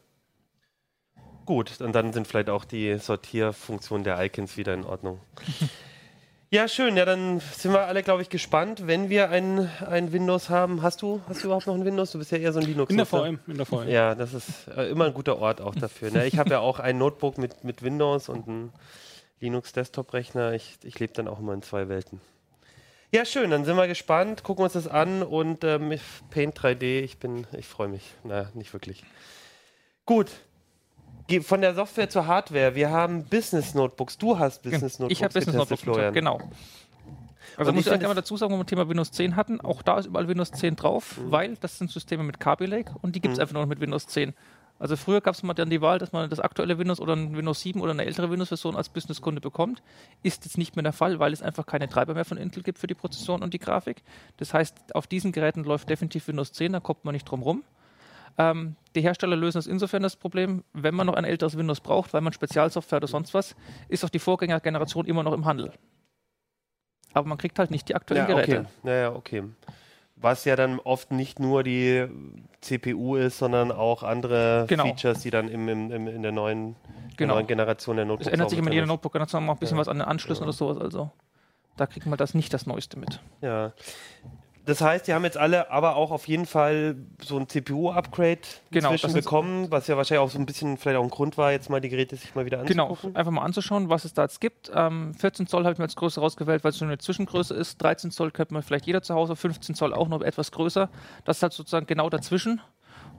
Gut, 1.46 1.80
und 1.80 1.94
dann 1.94 2.12
sind 2.12 2.28
vielleicht 2.28 2.50
auch 2.50 2.64
die 2.64 2.96
Sortierfunktionen 2.98 4.04
der 4.04 4.22
Icons 4.22 4.56
wieder 4.56 4.74
in 4.74 4.84
Ordnung. 4.84 5.20
Ja, 6.52 6.68
schön. 6.68 6.98
Ja, 6.98 7.06
dann 7.06 7.40
sind 7.40 7.72
wir 7.72 7.86
alle, 7.86 8.02
glaube 8.02 8.20
ich, 8.20 8.28
gespannt, 8.28 8.86
wenn 8.86 9.08
wir 9.08 9.30
ein, 9.30 9.70
ein 9.88 10.12
Windows 10.12 10.50
haben. 10.50 10.82
Hast 10.82 11.00
du, 11.00 11.22
hast 11.26 11.42
du 11.42 11.46
überhaupt 11.46 11.66
noch 11.66 11.74
ein 11.74 11.86
Windows? 11.86 12.12
Du 12.12 12.18
bist 12.18 12.30
ja 12.30 12.36
eher 12.36 12.52
so 12.52 12.60
ein 12.60 12.66
linux 12.66 12.90
In 12.90 12.98
der 12.98 13.06
VM, 13.06 13.38
in 13.46 13.56
der 13.56 13.64
VM. 13.64 13.88
Ja, 13.88 14.14
das 14.14 14.34
ist 14.34 14.68
äh, 14.68 14.90
immer 14.90 15.06
ein 15.06 15.14
guter 15.14 15.38
Ort 15.38 15.62
auch 15.62 15.74
dafür. 15.74 16.10
Ne? 16.10 16.26
Ich 16.26 16.36
habe 16.36 16.50
ja 16.50 16.58
auch 16.58 16.78
ein 16.78 16.98
Notebook 16.98 17.38
mit, 17.38 17.64
mit 17.64 17.82
Windows 17.82 18.28
und 18.28 18.48
ein 18.48 18.72
Linux-Desktop-Rechner. 19.40 20.52
Ich, 20.52 20.76
ich 20.82 20.98
lebe 21.00 21.14
dann 21.14 21.26
auch 21.26 21.38
immer 21.38 21.54
in 21.54 21.62
zwei 21.62 21.88
Welten. 21.88 22.20
Ja, 23.12 23.24
schön. 23.24 23.50
Dann 23.50 23.64
sind 23.64 23.76
wir 23.76 23.88
gespannt, 23.88 24.42
gucken 24.42 24.64
uns 24.64 24.74
das 24.74 24.88
an 24.88 25.22
und 25.22 25.64
ähm, 25.64 25.98
Paint 26.28 26.60
3D, 26.60 27.00
ich 27.00 27.18
bin, 27.18 27.46
ich 27.52 27.66
freue 27.66 27.88
mich. 27.88 28.12
Na, 28.24 28.50
nicht 28.52 28.74
wirklich. 28.74 29.04
Gut, 30.04 30.30
von 31.42 31.60
der 31.60 31.74
Software 31.74 32.08
zur 32.08 32.26
Hardware. 32.26 32.74
Wir 32.74 32.90
haben 32.90 33.24
Business 33.24 33.74
Notebooks. 33.74 34.18
Du 34.18 34.38
hast 34.38 34.62
Business 34.62 34.98
Notebooks. 34.98 35.12
Ich 35.12 35.22
habe 35.22 35.34
Business 35.34 35.56
Notebooks, 35.56 35.82
Florian. 35.82 36.12
genau. 36.12 36.40
Also 37.56 37.70
und 37.70 37.76
muss 37.76 37.86
ich 37.86 37.92
einmal 37.92 38.14
dazu 38.14 38.36
sagen, 38.36 38.52
wo 38.52 38.58
wir 38.58 38.66
Thema 38.66 38.88
Windows 38.88 39.12
10 39.12 39.36
hatten, 39.36 39.60
auch 39.60 39.82
da 39.82 39.98
ist 39.98 40.06
überall 40.06 40.28
Windows 40.28 40.52
10 40.52 40.76
drauf, 40.76 41.18
mhm. 41.18 41.30
weil 41.30 41.56
das 41.56 41.78
sind 41.78 41.90
Systeme 41.90 42.22
mit 42.22 42.40
Kaby 42.40 42.66
Lake 42.66 42.94
und 43.02 43.14
die 43.14 43.20
gibt 43.20 43.32
es 43.32 43.38
mhm. 43.38 43.42
einfach 43.42 43.54
nur 43.54 43.62
noch 43.62 43.68
mit 43.68 43.80
Windows 43.80 44.06
10. 44.06 44.32
Also 44.78 44.96
früher 44.96 45.20
gab 45.20 45.34
es 45.34 45.44
mal 45.44 45.54
dann 45.54 45.70
die 45.70 45.80
Wahl, 45.80 46.00
dass 46.00 46.10
man 46.10 46.28
das 46.28 46.40
aktuelle 46.40 46.76
Windows 46.76 46.98
oder 46.98 47.14
ein 47.14 47.36
Windows 47.36 47.60
7 47.60 47.80
oder 47.80 47.92
eine 47.92 48.04
ältere 48.04 48.30
Windows-Version 48.30 48.74
als 48.74 48.88
Businesskunde 48.88 49.40
bekommt. 49.40 49.80
Ist 50.24 50.44
jetzt 50.44 50.58
nicht 50.58 50.74
mehr 50.74 50.82
der 50.82 50.92
Fall, 50.92 51.20
weil 51.20 51.32
es 51.32 51.40
einfach 51.40 51.66
keine 51.66 51.88
Treiber 51.88 52.14
mehr 52.14 52.24
von 52.24 52.36
Intel 52.36 52.64
gibt 52.64 52.80
für 52.80 52.88
die 52.88 52.94
Prozessoren 52.94 53.44
und 53.44 53.54
die 53.54 53.60
Grafik. 53.60 54.02
Das 54.38 54.52
heißt, 54.52 54.96
auf 54.96 55.06
diesen 55.06 55.30
Geräten 55.30 55.62
läuft 55.62 55.88
definitiv 55.88 56.26
Windows 56.26 56.50
10, 56.52 56.72
da 56.72 56.80
kommt 56.80 57.04
man 57.04 57.12
nicht 57.12 57.26
drum 57.26 57.42
rum. 57.42 57.62
Ähm, 58.38 58.76
die 58.94 59.00
Hersteller 59.00 59.36
lösen 59.36 59.58
es 59.58 59.66
insofern 59.66 60.02
das 60.02 60.16
Problem, 60.16 60.64
wenn 60.72 60.94
man 60.94 61.06
noch 61.06 61.14
ein 61.14 61.24
älteres 61.24 61.56
Windows 61.56 61.80
braucht, 61.80 62.12
weil 62.12 62.20
man 62.20 62.32
Spezialsoftware 62.32 62.98
oder 62.98 63.08
sonst 63.08 63.34
was, 63.34 63.56
ist 63.88 64.04
auch 64.04 64.10
die 64.10 64.18
Vorgängergeneration 64.18 65.06
immer 65.06 65.22
noch 65.22 65.32
im 65.32 65.44
Handel. 65.44 65.72
Aber 67.12 67.28
man 67.28 67.38
kriegt 67.38 67.58
halt 67.58 67.70
nicht 67.70 67.88
die 67.88 67.94
aktuellen 67.94 68.28
ja, 68.28 68.34
Geräte. 68.34 68.58
Okay. 68.60 68.68
Naja, 68.82 69.12
okay. 69.12 69.42
Was 70.16 70.44
ja 70.44 70.56
dann 70.56 70.78
oft 70.78 71.10
nicht 71.10 71.40
nur 71.40 71.62
die 71.62 72.06
CPU 72.60 73.16
ist, 73.16 73.38
sondern 73.38 73.72
auch 73.72 74.02
andere 74.02 74.66
genau. 74.68 74.84
Features, 74.84 75.20
die 75.20 75.30
dann 75.30 75.48
im, 75.48 75.68
im, 75.68 75.90
im 75.90 76.06
in 76.06 76.22
der 76.22 76.32
neuen, 76.32 76.76
genau. 77.16 77.34
neuen 77.34 77.46
Generation 77.46 77.96
der 77.96 78.04
Notebooks 78.04 78.28
Es 78.28 78.32
ändert 78.32 78.50
sich 78.50 78.58
immer 78.58 78.68
in 78.68 78.74
jeder 78.74 78.86
Notebook-Generation 78.86 79.44
noch 79.44 79.54
ein 79.54 79.58
bisschen 79.58 79.76
ja. 79.76 79.80
was 79.80 79.88
an 79.88 79.98
den 79.98 80.06
Anschlüssen 80.06 80.42
ja. 80.42 80.48
oder 80.48 80.52
sowas. 80.52 80.78
Also 80.78 81.10
da 81.76 81.86
kriegt 81.86 82.06
man 82.06 82.16
das 82.18 82.34
nicht 82.34 82.54
das 82.54 82.66
Neueste 82.66 82.98
mit. 82.98 83.20
Ja 83.40 83.72
das 84.64 84.80
heißt, 84.80 85.08
die 85.08 85.14
haben 85.14 85.24
jetzt 85.24 85.36
alle 85.36 85.70
aber 85.70 85.96
auch 85.96 86.12
auf 86.12 86.28
jeden 86.28 86.46
Fall 86.46 86.96
so 87.20 87.36
ein 87.36 87.48
CPU-Upgrade 87.48 88.40
genau, 88.70 88.94
bekommen, 89.12 89.70
was 89.70 89.88
ja 89.88 89.96
wahrscheinlich 89.96 90.24
auch 90.24 90.30
so 90.30 90.38
ein 90.38 90.46
bisschen 90.46 90.76
vielleicht 90.76 90.98
auch 90.98 91.02
ein 91.02 91.10
Grund 91.10 91.36
war, 91.36 91.50
jetzt 91.50 91.68
mal 91.68 91.80
die 91.80 91.88
Geräte 91.88 92.14
sich 92.14 92.34
mal 92.34 92.46
wieder 92.46 92.60
anzugucken. 92.60 92.96
Genau, 93.00 93.18
einfach 93.18 93.32
mal 93.32 93.42
anzuschauen, 93.42 93.88
was 93.88 94.04
es 94.04 94.14
da 94.14 94.22
jetzt 94.22 94.40
gibt. 94.40 94.70
Ähm, 94.74 95.14
14 95.14 95.48
Zoll 95.48 95.64
habe 95.64 95.72
ich 95.72 95.78
mir 95.78 95.84
als 95.84 95.96
Größe 95.96 96.20
rausgewählt, 96.20 96.62
weil 96.62 96.70
es 96.70 96.78
so 96.78 96.84
eine 96.84 96.98
Zwischengröße 96.98 97.54
ist. 97.54 97.82
13 97.82 98.12
Zoll 98.12 98.30
könnte 98.30 98.54
man 98.54 98.62
vielleicht 98.62 98.86
jeder 98.86 99.02
zu 99.02 99.14
Hause, 99.14 99.34
15 99.34 99.74
Zoll 99.74 99.92
auch 99.92 100.08
noch 100.08 100.22
etwas 100.22 100.52
größer. 100.52 100.88
Das 101.24 101.38
ist 101.38 101.42
halt 101.42 101.52
sozusagen 101.52 101.86
genau 101.86 102.08
dazwischen. 102.08 102.60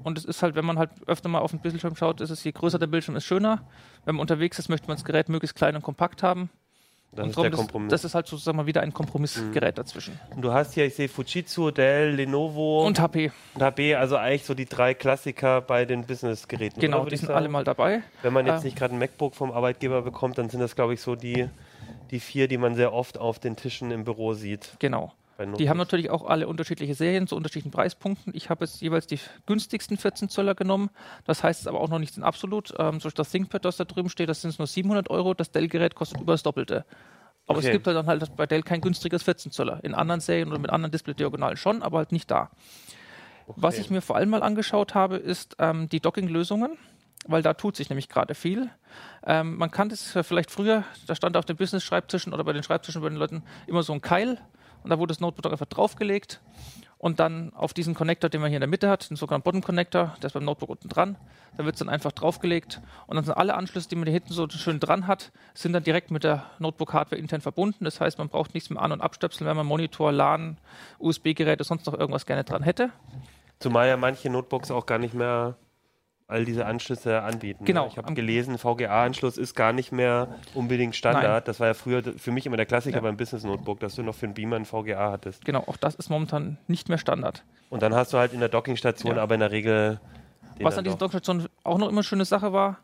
Und 0.04 0.18
es 0.18 0.26
ist 0.26 0.44
halt, 0.44 0.56
wenn 0.56 0.66
man 0.66 0.78
halt 0.78 0.92
öfter 1.08 1.30
mal 1.30 1.40
auf 1.40 1.52
den 1.52 1.62
Bildschirm 1.62 1.96
schaut, 1.96 2.22
ist 2.22 2.30
es, 2.30 2.44
je 2.44 2.52
größer 2.52 2.80
der 2.80 2.88
Bildschirm 2.88 3.16
ist, 3.16 3.26
schöner. 3.26 3.68
Wenn 4.06 4.16
man 4.16 4.22
unterwegs 4.22 4.60
ist, 4.60 4.70
möchte 4.70 4.88
man 4.88 4.98
das 4.98 5.06
Gerät 5.06 5.30
möglichst 5.30 5.56
klein 5.56 5.76
und 5.76 5.82
kompakt 5.82 6.24
haben. 6.24 6.50
Das 7.16 7.28
ist 7.28 7.38
der 7.38 7.52
Kompromiss. 7.52 7.92
Das, 7.92 8.02
das, 8.02 8.12
ist 8.12 8.16
halt 8.16 8.28
sozusagen 8.28 8.58
mal 8.58 8.66
wieder 8.66 8.82
ein 8.82 8.94
Kompromissgerät 8.94 9.76
mhm. 9.76 9.76
dazwischen. 9.76 10.20
Und 10.36 10.42
du 10.42 10.52
hast 10.52 10.74
hier, 10.74 10.86
ich 10.86 10.96
sehe 10.96 11.08
Fujitsu, 11.08 11.72
Dell, 11.72 12.16
Lenovo 12.16 12.86
und 12.86 13.00
HP. 13.00 13.32
Und 13.54 13.62
HP, 13.62 13.96
also 13.96 14.18
eigentlich 14.18 14.46
so 14.46 14.54
die 14.54 14.66
drei 14.66 14.94
Klassiker 14.94 15.62
bei 15.62 15.86
den 15.86 16.06
Business-Geräten. 16.06 16.80
Genau, 16.80 17.06
die 17.06 17.18
sind 17.18 17.30
alle 17.30 17.50
mal 17.50 17.64
dabei. 17.64 18.02
Wenn 18.22 18.34
man 18.34 18.46
jetzt 18.48 18.62
äh, 18.62 18.66
nicht 18.66 18.78
gerade 18.78 18.96
ein 18.96 19.00
MacBook 19.00 19.36
vom 19.36 19.52
Arbeitgeber 19.52 20.02
bekommt, 20.02 20.38
dann 20.38 20.50
sind 20.50 20.60
das, 20.60 20.76
glaube 20.76 20.94
ich, 20.94 21.02
so 21.02 21.16
die, 21.16 21.50
die 22.12 22.20
vier, 22.20 22.48
die 22.48 22.58
man 22.58 22.76
sehr 22.76 22.94
oft 22.94 23.18
auf 23.18 23.40
den 23.40 23.56
Tischen 23.56 23.92
im 23.92 24.04
Büro 24.04 24.34
sieht. 24.34 24.76
Genau. 24.80 25.14
Die 25.58 25.70
haben 25.70 25.78
natürlich 25.78 26.12
auch 26.12 26.26
alle 26.26 26.48
unterschiedliche 26.48 26.94
Serien 26.94 27.28
zu 27.28 27.36
unterschiedlichen 27.36 27.72
Preispunkten. 27.72 28.34
Ich 28.36 28.50
habe 28.50 28.66
jetzt 28.66 28.82
jeweils 28.82 29.08
die 29.08 29.20
günstigsten 29.48 29.98
14 29.98 30.30
Zöller 30.30 30.54
genommen. 30.54 30.90
Das 31.26 31.44
heißt 31.44 31.62
es 31.62 31.68
aber 31.68 31.82
auch 31.82 31.90
noch 31.90 32.00
nicht 32.00 32.16
in 32.18 32.24
absolut. 32.24 32.74
Ähm, 32.78 33.00
so 33.00 33.10
das 33.10 33.32
ThinkPad, 33.32 33.66
das 33.66 33.78
da 33.78 33.86
drüben 33.86 34.10
steht, 34.10 34.30
das 34.30 34.42
sind 34.42 34.58
nur 34.60 34.68
700 34.68 35.10
Euro. 35.10 35.34
Das 35.34 35.52
Dell-Gerät 35.52 35.96
kostet 35.96 36.22
über 36.22 36.34
das 36.34 36.44
Doppelte. 36.44 36.86
Aber 37.48 37.58
okay. 37.58 37.68
es 37.68 37.74
gibt 37.74 37.88
halt 37.88 37.98
dann 37.98 38.06
halt 38.06 38.36
bei 38.36 38.46
Dell 38.46 38.62
kein 38.62 38.80
günstiges 38.80 39.24
14 39.24 39.52
Zöller. 39.52 39.84
In 39.84 39.96
anderen 39.96 40.22
Serien 40.22 40.50
oder 40.50 40.60
mit 40.60 40.70
anderen 40.70 40.92
Display-Diagonalen 40.92 41.58
schon, 41.58 41.82
aber 41.82 41.98
halt 41.98 42.12
nicht 42.12 42.30
da. 42.30 42.52
Okay. 43.48 43.60
Was 43.62 43.80
ich 43.80 43.90
mir 43.90 44.02
vor 44.02 44.16
allem 44.16 44.30
mal 44.30 44.44
angeschaut 44.44 44.94
habe, 44.94 45.18
ist 45.18 45.56
ähm, 45.60 45.90
die 45.90 46.00
Docking-Lösungen 46.00 46.78
weil 47.26 47.42
da 47.42 47.54
tut 47.54 47.76
sich 47.76 47.90
nämlich 47.90 48.10
gerade 48.10 48.36
viel. 48.36 48.70
Ähm, 49.26 49.56
man 49.56 49.72
kannte 49.72 49.96
es 49.96 50.18
vielleicht 50.24 50.52
früher, 50.52 50.84
da 51.08 51.16
stand 51.16 51.38
auf 51.38 51.46
den 51.46 51.56
Business-Schreibtischen 51.56 52.34
oder 52.34 52.44
bei 52.44 52.54
den 52.54 52.64
Schreibtischen 52.64 53.02
bei 53.02 53.10
den 53.10 53.18
Leuten 53.18 53.44
immer 53.68 53.84
so 53.84 53.94
ein 53.94 54.02
Keil 54.02 54.40
und 54.84 54.90
da 54.90 55.00
wurde 55.00 55.12
das 55.12 55.20
Notebook 55.20 55.52
einfach 55.52 55.66
draufgelegt 55.66 56.42
und 57.04 57.20
dann 57.20 57.52
auf 57.54 57.74
diesen 57.74 57.96
Connector, 57.96 58.30
den 58.30 58.40
man 58.40 58.50
hier 58.50 58.58
in 58.58 58.62
der 58.62 58.70
Mitte 58.70 58.90
hat, 58.90 59.10
den 59.10 59.18
sogenannten 59.18 59.44
Bottom 59.44 59.62
Connector, 59.62 60.16
der 60.22 60.28
ist 60.28 60.34
beim 60.34 60.46
Notebook 60.46 60.70
unten 60.70 60.88
dran, 60.88 61.18
da 61.58 61.66
wird 61.66 61.76
es 61.76 61.80
dann 61.80 61.90
einfach 61.90 62.14
draufgelegt 62.14 62.82
und 63.08 63.16
dann 63.16 63.26
sind 63.26 63.34
alle 63.34 63.56
Anschlüsse, 63.56 63.90
die 63.90 63.96
man 63.96 64.06
hier 64.06 64.14
hinten 64.14 64.32
so 64.34 64.48
schön 64.50 64.80
dran 64.80 65.06
hat, 65.06 65.34
sind 65.54 65.74
dann 65.74 65.84
direkt 65.84 66.12
mit 66.12 66.24
der 66.24 66.46
Notebook-Hardware 66.60 67.20
intern 67.20 67.42
verbunden. 67.42 67.84
Das 67.84 68.00
heißt, 68.00 68.18
man 68.20 68.30
braucht 68.30 68.54
nichts 68.54 68.70
mehr 68.70 68.82
an- 68.82 68.94
und 68.94 69.02
abstöpseln, 69.02 69.50
wenn 69.50 69.58
man 69.58 69.66
Monitor, 69.66 70.14
LAN, 70.14 70.58
USB-Geräte, 71.00 71.66
sonst 71.66 71.86
noch 71.88 71.94
irgendwas 71.94 72.26
gerne 72.26 72.46
dran 72.46 72.64
hätte. 72.64 72.90
Zumal 73.60 73.90
ja 73.90 73.98
manche 73.98 74.30
Notebooks 74.30 74.72
auch 74.72 74.86
gar 74.86 74.98
nicht 74.98 75.14
mehr 75.14 75.58
all 76.34 76.46
diese 76.46 76.66
Anschlüsse 76.66 77.22
anbieten. 77.22 77.64
Genau. 77.64 77.88
Ich 77.88 77.98
habe 77.98 78.14
gelesen, 78.14 78.58
VGA-Anschluss 78.58 79.38
ist 79.38 79.56
gar 79.56 79.72
nicht 79.72 79.92
mehr 79.92 80.36
unbedingt 80.54 80.96
Standard. 80.96 81.24
Nein. 81.24 81.42
Das 81.46 81.60
war 81.60 81.68
ja 81.68 81.74
früher 81.74 82.02
für 82.18 82.32
mich 82.32 82.46
immer 82.46 82.58
der 82.58 82.66
Klassiker 82.66 82.98
ja. 82.98 83.02
beim 83.02 83.16
Business 83.16 83.44
Notebook, 83.44 83.80
dass 83.80 83.96
du 83.96 84.04
noch 84.04 84.16
für 84.16 84.26
einen 84.26 84.34
Beamer 84.34 84.58
ein 84.58 84.66
VGA 84.66 85.12
hattest. 85.12 85.46
Genau, 85.46 85.64
auch 85.68 85.78
das 85.78 85.96
ist 85.96 86.10
momentan 86.10 86.58
nicht 86.68 86.90
mehr 86.90 86.98
Standard. 86.98 87.44
Und 87.70 87.84
dann 87.84 87.94
hast 87.94 88.12
du 88.14 88.18
halt 88.18 88.34
in 88.34 88.40
der 88.40 88.50
Dockingstation 88.50 89.16
ja. 89.16 89.22
aber 89.22 89.36
in 89.36 89.40
der 89.40 89.52
Regel. 89.52 90.02
Was 90.60 90.78
an 90.78 90.84
dieser 90.84 90.98
Dockingstation 90.98 91.48
auch 91.64 91.78
noch 91.78 91.88
immer 91.88 92.00
eine 92.00 92.04
schöne 92.04 92.26
Sache 92.26 92.52
war, 92.52 92.80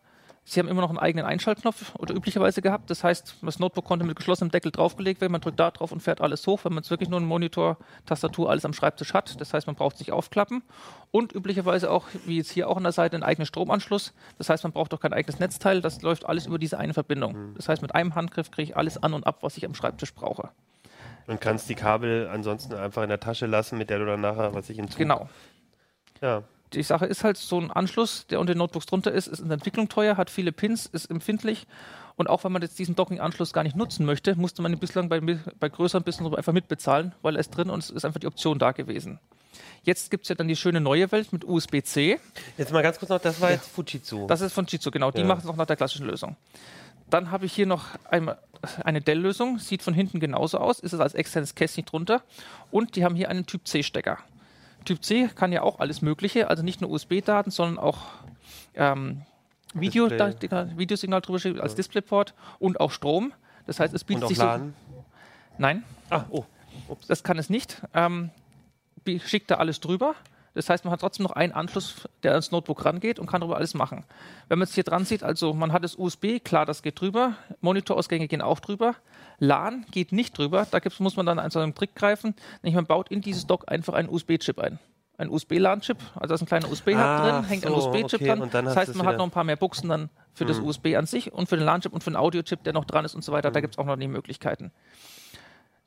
Sie 0.45 0.59
haben 0.59 0.67
immer 0.67 0.81
noch 0.81 0.89
einen 0.89 0.97
eigenen 0.97 1.25
Einschaltknopf 1.25 1.93
oder 1.95 2.15
üblicherweise 2.15 2.61
gehabt. 2.61 2.89
Das 2.89 3.03
heißt, 3.03 3.35
das 3.41 3.59
Notebook 3.59 3.85
konnte 3.85 4.05
mit 4.05 4.15
geschlossenem 4.15 4.49
Deckel 4.49 4.71
draufgelegt 4.71 5.21
werden. 5.21 5.31
Man 5.31 5.41
drückt 5.41 5.59
da 5.59 5.69
drauf 5.69 5.91
und 5.91 6.01
fährt 6.01 6.21
alles 6.21 6.47
hoch, 6.47 6.61
wenn 6.63 6.73
man 6.73 6.83
es 6.83 6.89
wirklich 6.89 7.09
nur 7.09 7.19
einen 7.19 7.27
Monitor, 7.27 7.77
Tastatur, 8.05 8.49
alles 8.49 8.65
am 8.65 8.73
Schreibtisch 8.73 9.13
hat. 9.13 9.39
Das 9.39 9.53
heißt, 9.53 9.67
man 9.67 9.75
braucht 9.75 9.97
sich 9.97 10.11
aufklappen. 10.11 10.63
Und 11.11 11.33
üblicherweise 11.33 11.91
auch, 11.91 12.07
wie 12.25 12.37
jetzt 12.37 12.51
hier 12.51 12.67
auch 12.67 12.77
an 12.77 12.83
der 12.83 12.91
Seite, 12.91 13.15
einen 13.15 13.23
eigenen 13.23 13.45
Stromanschluss. 13.45 14.13
Das 14.37 14.49
heißt, 14.49 14.63
man 14.63 14.71
braucht 14.71 14.93
auch 14.93 14.99
kein 14.99 15.13
eigenes 15.13 15.39
Netzteil. 15.39 15.81
Das 15.81 16.01
läuft 16.01 16.25
alles 16.25 16.47
über 16.47 16.57
diese 16.57 16.79
eine 16.79 16.93
Verbindung. 16.93 17.33
Mhm. 17.33 17.55
Das 17.55 17.69
heißt, 17.69 17.81
mit 17.81 17.93
einem 17.93 18.15
Handgriff 18.15 18.49
kriege 18.49 18.71
ich 18.71 18.77
alles 18.77 19.01
an 19.01 19.13
und 19.13 19.27
ab, 19.27 19.39
was 19.41 19.55
ich 19.57 19.65
am 19.65 19.75
Schreibtisch 19.75 20.13
brauche. 20.13 20.49
Und 21.27 21.39
kannst 21.41 21.69
die 21.69 21.75
Kabel 21.75 22.27
ansonsten 22.27 22.73
einfach 22.73 23.03
in 23.03 23.09
der 23.09 23.19
Tasche 23.19 23.45
lassen, 23.45 23.77
mit 23.77 23.91
der 23.91 23.99
du 23.99 24.05
dann 24.05 24.21
nachher, 24.21 24.55
was 24.55 24.69
ich 24.71 24.79
im 24.79 24.89
Zug... 24.89 24.97
Genau. 24.97 25.29
Ja, 26.21 26.43
die 26.73 26.83
Sache 26.83 27.05
ist 27.05 27.23
halt, 27.23 27.37
so 27.37 27.59
ein 27.59 27.71
Anschluss, 27.71 28.27
der 28.27 28.39
unter 28.39 28.53
den 28.53 28.59
Notebooks 28.59 28.85
drunter 28.85 29.11
ist, 29.11 29.27
ist 29.27 29.39
in 29.39 29.47
der 29.47 29.55
Entwicklung 29.55 29.89
teuer, 29.89 30.17
hat 30.17 30.29
viele 30.29 30.51
Pins, 30.51 30.85
ist 30.85 31.09
empfindlich. 31.09 31.67
Und 32.15 32.29
auch 32.29 32.43
wenn 32.43 32.51
man 32.51 32.61
jetzt 32.61 32.77
diesen 32.77 32.95
Docking-Anschluss 32.95 33.53
gar 33.53 33.63
nicht 33.63 33.75
nutzen 33.75 34.05
möchte, 34.05 34.35
musste 34.35 34.61
man 34.61 34.73
ihn 34.73 34.79
bislang 34.79 35.07
bei, 35.07 35.19
bei 35.21 35.69
größeren 35.69 36.03
Business 36.03 36.33
einfach 36.33 36.53
mitbezahlen, 36.53 37.13
weil 37.21 37.35
er 37.35 37.39
ist 37.39 37.51
drin 37.51 37.69
und 37.69 37.79
es 37.79 37.89
ist 37.89 38.03
einfach 38.05 38.19
die 38.19 38.27
Option 38.27 38.59
da 38.59 38.71
gewesen. 38.71 39.19
Jetzt 39.83 40.11
gibt 40.11 40.23
es 40.23 40.29
ja 40.29 40.35
dann 40.35 40.47
die 40.47 40.55
schöne 40.55 40.81
neue 40.81 41.11
Welt 41.11 41.31
mit 41.31 41.45
USB-C. 41.45 42.19
Jetzt 42.57 42.71
mal 42.71 42.83
ganz 42.83 42.99
kurz 42.99 43.09
noch, 43.09 43.21
das 43.21 43.39
war 43.39 43.51
jetzt 43.51 43.69
Fujitsu. 43.69 44.27
Das 44.27 44.41
ist 44.41 44.53
von 44.53 44.65
Fujitsu, 44.65 44.91
genau. 44.91 45.11
Die 45.11 45.21
ja. 45.21 45.25
machen 45.25 45.39
es 45.39 45.45
noch 45.45 45.55
nach 45.55 45.65
der 45.65 45.77
klassischen 45.77 46.05
Lösung. 46.05 46.35
Dann 47.09 47.31
habe 47.31 47.45
ich 47.45 47.53
hier 47.53 47.65
noch 47.65 47.85
einmal 48.05 48.37
eine 48.83 49.01
Dell-Lösung, 49.01 49.57
sieht 49.57 49.81
von 49.81 49.93
hinten 49.93 50.19
genauso 50.19 50.57
aus, 50.57 50.79
ist 50.79 50.93
es 50.93 50.99
als 50.99 51.13
externes 51.13 51.55
Kästchen 51.55 51.85
drunter. 51.85 52.21
Und 52.71 52.95
die 52.95 53.03
haben 53.03 53.15
hier 53.15 53.29
einen 53.29 53.45
Typ 53.45 53.67
C-Stecker. 53.67 54.19
Typ 54.89 55.03
C 55.03 55.29
kann 55.35 55.51
ja 55.51 55.61
auch 55.61 55.79
alles 55.79 56.01
Mögliche, 56.01 56.49
also 56.49 56.63
nicht 56.63 56.81
nur 56.81 56.89
USB-Daten, 56.89 57.51
sondern 57.51 57.77
auch 57.77 57.99
ähm, 58.73 59.21
Video, 59.75 60.07
da, 60.07 60.33
Videosignal 60.75 61.21
drüber 61.21 61.37
schicken 61.37 61.61
als 61.61 61.75
Displayport 61.75 62.33
und 62.57 62.79
auch 62.79 62.89
Strom. 62.89 63.31
Das 63.67 63.79
heißt, 63.79 63.93
es 63.93 64.03
bietet 64.03 64.29
sich 64.29 64.39
LAN? 64.39 64.73
so. 64.91 65.05
Nein. 65.59 65.83
Ah, 66.09 66.23
oh. 66.31 66.43
Ups. 66.87 67.05
Das 67.05 67.23
kann 67.23 67.37
es 67.37 67.51
nicht. 67.51 67.83
Ähm, 67.93 68.31
schickt 69.23 69.51
da 69.51 69.57
alles 69.57 69.79
drüber. 69.79 70.15
Das 70.53 70.69
heißt, 70.69 70.83
man 70.83 70.91
hat 70.91 70.99
trotzdem 71.01 71.23
noch 71.23 71.31
einen 71.33 71.53
Anschluss, 71.53 72.07
der 72.23 72.31
ans 72.31 72.51
Notebook 72.51 72.83
rangeht 72.85 73.19
und 73.19 73.27
kann 73.27 73.41
darüber 73.41 73.57
alles 73.57 73.73
machen. 73.73 74.05
Wenn 74.47 74.59
man 74.59 74.67
es 74.67 74.73
hier 74.73 74.83
dran 74.83 75.05
sieht, 75.05 75.23
also 75.23 75.53
man 75.53 75.71
hat 75.73 75.83
das 75.83 75.95
USB, 75.97 76.39
klar, 76.43 76.65
das 76.65 76.81
geht 76.81 76.99
drüber. 76.99 77.33
Monitorausgänge 77.61 78.27
gehen 78.27 78.41
auch 78.41 78.59
drüber. 78.59 78.95
LAN 79.37 79.85
geht 79.91 80.11
nicht 80.11 80.37
drüber. 80.37 80.67
Da 80.69 80.79
gibt's, 80.79 80.99
muss 80.99 81.15
man 81.15 81.25
dann 81.25 81.39
einen, 81.39 81.51
so 81.51 81.59
einen 81.59 81.75
Trick 81.75 81.95
greifen. 81.95 82.35
Nämlich 82.61 82.75
man 82.75 82.85
baut 82.85 83.09
in 83.09 83.21
dieses 83.21 83.47
Dock 83.47 83.71
einfach 83.71 83.93
einen 83.93 84.09
USB-Chip 84.09 84.59
ein. 84.59 84.79
ein 85.17 85.29
USB-LAN-Chip, 85.29 85.97
also 86.15 86.27
da 86.29 86.35
ist 86.35 86.41
ein 86.41 86.45
kleiner 86.45 86.71
USB-Hub 86.71 86.95
Ah, 86.97 87.39
drin, 87.41 87.49
hängt 87.49 87.65
ein 87.65 87.73
so, 87.73 87.89
USB-Chip 87.89 88.21
okay, 88.21 88.27
dran. 88.29 88.41
und 88.41 88.53
dann 88.53 88.63
das 88.65 88.75
heißt, 88.77 88.95
man 88.95 89.05
hat 89.05 89.17
noch 89.17 89.25
ein 89.25 89.31
paar 89.31 89.43
mehr 89.43 89.57
Buchsen 89.57 89.89
dann 89.89 90.09
für 90.33 90.45
das 90.45 90.59
USB 90.59 90.95
an 90.95 91.05
sich 91.05 91.33
und 91.33 91.49
für 91.49 91.57
den 91.57 91.65
LAN-Chip 91.65 91.91
und 91.91 92.03
für 92.03 92.09
den 92.11 92.15
Audio-Chip, 92.15 92.63
der 92.63 92.71
noch 92.71 92.85
dran 92.85 93.03
ist 93.03 93.15
und 93.15 93.23
so 93.23 93.33
weiter. 93.33 93.51
Da 93.51 93.59
gibt 93.59 93.73
es 93.75 93.77
auch 93.77 93.85
noch 93.85 93.97
die 93.97 94.07
Möglichkeiten. 94.07 94.71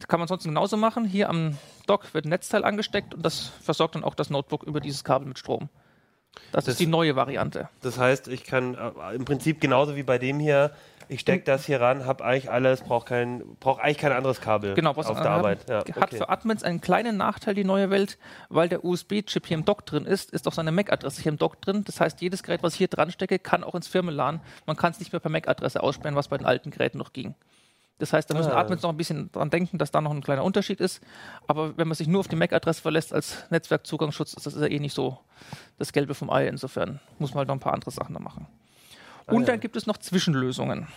Kann 0.09 0.19
man 0.21 0.29
sonst 0.29 0.45
genauso 0.45 0.77
machen. 0.77 1.05
Hier 1.05 1.29
am 1.29 1.57
Dock 1.87 2.13
wird 2.15 2.25
ein 2.27 2.31
Netzteil 2.31 2.65
angesteckt 2.65 3.15
und 3.15 3.25
das 3.25 3.51
versorgt 3.63 3.95
dann 3.95 4.05
auch 4.05 4.15
das 4.15 4.31
Notebook 4.31 4.63
über 4.65 4.81
dieses 4.81 5.05
Kabel 5.05 5.27
mit 5.29 5.39
Strom. 5.39 5.69
Das, 6.51 6.65
Das- 6.65 6.75
ist 6.75 6.81
die 6.81 6.87
neue 6.87 7.15
Variante. 7.17 7.69
Das 7.83 7.99
heißt, 7.99 8.29
ich 8.29 8.45
kann 8.45 8.75
äh, 8.75 9.15
im 9.15 9.25
Prinzip 9.25 9.61
genauso 9.61 9.97
wie 9.97 10.03
bei 10.03 10.19
dem 10.19 10.41
hier, 10.41 10.71
ich 11.09 11.21
stecke 11.21 11.45
das 11.45 11.67
hier 11.67 11.79
ran, 11.79 12.07
habe 12.07 12.25
eigentlich 12.25 12.51
alles, 12.51 12.81
brauche 12.81 13.05
kein, 13.05 13.43
brauch 13.61 13.79
eigentlich 13.79 13.99
kein 13.99 14.13
anderes 14.13 14.41
Kabel 14.41 14.73
Genau, 14.73 14.97
was 14.97 15.09
auf 15.09 15.21
der. 15.21 15.31
Arbeit. 15.31 15.69
Ja, 15.69 15.79
Hat 15.81 15.89
okay. 15.97 16.17
für 16.17 16.31
Admins 16.31 16.63
einen 16.63 16.81
kleinen 16.81 17.19
Nachteil, 17.19 17.55
die 17.55 17.65
neue 17.65 17.91
Welt, 17.91 18.19
weil 18.49 18.71
der 18.71 18.83
USB-Chip 18.83 19.47
hier 19.47 19.59
im 19.59 19.67
Dock 19.67 19.85
drin 19.85 20.07
ist, 20.07 20.31
ist 20.31 20.49
auch 20.49 20.55
seine 20.55 20.73
MAC-Adresse 20.73 21.21
hier 21.21 21.33
im 21.33 21.39
Dock 21.39 21.61
drin. 21.61 21.85
Das 21.85 22.01
heißt, 22.01 22.23
jedes 22.23 22.43
Gerät, 22.43 22.63
was 22.63 22.73
ich 22.75 22.79
hier 22.79 22.89
dran 22.89 23.11
stecke, 23.11 23.39
kann 23.39 23.63
auch 23.63 23.75
ins 23.75 23.89
Firmenlan. 23.89 24.41
Man 24.65 24.77
kann 24.77 24.93
es 24.93 25.01
nicht 25.01 25.13
mehr 25.13 25.21
per 25.21 25.31
MAC-Adresse 25.31 25.83
aussperren, 25.83 26.17
was 26.17 26.29
bei 26.29 26.39
den 26.39 26.47
alten 26.47 26.71
Geräten 26.71 26.97
noch 26.97 27.13
ging. 27.13 27.35
Das 27.99 28.13
heißt, 28.13 28.29
da 28.31 28.35
müssen 28.35 28.51
Ah. 28.51 28.59
Admins 28.59 28.83
noch 28.83 28.91
ein 28.91 28.97
bisschen 28.97 29.31
dran 29.31 29.51
denken, 29.51 29.79
dass 29.79 29.91
da 29.91 30.01
noch 30.01 30.11
ein 30.11 30.23
kleiner 30.23 30.43
Unterschied 30.45 30.81
ist. 30.81 31.01
Aber 31.47 31.77
wenn 31.77 31.87
man 31.87 31.95
sich 31.95 32.09
nur 32.09 32.21
auf 32.21 32.29
die 32.29 32.37
MAC-Adresse 32.37 32.83
verlässt 32.83 33.13
als 33.13 33.45
Netzwerkzugangsschutz, 33.51 34.35
ist 34.35 34.47
das 34.47 34.55
ja 34.57 34.67
eh 34.67 34.79
nicht 34.81 34.95
so 34.95 35.19
das 35.79 35.93
Gelbe 35.93 36.15
vom 36.15 36.31
Ei. 36.31 36.49
Insofern 36.49 37.01
muss 37.19 37.31
man 37.31 37.39
halt 37.39 37.49
noch 37.49 37.57
ein 37.57 37.61
paar 37.61 37.75
andere 37.75 37.91
Sachen 37.91 38.15
da 38.15 38.21
machen. 38.21 38.47
Und 39.27 39.43
ja. 39.43 39.47
dann 39.49 39.61
gibt 39.61 39.77
es 39.77 39.87
noch 39.87 39.99
Zwischenlösungen. 39.99 40.89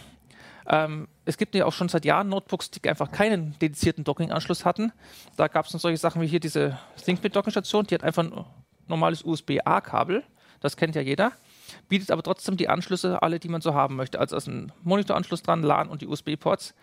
Ähm, 0.68 1.08
es 1.26 1.38
gibt 1.38 1.54
ja 1.54 1.66
auch 1.66 1.74
schon 1.74 1.90
seit 1.90 2.06
Jahren 2.06 2.30
Notebooks, 2.30 2.72
die 2.72 2.90
einfach 2.90 3.12
keinen 3.12 3.58
dedizierten 3.60 4.04
Docking-Anschluss 4.04 4.66
hatten. 4.66 4.92
Da 5.38 5.48
gab 5.48 5.66
es 5.66 5.72
dann 5.72 5.80
solche 5.80 5.98
Sachen 5.98 6.22
wie 6.24 6.28
hier 6.28 6.40
diese 6.40 6.80
ThinkPad-Docking-Station, 7.04 7.86
die 7.86 7.96
hat 7.96 8.04
einfach 8.04 8.24
ein 8.24 8.46
normales 8.88 9.24
USB-A-Kabel. 9.24 10.24
Das 10.60 10.76
kennt 10.76 10.96
ja 10.96 11.02
jeder. 11.02 11.34
Bietet 11.88 12.12
aber 12.12 12.24
trotzdem 12.24 12.58
die 12.58 12.68
Anschlüsse, 12.68 13.22
alle, 13.22 13.40
die 13.40 13.50
man 13.50 13.62
so 13.62 13.74
haben 13.74 13.96
möchte. 13.96 14.20
Also 14.20 14.36
ist 14.36 14.48
ein 14.48 14.72
Monitoranschluss 14.84 15.44
dran, 15.44 15.62
LAN 15.62 15.90
und 15.90 16.02
die 16.02 16.08
USB-Ports. 16.08 16.74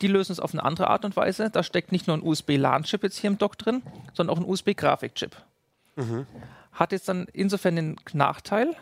Die 0.00 0.08
lösen 0.08 0.32
es 0.32 0.40
auf 0.40 0.52
eine 0.52 0.64
andere 0.64 0.88
Art 0.88 1.04
und 1.04 1.16
Weise. 1.16 1.50
Da 1.50 1.62
steckt 1.62 1.92
nicht 1.92 2.06
nur 2.06 2.16
ein 2.16 2.22
USB-LAN-Chip 2.22 3.02
jetzt 3.02 3.18
hier 3.18 3.30
im 3.30 3.38
Dock 3.38 3.56
drin, 3.56 3.82
sondern 4.14 4.36
auch 4.36 4.40
ein 4.40 4.48
USB-Grafik-Chip. 4.48 5.36
Hat 6.72 6.92
jetzt 6.92 7.08
dann 7.08 7.26
insofern 7.32 7.76
den 7.76 7.96
Nachteil, 8.12 8.74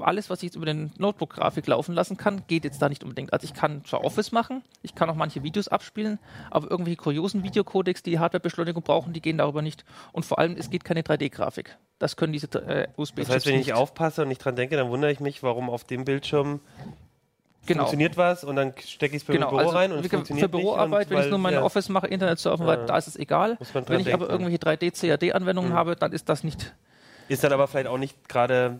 alles, 0.00 0.30
was 0.30 0.38
ich 0.38 0.44
jetzt 0.44 0.56
über 0.56 0.66
den 0.66 0.92
Notebook-Grafik 0.98 1.66
laufen 1.66 1.94
lassen 1.94 2.16
kann, 2.16 2.42
geht 2.46 2.64
jetzt 2.64 2.80
da 2.80 2.88
nicht 2.88 3.02
unbedingt. 3.02 3.32
Also 3.32 3.44
ich 3.44 3.54
kann 3.54 3.84
zwar 3.84 4.04
Office 4.04 4.32
machen, 4.32 4.62
ich 4.82 4.94
kann 4.94 5.10
auch 5.10 5.14
manche 5.16 5.42
Videos 5.42 5.68
abspielen, 5.68 6.18
aber 6.50 6.70
irgendwelche 6.70 6.96
kuriosen 6.96 7.42
Videocodecs, 7.42 8.02
die 8.02 8.18
Hardwarebeschleunigung 8.18 8.82
brauchen, 8.82 9.12
die 9.12 9.20
gehen 9.20 9.38
darüber 9.38 9.62
nicht. 9.62 9.84
Und 10.12 10.24
vor 10.24 10.38
allem, 10.38 10.56
es 10.56 10.70
geht 10.70 10.84
keine 10.84 11.02
3D-Grafik. 11.02 11.76
Das 11.98 12.16
können 12.16 12.32
diese 12.32 12.46
äh, 12.46 12.88
USB-Chips 12.96 13.26
Das 13.28 13.34
heißt, 13.36 13.46
wenn 13.46 13.54
ich 13.60 13.66
nicht. 13.66 13.74
aufpasse 13.74 14.22
und 14.22 14.28
nicht 14.28 14.44
dran 14.44 14.54
denke, 14.56 14.76
dann 14.76 14.88
wundere 14.90 15.10
ich 15.10 15.20
mich, 15.20 15.42
warum 15.42 15.68
auf 15.68 15.84
dem 15.84 16.04
Bildschirm 16.04 16.60
genau. 17.66 17.80
funktioniert 17.80 18.16
was 18.16 18.44
und 18.44 18.56
dann 18.56 18.72
stecke 18.78 19.16
ich 19.16 19.22
es 19.22 19.26
bei 19.26 19.32
Genau, 19.34 19.48
Büro 19.48 19.58
also 19.60 19.70
rein 19.72 19.92
und 19.92 20.04
es 20.04 20.08
funktioniert 20.10 20.44
für 20.50 20.56
Büroarbeit, 20.58 21.10
wenn 21.10 21.20
ich 21.20 21.30
nur 21.30 21.38
meine 21.38 21.56
ja. 21.56 21.62
Office 21.64 21.88
mache, 21.88 22.06
Internet 22.06 22.38
surfen, 22.38 22.66
Ja. 22.66 22.76
da 22.76 22.96
ist 22.96 23.08
es 23.08 23.16
egal. 23.16 23.58
Wenn 23.72 24.00
ich 24.00 24.12
aber 24.14 24.28
denken. 24.28 24.44
irgendwelche 24.44 24.58
3D-CAD-Anwendungen 24.86 25.72
habe, 25.72 25.96
dann 25.96 26.12
ist 26.12 26.28
das 26.28 26.44
nicht 26.44 26.72
Ist 27.28 27.42
dann 27.44 27.52
aber 27.52 27.66
vielleicht 27.66 27.88
auch 27.88 27.98
nicht 27.98 28.28
gerade 28.28 28.78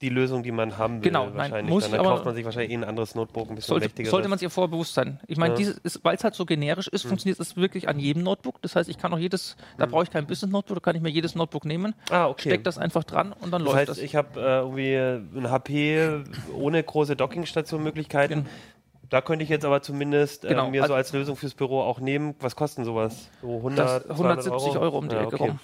die 0.00 0.08
Lösung, 0.08 0.42
die 0.42 0.50
man 0.50 0.78
haben 0.78 0.96
will. 0.96 1.02
Genau, 1.02 1.26
nein, 1.26 1.36
wahrscheinlich. 1.36 1.70
muss 1.72 1.82
dann, 1.84 1.92
dann 1.92 2.00
aber- 2.00 2.10
kauft 2.10 2.24
man 2.24 2.34
sich 2.34 2.44
wahrscheinlich 2.44 2.70
eh 2.70 2.74
ein 2.74 2.84
anderes 2.84 3.14
Notebook, 3.14 3.50
ein 3.50 3.54
bisschen 3.56 3.78
Sollte, 3.80 4.04
sollte 4.06 4.28
man 4.28 4.38
sich 4.38 4.46
ja 4.46 4.50
vorher 4.50 4.68
bewusst 4.70 4.94
sein. 4.94 5.20
Ich 5.26 5.36
meine, 5.36 5.60
Ja. 5.60 5.72
weil 6.02 6.14
es 6.14 6.24
halt 6.24 6.34
so 6.34 6.46
generisch 6.46 6.88
ist, 6.88 7.06
funktioniert 7.06 7.38
es 7.38 7.56
wirklich 7.56 7.88
an 7.88 7.98
jedem 7.98 8.22
Notebook. 8.22 8.62
Das 8.62 8.76
heißt, 8.76 8.88
ich 8.88 8.96
kann 8.96 9.12
auch 9.12 9.18
jedes, 9.18 9.56
da 9.76 9.84
brauche 9.86 10.04
ich 10.04 10.10
kein 10.10 10.26
Business-Notebook, 10.26 10.76
da 10.76 10.80
kann 10.80 10.96
ich 10.96 11.02
mir 11.02 11.10
jedes 11.10 11.34
Notebook 11.34 11.66
nehmen, 11.66 11.94
ah, 12.10 12.28
okay. 12.28 12.48
steck 12.50 12.64
das 12.64 12.78
einfach 12.78 13.04
dran 13.04 13.32
und 13.32 13.50
dann 13.52 13.62
das 13.62 13.66
läuft 13.66 13.76
heißt, 13.76 13.88
das. 13.90 13.98
ich 13.98 14.16
habe 14.16 14.40
äh, 14.40 14.60
irgendwie 14.60 15.38
ein 15.38 15.50
HP 15.50 16.22
ohne 16.54 16.82
große 16.82 17.14
Dockingstation-Möglichkeiten. 17.16 18.34
Genau. 18.44 18.48
Da 19.10 19.20
könnte 19.20 19.42
ich 19.42 19.48
jetzt 19.50 19.64
aber 19.64 19.82
zumindest 19.82 20.44
äh, 20.44 20.48
Genau, 20.50 20.70
mir 20.70 20.78
so 20.78 20.82
also- 20.84 20.94
als 20.94 21.12
Lösung 21.12 21.36
fürs 21.36 21.52
Büro 21.54 21.80
auch 21.82 21.98
nehmen. 22.00 22.36
Was 22.40 22.54
kosten 22.56 22.84
sowas? 22.84 23.28
So 23.42 23.56
100, 23.60 23.78
das 24.08 24.16
200 24.16 24.38
170 24.46 24.78
Euro, 24.80 24.98
um 24.98 25.08
die 25.08 25.16
Ja, 25.16 25.22
Ecke 25.22 25.34
okay. 25.34 25.48
rum. 25.50 25.58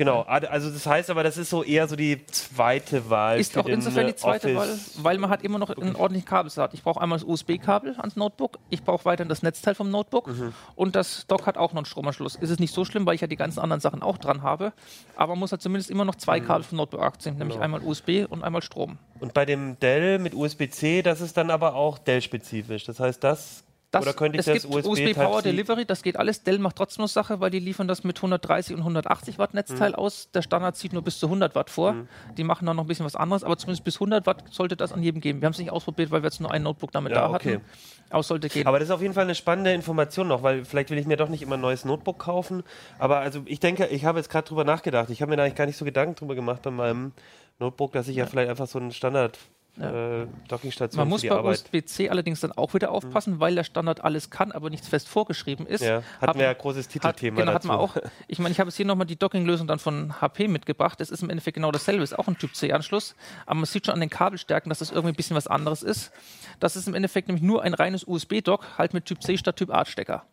Genau, 0.00 0.22
also 0.22 0.70
das 0.70 0.86
heißt 0.86 1.10
aber, 1.10 1.22
das 1.22 1.36
ist 1.36 1.50
so 1.50 1.62
eher 1.62 1.86
so 1.86 1.94
die 1.94 2.24
zweite 2.28 3.10
Wahl. 3.10 3.38
Ist 3.38 3.56
auch 3.58 3.66
insofern 3.66 4.04
äh, 4.06 4.12
die 4.12 4.16
zweite 4.16 4.54
Wahl, 4.56 4.68
Office. 4.70 4.98
weil 5.02 5.18
man 5.18 5.28
hat 5.28 5.42
immer 5.42 5.58
noch 5.58 5.68
einen 5.70 5.94
ordentlichen 5.94 6.26
Kabelsalat. 6.26 6.72
Ich 6.74 6.82
brauche 6.82 7.00
einmal 7.00 7.18
das 7.18 7.28
USB-Kabel 7.28 7.96
ans 7.98 8.16
Notebook, 8.16 8.58
ich 8.70 8.82
brauche 8.82 9.04
weiterhin 9.04 9.28
das 9.28 9.42
Netzteil 9.42 9.74
vom 9.74 9.90
Notebook 9.90 10.26
Mhm. 10.28 10.54
und 10.74 10.96
das 10.96 11.26
Dock 11.26 11.46
hat 11.46 11.58
auch 11.58 11.72
noch 11.72 11.80
einen 11.80 11.84
Stromanschluss. 11.84 12.36
Ist 12.36 12.48
es 12.50 12.58
nicht 12.58 12.72
so 12.74 12.84
schlimm, 12.86 13.04
weil 13.04 13.14
ich 13.14 13.20
ja 13.20 13.26
die 13.26 13.36
ganzen 13.36 13.60
anderen 13.60 13.80
Sachen 13.80 14.02
auch 14.02 14.16
dran 14.18 14.42
habe, 14.42 14.72
aber 15.16 15.32
man 15.34 15.40
muss 15.40 15.52
halt 15.52 15.60
zumindest 15.62 15.90
immer 15.90 16.04
noch 16.06 16.14
zwei 16.14 16.40
Kabel 16.40 16.62
vom 16.64 16.78
Notebook 16.78 17.02
abziehen, 17.02 17.36
nämlich 17.36 17.56
Mhm. 17.58 17.62
Genau. 17.62 17.76
einmal 17.76 17.82
USB 17.88 18.24
und 18.28 18.42
einmal 18.42 18.62
Strom. 18.62 18.96
Und 19.20 19.34
bei 19.34 19.44
dem 19.44 19.78
Dell 19.80 20.18
mit 20.18 20.34
USB-C, 20.34 21.02
das 21.02 21.20
ist 21.20 21.36
dann 21.36 21.50
aber 21.50 21.74
auch 21.74 21.98
Dell-spezifisch. 21.98 22.84
Das 22.84 23.00
heißt, 23.00 23.22
das, 23.22 23.64
Das, 23.90 24.02
oder 24.02 24.12
könnte 24.12 24.36
ich 24.38 24.46
es 24.46 24.52
das 24.52 24.62
gibt 24.62 24.74
USB, 24.86 24.88
USB 24.88 25.14
Power 25.14 25.42
Delivery, 25.42 25.84
das 25.84 26.02
geht 26.02 26.16
alles. 26.16 26.44
Dell 26.44 26.60
macht 26.60 26.76
trotzdem 26.76 27.02
noch 27.02 27.08
Sache, 27.08 27.40
weil 27.40 27.50
die 27.50 27.58
liefern 27.58 27.88
das 27.88 28.04
mit 28.04 28.18
130 28.18 28.74
und 28.74 28.80
180 28.82 29.38
Watt 29.38 29.52
Mhm. 29.52 29.56
Netzteil 29.58 29.94
aus. 29.96 30.30
Der 30.30 30.42
Standard 30.42 30.76
zieht 30.76 30.92
nur 30.92 31.02
bis 31.02 31.18
zu 31.18 31.26
100 31.26 31.56
Watt 31.56 31.70
vor. 31.70 31.96
Die 32.36 32.44
machen 32.44 32.66
dann 32.66 32.76
noch 32.76 32.84
ein 32.84 32.86
bisschen 32.86 33.04
was 33.04 33.16
anderes, 33.16 33.42
aber 33.42 33.56
zumindest 33.56 33.82
bis 33.84 33.96
100 33.96 34.26
Watt 34.26 34.44
sollte 34.50 34.76
das 34.76 34.92
an 34.92 35.02
jedem 35.02 35.20
geben. 35.20 35.40
Wir 35.40 35.46
haben 35.46 35.52
es 35.52 35.58
nicht 35.58 35.72
ausprobiert, 35.72 36.12
weil 36.12 36.22
wir 36.22 36.28
jetzt 36.28 36.40
nur 36.40 36.52
ein 36.52 36.62
Notebook 36.62 36.92
damit 36.92 37.12
Ja, 37.12 37.28
da 37.28 37.34
okay. 37.34 37.54
hatten. 37.54 37.64
Aber 38.10 38.22
sollte 38.22 38.48
gehen. 38.48 38.66
Aber 38.66 38.78
das 38.78 38.88
ist 38.88 38.94
auf 38.94 39.02
jeden 39.02 39.14
Fall 39.14 39.24
eine 39.24 39.34
spannende 39.34 39.72
Information 39.72 40.28
noch, 40.28 40.42
weil 40.44 40.64
vielleicht 40.64 40.90
will 40.90 40.98
ich 40.98 41.06
mir 41.06 41.16
doch 41.16 41.28
nicht 41.28 41.42
immer 41.42 41.56
ein 41.56 41.60
neues 41.60 41.84
Notebook 41.84 42.18
kaufen. 42.18 42.62
Aber 42.98 43.18
also 43.18 43.42
ich 43.46 43.58
denke, 43.60 43.86
ich 43.86 44.04
habe 44.04 44.18
jetzt 44.18 44.30
gerade 44.30 44.46
drüber 44.48 44.64
nachgedacht. 44.64 45.10
Ich 45.10 45.20
habe 45.20 45.30
mir 45.30 45.36
da 45.36 45.42
eigentlich 45.42 45.56
gar 45.56 45.66
nicht 45.66 45.76
so 45.76 45.84
Gedanken 45.84 46.14
drüber 46.14 46.34
gemacht 46.36 46.62
bei 46.62 46.70
meinem 46.70 47.12
Notebook, 47.58 47.92
dass 47.92 48.06
ich 48.08 48.16
ja, 48.16 48.26
vielleicht 48.26 48.50
einfach 48.50 48.66
so 48.68 48.78
einen 48.78 48.92
Standard 48.92 49.38
äh, 49.78 50.26
Dockingstation 50.48 50.98
Man 51.00 51.08
muss 51.08 51.22
bei 51.22 51.30
Arbeit. 51.30 51.54
USB-C 51.64 52.08
allerdings 52.10 52.40
dann 52.40 52.52
auch 52.52 52.74
wieder 52.74 52.90
aufpassen, 52.90 53.40
weil 53.40 53.54
der 53.54 53.64
Standard 53.64 54.02
alles 54.02 54.30
kann, 54.30 54.52
aber 54.52 54.68
nichts 54.70 54.88
fest 54.88 55.08
vorgeschrieben 55.08 55.66
ist. 55.66 55.82
Ja, 55.82 56.02
hatten 56.20 56.26
Haben- 56.28 56.38
wir 56.38 56.46
ja 56.46 56.52
großes 56.52 56.86
Hat, 56.86 56.92
Titelthema 56.92 57.36
genau, 57.40 57.52
hat 57.52 57.56
dazu. 57.64 57.68
man 57.68 57.76
auch. 57.78 57.96
Ich 58.28 58.38
meine, 58.38 58.52
ich 58.52 58.60
habe 58.60 58.68
jetzt 58.68 58.76
hier 58.76 58.86
nochmal 58.86 59.06
die 59.06 59.16
Docking-Lösung 59.16 59.66
dann 59.66 59.78
von 59.78 60.20
HP 60.20 60.48
mitgebracht. 60.48 61.00
Das 61.00 61.10
ist 61.10 61.22
im 61.22 61.30
Endeffekt 61.30 61.54
genau 61.54 61.70
dasselbe, 61.70 62.02
ist 62.02 62.18
auch 62.18 62.28
ein 62.28 62.36
Typ 62.38 62.54
C-Anschluss. 62.54 63.14
Aber 63.46 63.56
man 63.56 63.64
sieht 63.66 63.86
schon 63.86 63.94
an 63.94 64.00
den 64.00 64.10
Kabelstärken, 64.10 64.68
dass 64.68 64.80
das 64.80 64.90
irgendwie 64.90 65.10
ein 65.12 65.16
bisschen 65.16 65.36
was 65.36 65.46
anderes 65.46 65.82
ist. 65.82 66.10
Das 66.58 66.76
ist 66.76 66.88
im 66.88 66.94
Endeffekt 66.94 67.28
nämlich 67.28 67.42
nur 67.44 67.62
ein 67.62 67.74
reines 67.74 68.04
USB-Dock, 68.06 68.78
halt 68.78 68.92
mit 68.94 69.06
Typ 69.06 69.22
C 69.22 69.36
statt 69.38 69.56
Typ 69.56 69.70
A-Stecker. 69.72 70.24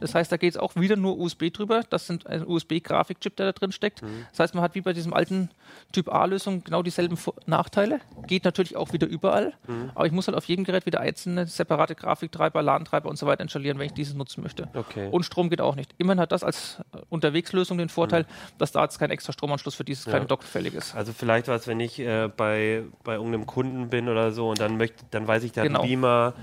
Das 0.00 0.14
heißt, 0.14 0.30
da 0.30 0.36
geht 0.36 0.52
es 0.54 0.56
auch 0.58 0.76
wieder 0.76 0.96
nur 0.96 1.18
USB 1.18 1.50
drüber. 1.52 1.82
Das 1.88 2.06
sind 2.06 2.26
ein 2.26 2.46
USB-Grafikchip, 2.46 3.36
der 3.36 3.46
da 3.46 3.52
drin 3.52 3.72
steckt. 3.72 4.02
Mhm. 4.02 4.26
Das 4.30 4.40
heißt, 4.40 4.54
man 4.54 4.62
hat 4.62 4.74
wie 4.74 4.80
bei 4.82 4.92
diesem 4.92 5.12
alten 5.14 5.50
Typ 5.92 6.12
A-Lösung 6.12 6.62
genau 6.64 6.82
dieselben 6.82 7.16
Vor- 7.16 7.34
Nachteile. 7.46 8.00
Geht 8.26 8.44
natürlich 8.44 8.76
auch 8.76 8.92
wieder 8.92 9.06
überall. 9.06 9.54
Mhm. 9.66 9.90
Aber 9.94 10.06
ich 10.06 10.12
muss 10.12 10.26
halt 10.28 10.36
auf 10.36 10.44
jedem 10.44 10.64
Gerät 10.64 10.86
wieder 10.86 11.00
einzelne 11.00 11.46
separate 11.46 11.94
Grafiktreiber, 11.94 12.62
LAN-Treiber 12.62 13.08
und 13.08 13.16
so 13.16 13.26
weiter 13.26 13.42
installieren, 13.42 13.78
wenn 13.78 13.86
ich 13.86 13.92
dieses 13.94 14.14
nutzen 14.14 14.42
möchte. 14.42 14.68
Okay. 14.74 15.08
Und 15.10 15.24
Strom 15.24 15.48
geht 15.50 15.60
auch 15.60 15.76
nicht. 15.76 15.94
Immerhin 15.98 16.20
hat 16.20 16.32
das 16.32 16.44
als 16.44 16.78
Unterwegslösung 17.08 17.78
den 17.78 17.88
Vorteil, 17.88 18.26
dass 18.58 18.72
da 18.72 18.82
jetzt 18.82 18.98
kein 18.98 19.10
extra 19.10 19.32
Stromanschluss 19.32 19.74
für 19.74 19.84
dieses 19.84 20.04
kleine 20.04 20.26
Dock 20.26 20.42
fällig 20.42 20.74
ist. 20.74 20.94
Also 20.94 21.12
vielleicht 21.12 21.48
was, 21.48 21.66
wenn 21.66 21.80
ich 21.80 21.98
äh, 21.98 22.28
bei, 22.36 22.84
bei 23.04 23.14
irgendeinem 23.14 23.46
Kunden 23.46 23.88
bin 23.90 24.08
oder 24.08 24.32
so 24.32 24.50
und 24.50 24.60
dann 24.60 24.76
möchte, 24.76 25.04
dann 25.10 25.26
weiß 25.26 25.42
ich, 25.44 25.52
der 25.52 25.64
Genau. 25.64 25.82
Beamer, 25.82 26.34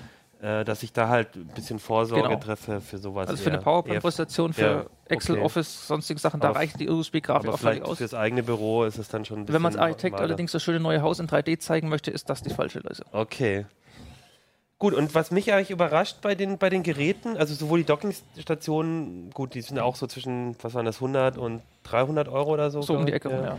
äh, 0.44 0.66
dass 0.66 0.84
ich 0.84 0.92
da 0.92 1.08
halt 1.08 1.36
ein 1.38 1.48
bisschen 1.48 1.80
Vorsorge 1.80 2.28
Genau. 2.28 2.40
treffe 2.40 2.82
für 2.82 2.98
sowas. 2.98 3.30
Also 3.30 3.42
für 3.42 3.50
eine 3.50 3.62
PowerPoint-Präsentation, 3.62 4.52
für 4.52 4.62
Ja, 4.62 4.86
Excel, 5.08 5.36
okay. 5.38 5.46
Office, 5.46 5.88
sonstige 5.88 6.20
Sachen, 6.20 6.42
da 6.42 6.50
Aber- 6.50 6.60
reicht 6.60 6.80
die 6.82 6.90
USB-Grafik 6.90 7.50
auch 7.50 7.58
völlig 7.58 7.78
vielleicht 7.78 7.92
aus. 7.92 7.98
fürs 8.00 8.14
eigene 8.14 8.44
Büro 8.44 8.84
ist 8.84 8.98
es 8.98 9.08
dann 9.08 9.24
schon 9.24 9.40
ein 9.40 9.46
bisschen 9.46 9.54
Wenn 9.56 9.62
man 9.62 9.72
als 9.74 9.82
Architekt 9.82 10.12
mager. 10.14 10.24
allerdings 10.26 10.52
das 10.52 10.62
schöne 10.62 10.82
neue 10.82 11.02
Haus 11.02 11.20
in 11.20 11.28
3D 11.28 11.58
zeigen 11.60 11.88
möchte, 11.88 12.12
ist 12.12 12.30
das 12.30 12.42
die 12.42 12.50
falsche 12.50 12.80
Lösung. 12.80 13.06
Okay. 13.14 13.66
Gut, 14.80 14.94
und 14.94 15.16
was 15.16 15.32
mich 15.32 15.54
eigentlich 15.54 15.72
überrascht 15.72 16.18
bei 16.22 16.36
den, 16.36 16.58
bei 16.58 16.70
den 16.70 16.84
Geräten, 16.84 17.38
also 17.38 17.54
sowohl 17.56 17.80
die 17.80 17.86
Dockingstationen, 17.86 19.30
gut, 19.32 19.54
die 19.54 19.62
sind 19.62 19.80
auch 19.80 19.96
so 19.96 20.08
zwischen, 20.08 20.58
was 20.62 20.74
waren 20.74 20.86
das, 20.86 20.98
100 20.98 21.38
und 21.38 21.62
300 21.84 22.28
Euro 22.28 22.52
oder 22.52 22.70
so. 22.70 22.82
So 22.82 22.96
um 22.96 23.06
die 23.06 23.14
Ecke 23.14 23.30
rum, 23.30 23.44
ja. 23.46 23.58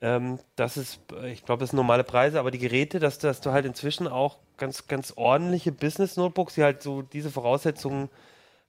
Ähm, 0.00 0.38
das 0.56 0.76
ist, 0.76 1.00
äh, 1.12 1.32
ich 1.32 1.44
glaube, 1.44 1.60
das 1.60 1.70
sind 1.70 1.76
normale 1.76 2.04
Preise, 2.04 2.38
aber 2.38 2.50
die 2.50 2.58
Geräte, 2.58 3.00
dass, 3.00 3.18
dass 3.18 3.40
du 3.40 3.50
halt 3.52 3.66
inzwischen 3.66 4.06
auch 4.06 4.36
ganz, 4.56 4.86
ganz 4.86 5.12
ordentliche 5.16 5.72
Business-Notebooks, 5.72 6.54
die 6.54 6.62
halt 6.62 6.82
so 6.82 7.02
diese 7.02 7.30
Voraussetzungen 7.30 8.08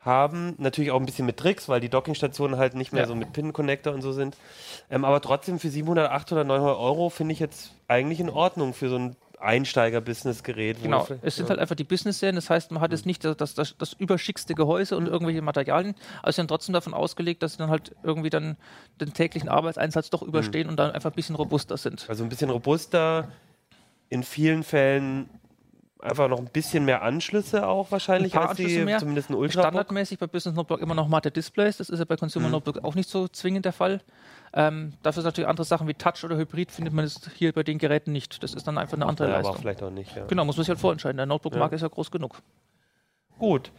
haben, 0.02 0.56
natürlich 0.60 0.92
auch 0.92 1.00
ein 1.00 1.06
bisschen 1.06 1.26
mit 1.26 1.38
Tricks, 1.38 1.68
weil 1.68 1.82
die 1.82 1.90
Dockingstationen 1.90 2.58
halt 2.58 2.74
nicht 2.74 2.94
mehr 2.94 3.02
Ja. 3.04 3.08
so 3.08 3.16
mit 3.16 3.34
Pin-Connector 3.34 3.94
und 3.94 4.02
so 4.02 4.12
sind. 4.14 4.36
Ähm, 4.90 5.04
aber 5.04 5.22
trotzdem 5.22 5.60
für 5.60 5.70
700, 5.70 6.10
800, 6.10 6.48
900 6.48 6.78
Euro 6.78 7.10
finde 7.10 7.34
ich 7.34 7.40
jetzt 7.40 7.74
eigentlich 7.88 8.20
in 8.20 8.30
Ordnung 8.30 8.74
für 8.74 8.90
so 8.90 8.96
ein 8.98 9.16
Einsteiger-Business-Gerät. 9.40 10.80
wo 10.80 10.84
Genau, 10.84 11.06
du- 11.06 11.20
es 11.22 11.36
sind 11.36 11.50
halt 11.50 11.60
einfach 11.60 11.76
die 11.76 11.84
Business-Serien, 11.84 12.36
das 12.36 12.50
heißt, 12.50 12.72
man 12.72 12.82
hat 12.82 12.92
jetzt 12.92 13.06
nicht 13.06 13.24
das, 13.24 13.38
das, 13.38 13.54
das, 13.56 13.76
das 13.78 13.94
überschickste 13.94 14.54
Gehäuse 14.56 14.98
und 14.98 15.08
irgendwelche 15.08 15.42
Materialien, 15.42 15.96
also 16.22 16.36
sie 16.36 16.42
sind 16.42 16.48
trotzdem 16.48 16.74
davon 16.74 16.94
ausgelegt, 16.94 17.44
dass 17.44 17.54
sie 17.54 17.58
dann 17.60 17.70
halt 17.70 17.96
irgendwie 18.04 18.30
dann 18.30 18.58
den 19.00 19.14
täglichen 19.14 19.50
Arbeitseinsatz 19.50 20.10
doch 20.10 20.22
überstehen 20.22 20.70
und 20.70 20.78
dann 20.78 20.92
einfach 20.92 21.12
ein 21.12 21.16
bisschen 21.16 21.36
robuster 21.36 21.78
sind. 21.78 22.06
Also 22.10 22.24
ein 22.24 22.30
bisschen 22.30 22.50
robuster, 22.50 23.30
in 24.10 24.24
vielen 24.24 24.64
Fällen 24.64 25.30
einfach 26.02 26.30
noch 26.30 26.40
ein 26.40 26.46
bisschen 26.48 26.86
mehr 26.86 27.02
Anschlüsse 27.02 27.68
auch 27.68 27.92
wahrscheinlich 27.92 28.34
Ein 28.34 28.40
paar 28.40 28.50
als 28.50 28.58
die, 28.58 28.80
mehr. 28.80 29.00
zumindest 29.00 29.30
ein 29.30 29.36
Ultrabook. 29.36 29.66
Standardmäßig 29.70 30.18
bei 30.18 30.28
Business 30.28 30.56
Notebook 30.56 30.80
immer 30.80 30.96
noch 30.96 31.08
matte 31.10 31.30
Displays, 31.30 31.78
das 31.78 31.90
ist 31.90 32.00
ja 32.00 32.06
bei 32.06 32.16
Consumer 32.16 32.46
Mhm. 32.48 32.52
Notebook 32.54 32.84
auch 32.86 32.96
nicht 32.96 33.10
so 33.10 33.28
zwingend 33.28 33.66
der 33.66 33.74
Fall. 33.74 34.02
Ähm, 34.54 34.94
dafür 35.04 35.22
sind 35.22 35.30
natürlich 35.30 35.48
andere 35.48 35.66
Sachen 35.66 35.88
wie 35.88 35.94
Touch 35.94 36.24
oder 36.24 36.36
Hybrid 36.38 36.72
findet 36.72 36.94
man 36.94 37.06
es 37.06 37.22
hier 37.36 37.54
bei 37.54 37.64
den 37.64 37.78
Geräten 37.78 38.12
nicht. 38.12 38.42
Das 38.42 38.54
ist 38.54 38.68
dann 38.68 38.78
einfach 38.78 38.98
eine 38.98 39.06
andere 39.06 39.28
Ja, 39.28 39.36
Leistung. 39.36 39.54
aber 39.54 39.62
vielleicht 39.62 39.84
auch 39.84 39.92
nicht. 39.92 40.16
Ja. 40.16 40.26
Genau, 40.26 40.46
muss 40.46 40.58
man 40.58 40.64
sich 40.64 40.70
halt 40.70 40.80
vorentscheiden. 40.80 41.18
Der 41.18 41.26
Notebook-Markt 41.26 41.72
Ja. 41.74 41.76
ist 41.76 41.82
ja 41.84 41.88
groß 41.88 42.10
genug. 42.12 42.42
Gut. 43.38 43.72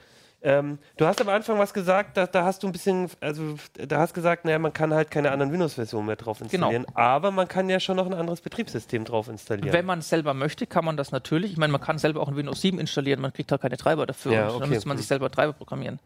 Ähm, 0.42 0.78
du 0.96 1.06
hast 1.06 1.20
am 1.20 1.28
Anfang 1.28 1.58
was 1.58 1.74
gesagt, 1.74 2.16
da, 2.16 2.26
da 2.26 2.44
hast 2.44 2.62
du 2.62 2.66
ein 2.66 2.72
bisschen, 2.72 3.10
also 3.20 3.56
da 3.74 3.98
hast 3.98 4.14
gesagt, 4.14 4.46
naja, 4.46 4.58
man 4.58 4.72
kann 4.72 4.94
halt 4.94 5.10
keine 5.10 5.32
anderen 5.32 5.52
Windows-Versionen 5.52 6.06
mehr 6.06 6.16
drauf 6.16 6.40
installieren, 6.40 6.86
aber 6.94 7.30
man 7.30 7.46
kann 7.46 7.68
ja 7.68 7.78
schon 7.78 7.96
noch 7.96 8.06
ein 8.06 8.14
anderes 8.14 8.40
Betriebssystem 8.40 9.04
drauf 9.04 9.28
installieren. 9.28 9.72
Wenn 9.72 9.84
man 9.84 9.98
es 9.98 10.08
selber 10.08 10.32
möchte, 10.32 10.66
kann 10.66 10.84
man 10.84 10.96
das 10.96 11.12
natürlich. 11.12 11.52
Ich 11.52 11.58
meine, 11.58 11.72
man 11.72 11.80
kann 11.82 11.98
selber 11.98 12.20
auch 12.20 12.28
ein 12.28 12.36
Windows 12.36 12.62
7 12.62 12.78
installieren, 12.78 13.20
man 13.20 13.32
kriegt 13.32 13.52
halt 13.52 13.60
keine 13.60 13.76
Treiber 13.76 14.06
dafür. 14.06 14.32
Ja, 14.32 14.44
Und 14.44 14.50
okay. 14.50 14.60
Dann 14.60 14.70
müsste 14.70 14.88
man 14.88 14.96
sich 14.96 15.06
selber 15.06 15.30
Treiber 15.30 15.52
programmieren. 15.52 16.00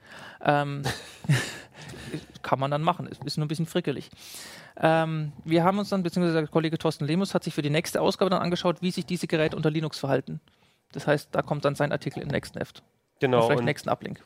Ähm, 0.45 0.83
kann 2.43 2.59
man 2.59 2.71
dann 2.71 2.83
machen. 2.83 3.07
Ist, 3.07 3.25
ist 3.25 3.37
nur 3.37 3.45
ein 3.47 3.49
bisschen 3.49 3.67
frickelig. 3.67 4.11
Ähm, 4.81 5.33
wir 5.45 5.63
haben 5.63 5.79
uns 5.79 5.91
dann, 5.91 6.03
beziehungsweise 6.03 6.39
der 6.39 6.49
Kollege 6.49 6.77
Thorsten 6.79 7.07
Lemus 7.07 7.35
hat 7.35 7.45
sich 7.45 7.55
für 7.55 7.63
die 7.63 7.71
nächste 7.71 8.01
Ausgabe 8.01 8.31
dann 8.31 8.43
angeschaut, 8.43 8.83
wie 8.83 8.91
sich 8.91 9.07
diese 9.07 9.27
Geräte 9.29 9.57
unter 9.57 9.71
Linux 9.71 9.99
verhalten. 9.99 10.41
Das 10.93 11.07
heißt, 11.07 11.29
da 11.33 11.43
kommt 11.43 11.65
dann 11.65 11.75
sein 11.75 11.93
Artikel 11.93 12.21
im 12.23 12.29
nächsten 12.29 12.59
Heft. 12.59 12.83
Genau, 13.21 13.43
Vielleicht 13.43 13.59
und, 13.61 13.65
nächsten 13.65 13.89
Uplink. 13.89 14.23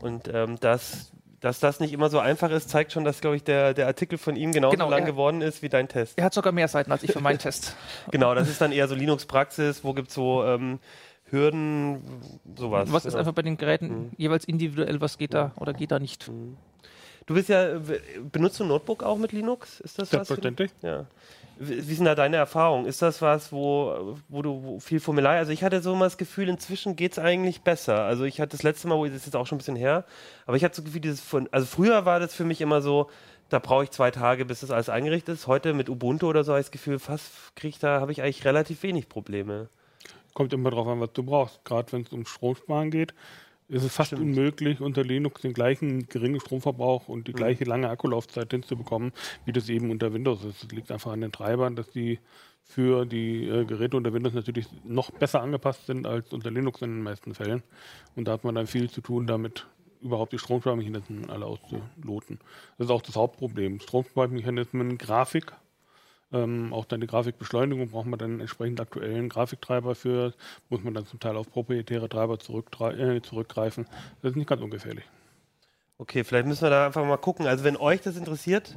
und 0.00 0.28
ähm, 0.32 0.56
das, 0.60 1.12
dass 1.40 1.60
das 1.60 1.80
nicht 1.80 1.92
immer 1.92 2.08
so 2.10 2.18
einfach 2.18 2.50
ist, 2.50 2.68
zeigt 2.70 2.92
schon, 2.92 3.04
dass, 3.04 3.20
glaube 3.20 3.36
ich, 3.36 3.44
der, 3.44 3.74
der 3.74 3.86
Artikel 3.86 4.16
von 4.18 4.34
ihm 4.36 4.52
genauso 4.52 4.72
Genau, 4.72 4.88
lang 4.90 5.00
er- 5.00 5.06
geworden 5.06 5.40
ist 5.42 5.62
wie 5.62 5.68
dein 5.68 5.88
Test. 5.88 6.16
Er 6.18 6.24
hat 6.24 6.34
sogar 6.34 6.52
mehr 6.52 6.68
Seiten 6.68 6.90
als 6.92 7.02
ich 7.02 7.12
für 7.12 7.20
meinen 7.20 7.38
Test. 7.38 7.76
Genau, 8.10 8.34
das 8.34 8.48
ist 8.48 8.60
dann 8.60 8.72
eher 8.72 8.88
so 8.88 8.94
Linux-Praxis, 8.94 9.84
wo 9.84 9.92
gibt 9.92 10.08
es 10.08 10.14
so 10.14 10.44
ähm, 10.44 10.78
Hürden, 11.30 12.02
sowas. 12.56 12.92
Was 12.92 13.04
ist 13.04 13.12
genau. 13.12 13.20
einfach 13.20 13.32
bei 13.34 13.42
den 13.42 13.56
Geräten 13.56 13.88
Mhm. 13.88 14.10
jeweils 14.16 14.44
individuell, 14.44 15.00
was 15.00 15.18
geht 15.18 15.34
da 15.34 15.52
oder 15.56 15.72
geht 15.72 15.90
da 15.90 15.98
nicht? 15.98 16.30
Du 17.26 17.34
bist 17.34 17.48
ja, 17.48 17.80
benutzt 18.32 18.60
du 18.60 18.64
ein 18.64 18.68
Notebook 18.68 19.02
auch 19.02 19.16
mit 19.16 19.32
Linux? 19.32 19.80
Ist 19.80 19.98
das 19.98 20.08
was? 20.08 20.10
Selbstverständlich. 20.10 20.70
Ja. 20.82 21.06
Wie 21.58 21.94
sind 21.94 22.04
da 22.04 22.16
deine 22.16 22.36
Erfahrungen? 22.36 22.84
Ist 22.86 23.00
das 23.00 23.22
was, 23.22 23.52
wo, 23.52 24.16
wo 24.28 24.42
du 24.42 24.62
wo 24.64 24.80
viel 24.80 24.98
Formular, 24.98 25.34
also 25.34 25.52
ich 25.52 25.62
hatte 25.62 25.80
so 25.80 25.94
mal 25.94 26.06
das 26.06 26.18
Gefühl, 26.18 26.48
inzwischen 26.48 26.96
geht 26.96 27.12
es 27.12 27.18
eigentlich 27.20 27.60
besser. 27.60 28.02
Also 28.02 28.24
ich 28.24 28.40
hatte 28.40 28.50
das 28.50 28.64
letzte 28.64 28.88
Mal, 28.88 28.98
wo 28.98 29.06
das 29.06 29.14
ist 29.14 29.26
jetzt 29.26 29.36
auch 29.36 29.46
schon 29.46 29.56
ein 29.56 29.58
bisschen 29.58 29.76
her, 29.76 30.04
aber 30.46 30.56
ich 30.56 30.64
hatte 30.64 30.74
so 30.74 30.82
Gefühl, 30.82 31.00
dieses 31.00 31.20
von, 31.20 31.48
also 31.52 31.64
früher 31.66 32.04
war 32.04 32.18
das 32.18 32.34
für 32.34 32.44
mich 32.44 32.60
immer 32.60 32.82
so, 32.82 33.08
da 33.50 33.60
brauche 33.60 33.84
ich 33.84 33.92
zwei 33.92 34.10
Tage, 34.10 34.44
bis 34.44 34.60
das 34.60 34.72
alles 34.72 34.88
eingerichtet 34.88 35.36
ist. 35.36 35.46
Heute 35.46 35.74
mit 35.74 35.88
Ubuntu 35.88 36.26
oder 36.26 36.42
so 36.42 36.52
habe 36.52 36.60
ich 36.60 36.66
das 36.66 36.72
Gefühl, 36.72 36.98
fast 36.98 37.54
kriege 37.54 37.68
ich 37.68 37.78
da, 37.78 38.00
habe 38.00 38.10
ich 38.10 38.20
eigentlich 38.20 38.44
relativ 38.44 38.82
wenig 38.82 39.08
Probleme. 39.08 39.68
Kommt 40.32 40.52
immer 40.52 40.70
drauf 40.70 40.88
an, 40.88 41.00
was 41.00 41.12
du 41.12 41.22
brauchst. 41.22 41.64
Gerade 41.64 41.92
wenn 41.92 42.02
es 42.02 42.12
um 42.12 42.26
Stromsparen 42.26 42.90
geht, 42.90 43.14
ist 43.68 43.82
es 43.84 43.94
fast 43.94 44.08
Stimmt. 44.08 44.22
unmöglich, 44.22 44.80
unter 44.80 45.02
Linux 45.02 45.40
den 45.42 45.52
gleichen 45.54 46.06
geringen 46.08 46.40
Stromverbrauch 46.40 47.08
und 47.08 47.26
die 47.28 47.32
Mhm. 47.32 47.36
gleiche 47.36 47.64
lange 47.64 47.88
Akkulaufzeit 47.88 48.50
hinzubekommen, 48.50 49.12
wie 49.44 49.52
das 49.52 49.68
eben 49.68 49.90
unter 49.90 50.12
Windows 50.12 50.44
ist. 50.44 50.64
Es 50.64 50.70
liegt 50.70 50.90
einfach 50.92 51.12
an 51.12 51.20
den 51.22 51.32
Treibern, 51.32 51.74
dass 51.76 51.90
die 51.90 52.18
für 52.62 53.04
die 53.04 53.46
äh, 53.46 53.64
Geräte 53.64 53.96
unter 53.96 54.12
Windows 54.12 54.32
natürlich 54.34 54.66
noch 54.84 55.10
besser 55.10 55.42
angepasst 55.42 55.86
sind 55.86 56.06
als 56.06 56.32
unter 56.32 56.50
Linux 56.50 56.80
in 56.82 56.90
den 56.90 57.02
meisten 57.02 57.34
Fällen. 57.34 57.62
Und 58.16 58.26
da 58.28 58.32
hat 58.32 58.44
man 58.44 58.54
dann 58.54 58.66
viel 58.66 58.90
zu 58.90 59.00
tun, 59.00 59.26
damit 59.26 59.66
überhaupt 60.00 60.32
die 60.32 60.38
Stromsparmechanismen 60.38 61.30
alle 61.30 61.46
auszuloten. 61.46 62.38
Das 62.78 62.86
ist 62.86 62.90
auch 62.90 63.02
das 63.02 63.16
Hauptproblem. 63.16 63.80
Stromsparmechanismen, 63.80 64.98
Grafik, 64.98 65.52
ähm, 66.34 66.72
auch 66.72 66.84
dann 66.84 67.00
die 67.00 67.06
Grafikbeschleunigung 67.06 67.88
braucht 67.88 68.06
man 68.06 68.18
dann 68.18 68.40
entsprechend 68.40 68.80
aktuellen 68.80 69.28
Grafiktreiber 69.28 69.94
für, 69.94 70.34
muss 70.68 70.82
man 70.82 70.92
dann 70.92 71.06
zum 71.06 71.20
Teil 71.20 71.36
auf 71.36 71.50
proprietäre 71.50 72.08
Treiber 72.08 72.34
äh, 72.34 73.22
zurückgreifen. 73.22 73.86
Das 74.20 74.32
ist 74.32 74.36
nicht 74.36 74.48
ganz 74.48 74.60
ungefährlich. 74.60 75.04
Okay, 75.96 76.24
vielleicht 76.24 76.46
müssen 76.46 76.62
wir 76.62 76.70
da 76.70 76.86
einfach 76.86 77.04
mal 77.04 77.16
gucken. 77.16 77.46
Also 77.46 77.62
wenn 77.64 77.76
euch 77.76 78.00
das 78.00 78.16
interessiert, 78.16 78.76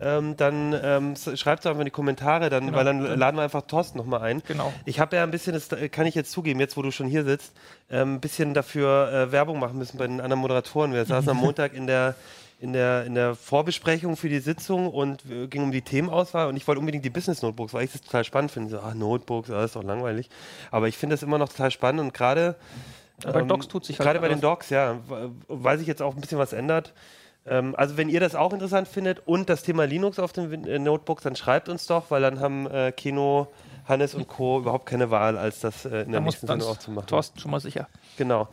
ähm, 0.00 0.36
dann 0.36 0.78
ähm, 0.82 1.14
schreibt 1.16 1.60
es 1.60 1.66
einfach 1.66 1.80
in 1.80 1.86
die 1.86 1.90
Kommentare, 1.90 2.50
dann, 2.50 2.66
Genau. 2.66 2.76
weil 2.78 2.84
dann 2.84 3.00
laden 3.18 3.36
wir 3.36 3.42
einfach 3.42 3.62
Thorsten 3.62 3.98
nochmal 3.98 4.22
ein. 4.22 4.42
Genau. 4.46 4.72
Ich 4.84 5.00
habe 5.00 5.16
ja 5.16 5.22
ein 5.22 5.30
bisschen, 5.30 5.52
das 5.54 5.68
kann 5.90 6.06
ich 6.06 6.14
jetzt 6.14 6.32
zugeben, 6.32 6.60
jetzt 6.60 6.76
wo 6.76 6.82
du 6.82 6.90
schon 6.90 7.06
hier 7.06 7.24
sitzt, 7.24 7.54
ähm, 7.90 8.14
ein 8.14 8.20
bisschen 8.20 8.54
dafür 8.54 9.12
äh, 9.12 9.32
Werbung 9.32 9.58
machen 9.58 9.78
müssen 9.78 9.98
bei 9.98 10.06
den 10.06 10.20
anderen 10.20 10.40
Moderatoren. 10.40 10.92
Wir 10.92 11.04
saßen 11.04 11.30
am 11.30 11.36
Montag 11.40 11.74
in 11.74 11.86
der, 11.86 12.14
in, 12.58 12.72
der, 12.72 13.04
in 13.04 13.14
der 13.14 13.34
Vorbesprechung 13.34 14.16
für 14.16 14.28
die 14.28 14.38
Sitzung 14.38 14.88
und 14.88 15.24
äh, 15.30 15.46
ging 15.46 15.62
um 15.62 15.72
die 15.72 15.82
Themenauswahl 15.82 16.48
und 16.48 16.56
ich 16.56 16.66
wollte 16.66 16.78
unbedingt 16.80 17.04
die 17.04 17.10
Business 17.10 17.42
Notebooks, 17.42 17.74
weil 17.74 17.84
ich 17.84 17.92
das 17.92 18.00
total 18.00 18.24
spannend 18.24 18.50
finde. 18.50 18.70
So, 18.70 18.80
ah, 18.80 18.94
Notebooks, 18.94 19.50
ah, 19.50 19.54
das 19.54 19.66
ist 19.66 19.76
doch 19.76 19.82
langweilig. 19.84 20.30
Aber 20.70 20.88
ich 20.88 20.96
finde 20.96 21.14
das 21.14 21.22
immer 21.22 21.38
noch 21.38 21.48
total 21.50 21.70
spannend 21.70 22.00
und 22.00 22.14
gerade 22.14 22.56
Bei 23.22 23.40
ähm, 23.40 23.48
Docs 23.48 23.68
tut 23.68 23.84
sich 23.84 23.98
halt 23.98 24.06
Gerade 24.06 24.20
bei 24.20 24.28
den. 24.28 24.40
Docs, 24.40 24.70
ja, 24.70 24.96
w- 25.08 25.28
weil 25.48 25.78
sich 25.78 25.86
jetzt 25.86 26.00
auch 26.02 26.14
ein 26.14 26.20
bisschen 26.20 26.38
was 26.38 26.52
ändert. 26.54 26.94
Ähm, 27.46 27.74
also 27.76 27.96
wenn 27.98 28.08
ihr 28.08 28.20
das 28.20 28.34
auch 28.34 28.52
interessant 28.52 28.88
findet 28.88 29.20
und 29.26 29.48
das 29.50 29.62
Thema 29.62 29.84
Linux 29.86 30.18
auf 30.18 30.32
den 30.32 30.64
äh, 30.66 30.78
Notebooks, 30.78 31.22
dann 31.22 31.36
schreibt 31.36 31.68
uns 31.68 31.86
doch, 31.86 32.10
weil 32.10 32.22
dann 32.22 32.40
haben 32.40 32.66
äh, 32.70 32.90
Kino, 32.90 33.48
Hannes 33.86 34.14
und 34.14 34.26
Co. 34.28 34.58
überhaupt 34.60 34.86
keine 34.86 35.10
Wahl, 35.10 35.36
als 35.38 35.60
das 35.60 35.84
äh, 35.84 35.88
in 35.88 35.92
Da 35.92 36.12
der 36.12 36.20
muss 36.22 36.34
nächsten 36.34 36.46
Sendung 36.48 36.68
auch 36.70 36.78
zu 36.78 36.90
machen. 36.90 37.06
Thorsten 37.06 37.38
schon 37.38 37.50
mal 37.50 37.60
sicher. 37.60 37.86
Genau. 38.16 38.48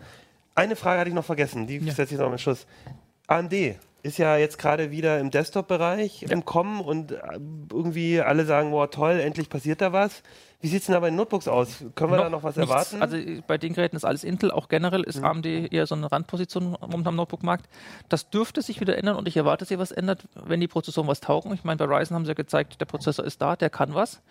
Eine 0.56 0.76
Frage 0.76 1.00
hatte 1.00 1.10
ich 1.10 1.16
noch 1.16 1.26
vergessen, 1.26 1.66
die 1.68 1.78
Ja. 1.78 1.94
setze 1.94 2.14
ich 2.14 2.20
noch 2.20 2.28
am 2.30 2.38
Schluss. 2.38 2.68
AMD 3.28 3.54
ist 4.04 4.18
ja 4.18 4.36
jetzt 4.36 4.58
gerade 4.58 4.92
wieder 4.92 5.20
im 5.20 5.32
Desktop-Bereich 5.32 6.24
im 6.24 6.44
Kommen 6.44 6.82
und 6.82 7.14
äh, 7.14 7.18
irgendwie 7.72 8.20
alle 8.20 8.46
sagen, 8.46 8.72
boah, 8.72 8.92
toll, 8.92 9.20
endlich 9.20 9.50
passiert 9.50 9.80
da 9.80 9.94
was. 9.94 10.22
Wie 10.60 10.68
sieht 10.68 10.82
es 10.82 10.86
denn 10.86 10.94
da 10.94 11.00
bei 11.00 11.10
den 11.10 11.16
Notebooks 11.16 11.48
aus? 11.48 11.84
Können 11.96 12.12
wir 12.12 12.18
da 12.18 12.30
noch 12.30 12.44
was 12.44 12.56
nichts. 12.56 12.70
erwarten? 12.70 13.02
Also 13.02 13.18
bei 13.48 13.58
den 13.58 13.74
Geräten 13.74 13.96
ist 13.96 14.04
alles 14.04 14.24
Intel, 14.24 14.52
auch 14.52 14.68
generell 14.68 15.04
ist 15.04 15.22
AMD 15.22 15.46
eher 15.46 15.88
so 15.88 15.96
eine 15.96 16.10
Randposition 16.12 16.78
momentan 16.82 17.08
am 17.08 17.16
Notebook-Markt. 17.16 17.68
Das 18.08 18.30
dürfte 18.30 18.62
sich 18.62 18.80
wieder 18.82 18.98
ändern 18.98 19.16
und 19.16 19.28
ich 19.28 19.36
erwarte, 19.36 19.64
dass 19.64 19.70
sich 19.70 19.78
was 19.78 19.92
ändert, 19.92 20.28
wenn 20.36 20.60
die 20.60 20.68
Prozessoren 20.68 21.08
was 21.08 21.22
taugen. 21.22 21.54
Ich 21.54 21.64
meine, 21.64 21.78
bei 21.78 21.86
Ryzen 21.86 22.16
haben 22.16 22.26
sie 22.26 22.32
ja 22.32 22.36
gezeigt, 22.36 22.80
der 22.80 22.86
Prozessor 22.86 23.26
ist 23.26 23.42
da, 23.42 23.56
der 23.56 23.70
kann 23.70 23.94
was. 23.94 24.22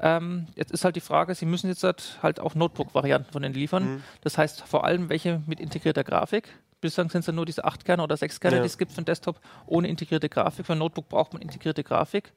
Ähm, 0.00 0.46
jetzt 0.54 0.72
ist 0.72 0.84
halt 0.84 0.96
die 0.96 1.00
Frage, 1.00 1.34
sie 1.34 1.46
müssen 1.46 1.68
jetzt 1.68 1.82
halt, 1.82 2.18
halt 2.22 2.40
auch 2.40 2.54
Notebook-Varianten 2.54 3.32
von 3.32 3.42
denen 3.42 3.54
liefern. 3.54 4.02
Das 4.22 4.38
heißt 4.38 4.62
vor 4.62 4.84
allem 4.84 5.08
welche 5.08 5.42
mit 5.46 5.60
integrierter 5.60 6.04
Grafik. 6.04 6.48
Bislang 6.80 7.10
sind 7.10 7.20
es 7.20 7.26
ja 7.26 7.32
nur 7.32 7.46
diese 7.46 7.64
8 7.64 7.84
Kerne 7.84 8.02
oder 8.02 8.16
6 8.16 8.40
Kerne, 8.40 8.56
Ja. 8.56 8.62
die 8.62 8.66
es 8.66 8.78
gibt 8.78 8.92
für 8.92 9.00
den 9.02 9.04
Desktop 9.04 9.40
ohne 9.66 9.88
integrierte 9.88 10.28
Grafik. 10.28 10.66
Für 10.66 10.72
ein 10.72 10.78
Notebook 10.78 11.08
braucht 11.08 11.32
man 11.32 11.42
integrierte 11.42 11.84
Grafik. 11.84 12.32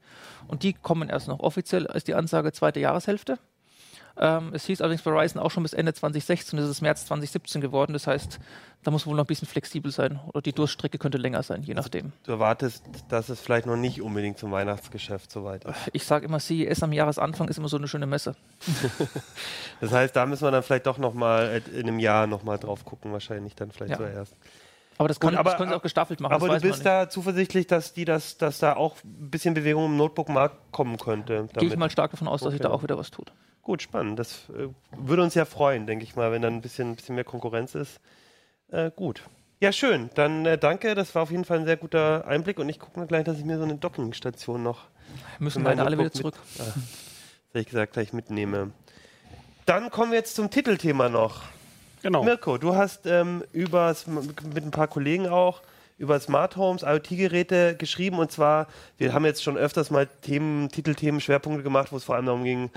Und 0.48 0.62
die 0.62 0.74
kommen 0.74 1.08
erst 1.08 1.28
noch. 1.28 1.40
Offiziell 1.40 1.84
ist 1.86 2.08
die 2.08 2.14
Ansage 2.14 2.52
zweite 2.52 2.80
Jahreshälfte. 2.80 3.38
Ähm, 4.16 4.50
es 4.54 4.64
hieß 4.66 4.80
allerdings 4.80 5.02
bei 5.02 5.10
Ryzen 5.10 5.40
auch 5.40 5.50
schon 5.50 5.64
bis 5.64 5.72
Ende 5.72 5.92
2016, 5.92 6.56
das 6.58 6.68
ist 6.68 6.80
März 6.82 7.06
2017 7.06 7.60
geworden. 7.60 7.92
Das 7.94 8.06
heißt, 8.06 8.38
da 8.84 8.90
muss 8.92 9.06
wohl 9.06 9.16
noch 9.16 9.24
ein 9.24 9.26
bisschen 9.26 9.48
flexibel 9.48 9.90
sein 9.90 10.20
oder 10.28 10.40
die 10.40 10.52
Durchstrecke 10.52 10.98
könnte 10.98 11.18
länger 11.18 11.42
sein, 11.42 11.62
je 11.64 11.74
nachdem. 11.74 12.12
du 12.22 12.32
erwartest, 12.32 12.84
dass 13.08 13.28
es 13.28 13.40
vielleicht 13.40 13.66
noch 13.66 13.76
nicht 13.76 14.00
unbedingt 14.02 14.38
zum 14.38 14.52
Weihnachtsgeschäft 14.52 15.32
soweit 15.32 15.64
ist. 15.64 15.74
Ich 15.92 16.04
sage 16.06 16.26
immer, 16.26 16.38
CES 16.38 16.82
am 16.84 16.92
Jahresanfang 16.92 17.48
ist 17.48 17.58
immer 17.58 17.68
so 17.68 17.76
eine 17.76 17.88
schöne 17.88 18.06
Messe. 18.06 18.36
Das 19.80 19.92
heißt, 19.92 20.14
da 20.14 20.26
müssen 20.26 20.44
wir 20.44 20.50
dann 20.50 20.62
vielleicht 20.62 20.86
doch 20.86 20.98
noch 20.98 21.14
mal 21.14 21.46
äh, 21.66 21.78
in 21.80 21.88
einem 21.88 21.98
Jahr 21.98 22.26
noch 22.26 22.42
mal 22.44 22.58
drauf 22.58 22.84
gucken, 22.84 23.12
wahrscheinlich 23.12 23.54
dann 23.54 23.70
vielleicht 23.72 23.92
Ja. 23.92 23.96
zuerst. 23.98 24.34
Aber 24.96 25.08
das, 25.08 25.18
Gut, 25.18 25.30
kann, 25.30 25.38
aber- 25.38 25.50
das 25.50 25.58
können 25.58 25.70
sie 25.70 25.76
auch 25.76 25.82
gestaffelt 25.82 26.20
machen. 26.20 26.32
Aber 26.32 26.48
du 26.48 26.60
bist 26.60 26.86
da 26.86 27.08
zuversichtlich, 27.10 27.66
dass 27.66 27.92
die 27.94 28.04
das, 28.04 28.38
dass 28.38 28.60
da 28.60 28.74
auch 28.76 28.96
ein 29.04 29.30
bisschen 29.30 29.52
Bewegung 29.54 29.86
im 29.86 29.96
Notebook-Markt 29.96 30.56
kommen 30.70 30.96
könnte. 30.98 31.48
Gehe 31.54 31.68
ich 31.68 31.76
mal 31.76 31.90
stark 31.90 32.12
davon 32.12 32.28
aus, 32.28 32.42
dass 32.42 32.52
sich 32.52 32.60
Okay. 32.60 32.68
da 32.68 32.74
auch 32.74 32.82
wieder 32.84 32.96
was 32.96 33.10
tut. 33.10 33.32
Gut, 33.64 33.82
spannend. 33.82 34.18
Das 34.18 34.50
äh, 34.50 34.68
würde 34.96 35.22
uns 35.22 35.34
ja 35.34 35.46
freuen, 35.46 35.86
denke 35.86 36.04
ich 36.04 36.16
mal, 36.16 36.30
wenn 36.30 36.42
dann 36.42 36.54
ein 36.54 36.60
bisschen, 36.60 36.90
ein 36.90 36.96
bisschen 36.96 37.14
mehr 37.14 37.24
Konkurrenz 37.24 37.74
ist. 37.74 37.98
Äh, 38.70 38.90
gut. 38.94 39.22
Ja, 39.60 39.72
schön. 39.72 40.10
Dann 40.14 40.44
äh, 40.44 40.58
danke. 40.58 40.94
Das 40.94 41.14
war 41.14 41.22
auf 41.22 41.30
jeden 41.30 41.46
Fall 41.46 41.60
ein 41.60 41.64
sehr 41.64 41.78
guter 41.78 42.26
Einblick 42.26 42.58
und 42.58 42.68
ich 42.68 42.78
gucke 42.78 42.98
mal 42.98 43.06
gleich, 43.06 43.24
dass 43.24 43.38
ich 43.38 43.44
mir 43.44 43.56
so 43.56 43.64
eine 43.64 43.76
Dockingstation 43.76 44.62
noch 44.62 44.84
Müssen 45.38 45.64
leider 45.64 45.84
alle 45.84 45.98
wieder 45.98 46.12
zurück. 46.12 46.34
Mit, 46.58 46.66
ah, 46.66 46.72
hätte 47.48 47.60
ich 47.60 47.66
gesagt, 47.66 47.94
gleich 47.94 48.12
mitnehme. 48.12 48.72
Dann 49.64 49.90
kommen 49.90 50.12
wir 50.12 50.18
jetzt 50.18 50.34
zum 50.34 50.50
Titelthema 50.50 51.08
noch. 51.08 51.42
Genau. 52.02 52.22
Mirko, 52.22 52.58
du 52.58 52.74
hast 52.74 53.06
ähm, 53.06 53.44
übers, 53.52 54.06
mit 54.06 54.62
ein 54.62 54.70
paar 54.70 54.88
Kollegen 54.88 55.26
auch 55.26 55.62
über 55.96 56.20
Smart 56.20 56.56
Homes, 56.56 56.82
IoT-Geräte 56.82 57.76
geschrieben 57.76 58.18
und 58.18 58.30
zwar, 58.30 58.66
wir 58.98 59.14
haben 59.14 59.24
jetzt 59.24 59.42
schon 59.42 59.56
öfters 59.56 59.90
mal 59.90 60.06
Themen, 60.06 60.68
Titelthemen, 60.68 61.20
Schwerpunkte 61.20 61.62
gemacht, 61.62 61.92
wo 61.92 61.96
es 61.96 62.04
vor 62.04 62.16
allem 62.16 62.26
darum 62.26 62.44
ging, 62.44 62.70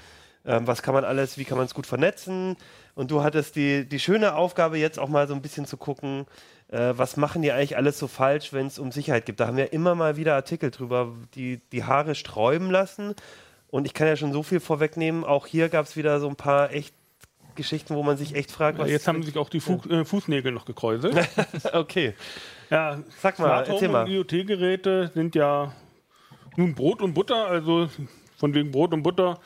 ähm, 0.47 0.65
was 0.65 0.81
kann 0.81 0.93
man 0.93 1.03
alles, 1.03 1.37
wie 1.37 1.45
kann 1.45 1.57
man 1.57 1.67
es 1.67 1.73
gut 1.73 1.85
vernetzen 1.85 2.55
und 2.95 3.11
du 3.11 3.21
hattest 3.21 3.55
die, 3.55 3.87
die 3.87 3.99
schöne 3.99 4.35
Aufgabe 4.35 4.77
jetzt 4.77 4.97
auch 4.97 5.09
mal 5.09 5.27
so 5.27 5.35
ein 5.35 5.41
bisschen 5.41 5.65
zu 5.65 5.77
gucken, 5.77 6.25
äh, 6.69 6.93
was 6.95 7.17
machen 7.17 7.41
die 7.41 7.51
eigentlich 7.51 7.77
alles 7.77 7.99
so 7.99 8.07
falsch, 8.07 8.53
wenn 8.53 8.67
es 8.67 8.79
um 8.79 8.91
Sicherheit 8.91 9.25
geht. 9.25 9.39
Da 9.39 9.47
haben 9.47 9.57
wir 9.57 9.73
immer 9.73 9.93
mal 9.93 10.17
wieder 10.17 10.35
Artikel 10.35 10.71
drüber, 10.71 11.13
die 11.35 11.61
die 11.71 11.83
Haare 11.83 12.15
sträuben 12.15 12.71
lassen 12.71 13.13
und 13.69 13.85
ich 13.85 13.93
kann 13.93 14.07
ja 14.07 14.15
schon 14.15 14.33
so 14.33 14.41
viel 14.41 14.59
vorwegnehmen, 14.61 15.23
auch 15.23 15.45
hier 15.45 15.69
gab 15.69 15.85
es 15.85 15.95
wieder 15.95 16.19
so 16.19 16.29
ein 16.29 16.37
paar 16.37 16.71
echt 16.71 16.93
Geschichten, 17.57 17.95
wo 17.95 18.03
man 18.03 18.15
sich 18.15 18.35
echt 18.35 18.51
fragt, 18.51 18.77
was 18.77 18.89
Jetzt 18.89 19.07
haben 19.07 19.21
sich 19.23 19.37
auch 19.37 19.49
die 19.49 19.59
Fu 19.59 19.81
äh, 19.89 20.05
Fußnägel 20.05 20.53
noch 20.53 20.63
gekräuselt. 20.63 21.17
Okay. 21.73 22.13
ja, 22.69 22.99
Sag 23.19 23.39
mal, 23.39 23.47
Smart 23.47 23.67
erzähl 23.67 23.89
mal. 23.89 24.07
IoT-Geräte 24.07 25.11
sind 25.13 25.35
ja 25.35 25.73
nun 26.55 26.73
Brot 26.73 27.01
und 27.01 27.13
Butter, 27.13 27.47
also 27.47 27.89
von 28.37 28.53
wegen 28.53 28.71
Brot 28.71 28.93
und 28.93 29.03
Butter. 29.03 29.39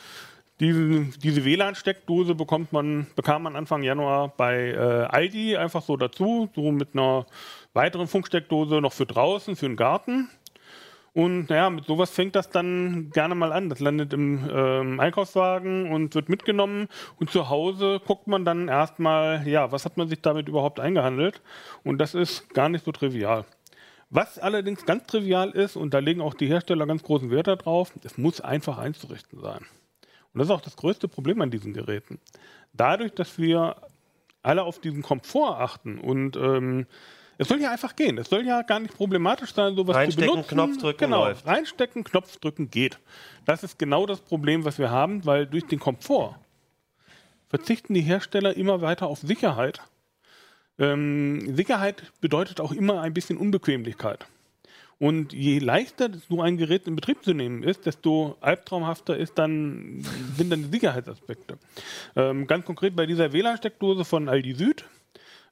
Diese, 0.62 1.06
diese 1.18 1.44
WLAN-Steckdose 1.44 2.36
bekommt 2.36 2.72
man, 2.72 3.08
bekam 3.16 3.42
man 3.42 3.56
Anfang 3.56 3.82
Januar 3.82 4.32
bei 4.38 4.70
äh, 4.70 4.78
Aldi 4.78 5.58
einfach 5.58 5.82
so 5.82 5.98
dazu, 5.98 6.50
so 6.54 6.72
mit 6.72 6.90
einer 6.94 7.26
weiteren 7.74 8.06
Funksteckdose 8.06 8.80
noch 8.80 8.94
für 8.94 9.08
draußen, 9.08 9.56
für 9.56 9.66
den 9.66 9.76
Garten. 9.76 10.30
Und 11.14 11.50
naja, 11.50 11.72
mit 11.72 11.86
sowas 11.86 12.12
fängt 12.12 12.36
das 12.36 12.52
dann 12.52 13.10
gerne 13.10 13.34
mal 13.34 13.52
an. 13.52 13.70
Das 13.70 13.80
landet 13.80 14.14
im 14.14 14.48
ähm, 14.54 15.00
Einkaufswagen 15.00 15.92
und 15.92 16.14
wird 16.14 16.30
mitgenommen. 16.30 16.90
Und 17.20 17.32
zu 17.32 17.50
Hause 17.50 18.00
guckt 18.06 18.28
man 18.28 18.46
dann 18.46 18.68
erstmal, 18.68 19.48
ja, 19.48 19.72
was 19.72 19.84
hat 19.84 19.98
man 19.98 20.10
sich 20.10 20.22
damit 20.22 20.48
überhaupt 20.48 20.80
eingehandelt? 20.80 21.42
Und 21.84 21.98
das 21.98 22.14
ist 22.14 22.54
gar 22.54 22.70
nicht 22.70 22.86
so 22.86 22.92
trivial. 22.92 23.46
Was 24.12 24.38
allerdings 24.38 24.86
ganz 24.86 25.08
trivial 25.08 25.50
ist, 25.50 25.76
und 25.76 25.96
da 25.96 25.98
legen 25.98 26.22
auch 26.22 26.36
die 26.36 26.48
Hersteller 26.48 26.86
ganz 26.86 27.02
großen 27.02 27.32
Wert 27.32 27.48
darauf, 27.48 27.94
es 28.04 28.20
muss 28.20 28.42
einfach 28.42 28.78
einzurichten 28.78 29.42
sein. 29.42 29.66
Und 30.34 30.40
das 30.40 30.48
ist 30.48 30.52
auch 30.52 30.62
das 30.62 30.76
größte 30.76 31.08
Problem 31.08 31.42
an 31.42 31.52
diesen 31.52 31.74
Geräten. 31.74 32.20
Dadurch, 32.74 33.14
dass 33.14 33.38
wir 33.38 33.76
alle 34.44 34.64
auf 34.64 34.80
diesen 34.80 35.02
Komfort 35.02 35.60
achten 35.60 36.00
und 36.00 36.36
ähm, 36.36 36.88
es 37.38 37.48
soll 37.48 37.60
ja 37.60 37.72
einfach 37.72 37.96
gehen. 37.96 38.20
Es 38.20 38.30
soll 38.30 38.46
ja 38.46 38.62
gar 38.62 38.80
nicht 38.80 38.96
problematisch 38.96 39.54
sein, 39.54 39.76
sowas 39.76 39.96
Reinstecken, 39.96 40.28
zu 40.28 40.32
benutzen. 40.32 40.56
Knopf 40.56 40.78
drücken, 40.78 41.00
genau, 41.00 41.26
läuft. 41.26 41.48
reinstecken, 41.48 42.04
Knopf 42.04 42.38
drücken 42.38 42.70
geht. 42.70 43.00
Das 43.46 43.64
ist 43.64 43.80
genau 43.80 44.06
das 44.06 44.20
Problem, 44.20 44.64
was 44.64 44.78
wir 44.78 44.92
haben, 44.92 45.26
weil 45.26 45.48
durch 45.48 45.66
den 45.66 45.80
Komfort 45.80 46.36
verzichten 47.50 47.96
die 47.96 48.02
Hersteller 48.02 48.56
immer 48.56 48.82
weiter 48.82 49.08
auf 49.08 49.20
Sicherheit. 49.20 49.82
Ähm, 50.78 51.56
Sicherheit 51.56 52.12
bedeutet 52.22 52.62
auch 52.62 52.72
immer 52.72 53.02
ein 53.02 53.14
bisschen 53.14 53.38
Unbequemlichkeit. 53.38 54.28
Und 55.02 55.34
je 55.34 55.58
leichter 55.58 56.12
so 56.30 56.44
ein 56.44 56.58
Gerät 56.58 56.86
in 56.86 56.96
Betrieb 56.96 57.24
zu 57.24 57.34
nehmen 57.34 57.64
ist, 57.64 57.88
desto 57.88 58.38
albtraumhafter 58.40 59.18
ist 59.18 59.36
dann, 59.40 60.06
sind 60.38 60.52
dann 60.52 60.62
die 60.62 60.70
Sicherheitsaspekte. 60.70 61.58
Ähm, 62.16 62.46
ganz 62.46 62.66
konkret 62.66 62.96
bei 62.96 63.08
dieser 63.08 63.34
WLAN-Steckdose 63.34 64.06
von 64.06 64.30
Aldi 64.30 64.54
Süd. 64.54 64.86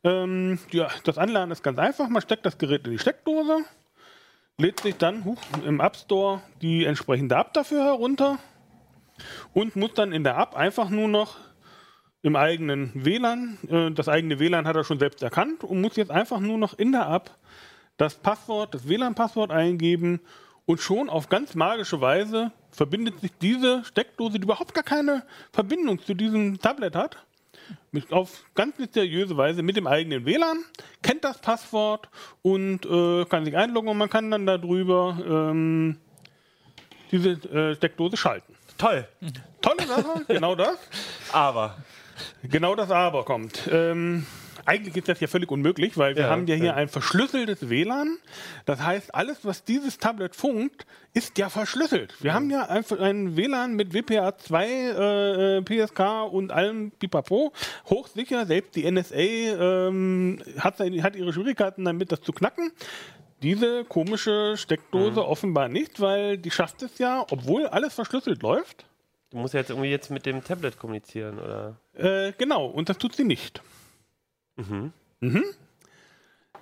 Ähm, 0.03 0.59
ja, 0.69 0.89
das 1.03 1.17
Anladen 1.17 1.49
ist 1.49 1.63
ganz 1.63 1.79
einfach. 1.79 2.09
Man 2.09 2.21
steckt 2.21 2.45
das 2.45 2.59
Gerät 2.59 2.85
in 2.85 2.91
die 2.91 2.99
Steckdose, 2.99 3.65
lädt 4.59 4.81
sich 4.81 4.97
dann 4.97 5.25
huch, 5.25 5.41
im 5.65 5.79
App 5.79 5.95
Store 5.95 6.43
die 6.61 6.85
entsprechende 6.85 7.33
App 7.33 7.51
dafür 7.53 7.83
herunter 7.85 8.37
und 9.55 9.75
muss 9.75 9.95
dann 9.95 10.11
in 10.11 10.23
der 10.23 10.37
App 10.37 10.55
einfach 10.55 10.91
nur 10.91 11.07
noch 11.07 11.37
im 12.21 12.35
eigenen 12.35 12.91
WLAN, 12.93 13.57
äh, 13.67 13.89
das 13.89 14.09
eigene 14.09 14.37
WLAN 14.37 14.67
hat 14.67 14.75
er 14.75 14.83
schon 14.83 14.99
selbst 14.99 15.23
erkannt 15.23 15.63
und 15.63 15.81
muss 15.81 15.95
jetzt 15.95 16.11
einfach 16.11 16.39
nur 16.39 16.59
noch 16.59 16.77
in 16.77 16.91
der 16.91 17.09
App 17.09 17.31
das 17.99 18.15
Passwort, 18.15 18.73
das 18.73 18.87
WLAN-Passwort 18.87 19.51
eingeben 19.51 20.21
und 20.65 20.79
schon 20.79 21.09
auf 21.09 21.29
ganz 21.29 21.53
magische 21.53 21.99
Weise 22.01 22.51
verbindet 22.71 23.19
sich 23.19 23.31
diese 23.41 23.83
Steckdose, 23.83 24.39
die 24.39 24.43
überhaupt 24.43 24.73
gar 24.73 24.83
keine 24.83 25.23
Verbindung 25.51 26.01
zu 26.01 26.13
diesem 26.13 26.59
Tablet 26.59 26.95
hat, 26.95 27.17
mit, 27.91 28.11
auf 28.13 28.45
ganz 28.55 28.79
mysteriöse 28.79 29.35
Weise 29.35 29.63
mit 29.63 29.75
dem 29.75 29.85
eigenen 29.85 30.25
WLAN, 30.25 30.63
kennt 31.01 31.25
das 31.25 31.39
Passwort 31.39 32.07
und 32.41 32.85
äh, 32.85 33.25
kann 33.25 33.43
sich 33.45 33.55
einloggen 33.57 33.89
und 33.89 33.97
man 33.97 34.09
kann 34.09 34.31
dann 34.31 34.45
darüber 34.45 35.17
ähm, 35.27 35.97
diese 37.11 37.31
äh, 37.31 37.75
Steckdose 37.75 38.15
schalten. 38.15 38.55
Toll. 38.77 39.07
Tolle 39.61 39.85
Sache, 39.85 40.25
genau 40.27 40.55
das. 40.55 40.77
Aber. 41.33 41.75
Genau 42.43 42.75
das 42.75 42.91
Aber 42.91 43.25
kommt. 43.25 43.67
Ähm, 43.71 44.25
eigentlich 44.65 44.95
ist 44.95 45.07
das 45.07 45.19
ja 45.19 45.27
völlig 45.27 45.51
unmöglich, 45.51 45.97
weil 45.97 46.15
wir 46.15 46.23
Ja, 46.23 46.29
haben 46.29 46.47
ja 46.47 46.55
hier 46.55 46.65
ja. 46.67 46.73
ein 46.75 46.87
verschlüsseltes 46.87 47.69
WLAN. 47.69 48.17
Das 48.65 48.81
heißt, 48.81 49.13
alles, 49.15 49.39
was 49.43 49.63
dieses 49.63 49.97
Tablet 49.97 50.35
funkt, 50.35 50.85
ist 51.13 51.37
ja 51.37 51.49
verschlüsselt. 51.49 52.15
Wir 52.21 52.33
haben 52.33 52.49
ja 52.49 52.63
einfach 52.67 52.99
ein 52.99 53.35
WLAN 53.35 53.73
mit 53.75 53.93
WPA2, 53.93 55.57
äh, 55.57 55.61
PSK 55.61 56.31
und 56.31 56.51
allem 56.51 56.91
Pipapo. 56.91 57.53
Hochsicher, 57.89 58.45
selbst 58.45 58.75
die 58.75 58.89
NSA 58.89 59.15
ähm, 59.17 60.39
hat, 60.57 60.79
hat 60.79 61.15
ihre 61.15 61.33
Schwierigkeiten 61.33 61.85
damit, 61.85 62.11
das 62.11 62.21
zu 62.21 62.31
knacken. 62.33 62.71
Diese 63.41 63.85
komische 63.85 64.55
Steckdose 64.57 65.25
offenbar 65.25 65.69
nicht, 65.69 66.01
weil 66.01 66.37
die 66.37 66.51
schafft 66.51 66.81
es 66.81 66.97
ja, 66.97 67.25
obwohl 67.31 67.67
alles 67.67 67.93
verschlüsselt 67.93 68.41
läuft. 68.41 68.85
Du 69.31 69.37
musst 69.37 69.53
ja 69.53 69.59
jetzt 69.59 69.69
irgendwie 69.69 69.89
jetzt 69.89 70.09
mit 70.09 70.25
dem 70.25 70.43
Tablet 70.43 70.77
kommunizieren, 70.77 71.39
oder? 71.39 71.77
Äh, 71.93 72.33
genau, 72.37 72.65
und 72.65 72.89
das 72.89 72.97
tut 72.97 73.15
sie 73.15 73.23
nicht. 73.23 73.61
Mhm. 75.21 75.43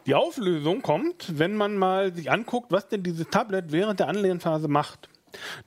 Die 0.06 0.16
Auflösung 0.16 0.82
kommt, 0.82 1.38
wenn 1.38 1.56
man 1.56 1.76
mal 1.76 2.14
sich 2.14 2.32
anguckt, 2.32 2.72
was 2.72 2.88
denn 2.88 3.04
dieses 3.04 3.28
Tablet 3.28 3.72
während 3.72 4.00
der 4.00 4.08
Anlehnphase 4.08 4.68
macht. 4.68 5.10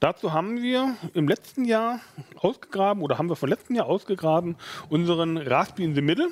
Dazu 0.01 0.33
haben 0.33 0.63
wir 0.63 0.97
im 1.13 1.29
letzten 1.29 1.65
Jahr 1.65 2.01
ausgegraben 2.37 3.03
oder 3.03 3.19
haben 3.19 3.29
wir 3.29 3.37
von 3.37 3.49
letzten 3.49 3.75
Jahr 3.75 3.87
ausgegraben 3.87 4.57
unseren 4.89 5.37
Raspi 5.37 5.85
in 5.85 5.95
the 5.95 6.01
Middle. 6.01 6.29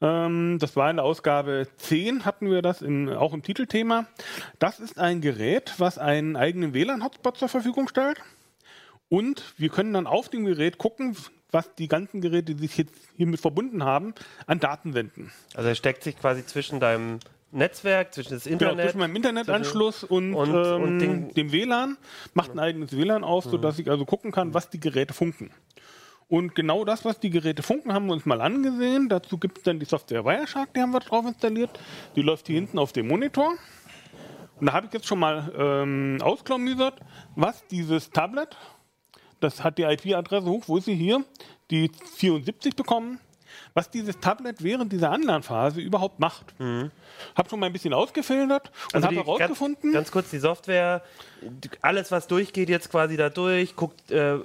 Ähm, 0.00 0.58
das 0.58 0.76
war 0.76 0.90
in 0.90 0.96
der 0.96 1.04
Ausgabe 1.04 1.68
10, 1.76 2.24
hatten 2.24 2.50
wir 2.50 2.62
das 2.62 2.82
im, 2.82 3.08
auch 3.08 3.32
im 3.32 3.42
Titelthema. 3.42 4.06
Das 4.58 4.80
ist 4.80 4.98
ein 4.98 5.20
Gerät, 5.20 5.74
was 5.78 5.98
einen 5.98 6.36
eigenen 6.36 6.74
WLAN-Hotspot 6.74 7.36
zur 7.36 7.48
Verfügung 7.48 7.88
stellt. 7.88 8.20
Und 9.08 9.54
wir 9.56 9.68
können 9.68 9.92
dann 9.92 10.06
auf 10.06 10.28
dem 10.28 10.44
Gerät 10.44 10.78
gucken, 10.78 11.16
was 11.56 11.74
die 11.74 11.88
ganzen 11.88 12.20
Geräte, 12.20 12.54
die 12.54 12.66
sich 12.66 12.76
jetzt 12.76 12.94
hiermit 13.16 13.40
verbunden 13.40 13.82
haben, 13.82 14.14
an 14.46 14.60
Daten 14.60 14.92
senden. 14.92 15.32
Also 15.54 15.68
er 15.70 15.74
steckt 15.74 16.02
sich 16.04 16.18
quasi 16.18 16.44
zwischen 16.44 16.78
deinem 16.80 17.18
Netzwerk, 17.50 18.12
zwischen 18.12 18.34
das 18.34 18.44
Genau, 18.44 18.54
Internet. 18.54 18.84
zwischen 18.84 18.98
meinem 18.98 19.16
Internetanschluss 19.16 20.04
und, 20.04 20.34
und- 20.34 20.54
ähm, 20.54 20.82
und 20.82 20.98
den- 20.98 21.28
dem 21.34 21.52
WLAN, 21.52 21.96
macht 22.34 22.50
ein 22.52 22.58
eigenes 22.58 22.94
WLAN 22.96 23.24
auf, 23.24 23.44
sodass 23.44 23.78
ich 23.78 23.88
also 23.90 24.04
gucken 24.04 24.30
kann, 24.32 24.52
was 24.54 24.68
die 24.68 24.80
Geräte 24.80 25.14
funken. 25.14 25.50
Und 26.28 26.54
genau 26.56 26.84
das, 26.84 27.04
was 27.04 27.20
die 27.20 27.30
Geräte 27.30 27.62
funken, 27.62 27.92
haben 27.94 28.06
wir 28.06 28.12
uns 28.12 28.26
mal 28.26 28.40
angesehen. 28.40 29.08
Dazu 29.08 29.38
gibt 29.38 29.58
es 29.58 29.64
dann 29.64 29.78
die 29.78 29.86
Software 29.86 30.24
Wireshark, 30.24 30.74
die 30.74 30.80
haben 30.82 30.90
wir 30.90 31.00
drauf 31.00 31.24
installiert. 31.24 31.70
Die 32.16 32.22
läuft 32.22 32.48
hier 32.48 32.56
hinten 32.56 32.78
auf 32.78 32.92
dem 32.92 33.06
Monitor. 33.08 33.52
Und 34.58 34.66
da 34.66 34.72
habe 34.72 34.86
ich 34.86 34.92
jetzt 34.92 35.06
schon 35.06 35.18
mal 35.20 35.52
ähm, 35.56 36.18
ausklamüsert, 36.20 36.94
was 37.36 37.64
dieses 37.68 38.10
Tablet, 38.10 38.56
das 39.40 39.62
hat 39.62 39.78
die 39.78 39.82
IP-Adresse 39.82 40.46
hoch, 40.46 40.64
wo 40.66 40.76
ist 40.76 40.84
sie 40.84 40.94
hier? 40.94 41.24
Die 41.70 41.90
74 42.16 42.74
bekommen. 42.76 43.20
Was 43.74 43.90
dieses 43.90 44.18
Tablet 44.20 44.62
während 44.62 44.92
dieser 44.92 45.10
Anlernphase 45.10 45.80
überhaupt 45.80 46.18
macht. 46.18 46.54
Habe 46.58 47.48
schon 47.48 47.60
mal 47.60 47.66
ein 47.66 47.72
bisschen 47.72 47.94
ausgefiltert 47.94 48.70
und 48.88 48.94
Also 48.94 49.06
habe 49.06 49.16
herausgefunden, 49.16 49.92
Ganz, 49.92 49.94
ganz 49.94 50.10
kurz, 50.12 50.30
die 50.30 50.38
Software, 50.38 51.02
alles 51.82 52.10
was 52.10 52.26
durchgeht 52.26 52.68
jetzt 52.68 52.90
quasi 52.90 53.16
da 53.16 53.28
durch, 53.30 53.76
guckt, 53.76 54.10
äh, 54.10 54.38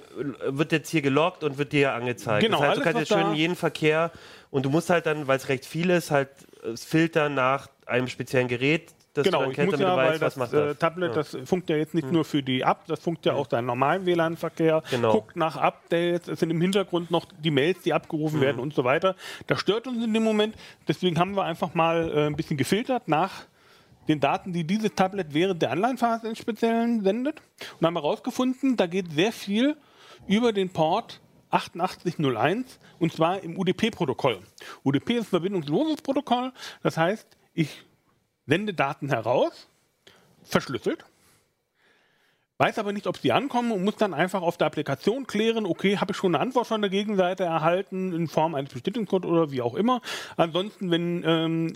wird 0.45 0.71
jetzt 0.71 0.89
hier 0.89 1.01
geloggt 1.01 1.43
und 1.43 1.57
wird 1.57 1.71
dir 1.73 1.93
angezeigt. 1.93 2.43
Genau, 2.43 2.59
das 2.59 2.69
heißt, 2.69 2.77
du 2.79 2.83
kannst 2.83 2.99
jetzt 2.99 3.09
schön 3.09 3.33
jeden 3.33 3.55
Verkehr 3.55 4.11
und 4.49 4.65
du 4.65 4.69
musst 4.69 4.89
halt 4.89 5.05
dann, 5.05 5.27
weil 5.27 5.37
es 5.37 5.49
recht 5.49 5.65
viel 5.65 5.89
ist, 5.89 6.11
halt 6.11 6.29
äh, 6.63 6.75
filtern 6.75 7.33
nach 7.33 7.69
einem 7.85 8.07
speziellen 8.07 8.47
Gerät, 8.47 8.93
das 9.13 9.25
Genau, 9.25 9.49
ich 9.51 9.57
muss 9.57 9.77
ja, 9.79 9.95
weil 9.95 10.11
weißt, 10.11 10.21
das, 10.21 10.35
macht 10.37 10.53
äh, 10.53 10.67
das. 10.67 10.77
Tablet, 10.77 11.09
Ja. 11.09 11.15
das 11.15 11.37
funkt 11.45 11.69
ja 11.69 11.75
jetzt 11.75 11.93
nicht 11.93 12.11
nur 12.11 12.23
für 12.23 12.41
die 12.41 12.61
App, 12.61 12.85
das 12.87 12.99
funkt 13.01 13.25
ja 13.25 13.33
auch 13.33 13.49
seinen 13.49 13.65
normalen 13.65 14.05
WLAN-Verkehr, 14.05 14.83
Genau. 14.89 15.11
guckt 15.13 15.35
nach 15.35 15.57
Updates, 15.57 16.27
es 16.27 16.39
sind 16.39 16.49
im 16.49 16.61
Hintergrund 16.61 17.11
noch 17.11 17.25
die 17.43 17.51
Mails, 17.51 17.81
die 17.83 17.93
abgerufen 17.93 18.39
Mhm. 18.39 18.43
werden 18.43 18.59
und 18.61 18.73
so 18.73 18.83
weiter. 18.83 19.15
Das 19.47 19.59
stört 19.59 19.87
uns 19.87 20.03
in 20.03 20.13
dem 20.13 20.23
Moment, 20.23 20.55
deswegen 20.87 21.19
haben 21.19 21.35
wir 21.35 21.43
einfach 21.43 21.73
mal 21.73 22.09
äh, 22.09 22.25
ein 22.27 22.35
bisschen 22.35 22.57
gefiltert 22.57 23.07
nach 23.07 23.31
den 24.07 24.19
Daten, 24.19 24.53
die 24.53 24.63
dieses 24.63 24.95
Tablet 24.95 25.27
während 25.33 25.61
der 25.61 25.71
Anleihenphase 25.71 26.27
im 26.27 26.35
Speziellen 26.35 27.03
sendet 27.03 27.41
und 27.79 27.85
haben 27.85 27.95
herausgefunden, 27.95 28.75
da 28.77 28.87
geht 28.87 29.11
sehr 29.11 29.31
viel 29.31 29.75
über 30.27 30.53
den 30.53 30.69
Port 30.69 31.19
8801 31.51 32.79
und 32.99 33.11
zwar 33.13 33.41
im 33.43 33.57
UDP-Protokoll. 33.59 34.39
UDP 34.83 35.17
ist 35.17 35.27
verbindungsloses 35.29 36.01
Protokoll, 36.01 36.51
das 36.81 36.97
heißt, 36.97 37.27
ich 37.53 37.83
sende 38.51 38.73
Daten 38.73 39.07
heraus, 39.07 39.69
verschlüsselt, 40.43 41.05
weiß 42.57 42.79
aber 42.79 42.91
nicht, 42.91 43.07
ob 43.07 43.15
sie 43.15 43.31
ankommen 43.31 43.71
und 43.71 43.85
muss 43.85 43.95
dann 43.95 44.13
einfach 44.13 44.41
auf 44.41 44.57
der 44.57 44.67
Applikation 44.67 45.25
klären, 45.25 45.65
okay, 45.65 45.99
habe 45.99 46.11
ich 46.11 46.17
schon 46.17 46.35
eine 46.35 46.43
Antwort 46.43 46.67
von 46.67 46.81
der 46.81 46.89
Gegenseite 46.89 47.45
erhalten 47.45 48.11
in 48.11 48.27
Form 48.27 48.53
eines 48.53 48.73
Bestätigungscodes 48.73 49.31
oder 49.31 49.51
wie 49.51 49.61
auch 49.61 49.73
immer. 49.73 50.01
Ansonsten, 50.35 50.91
wenn 50.91 51.23
ähm, 51.25 51.73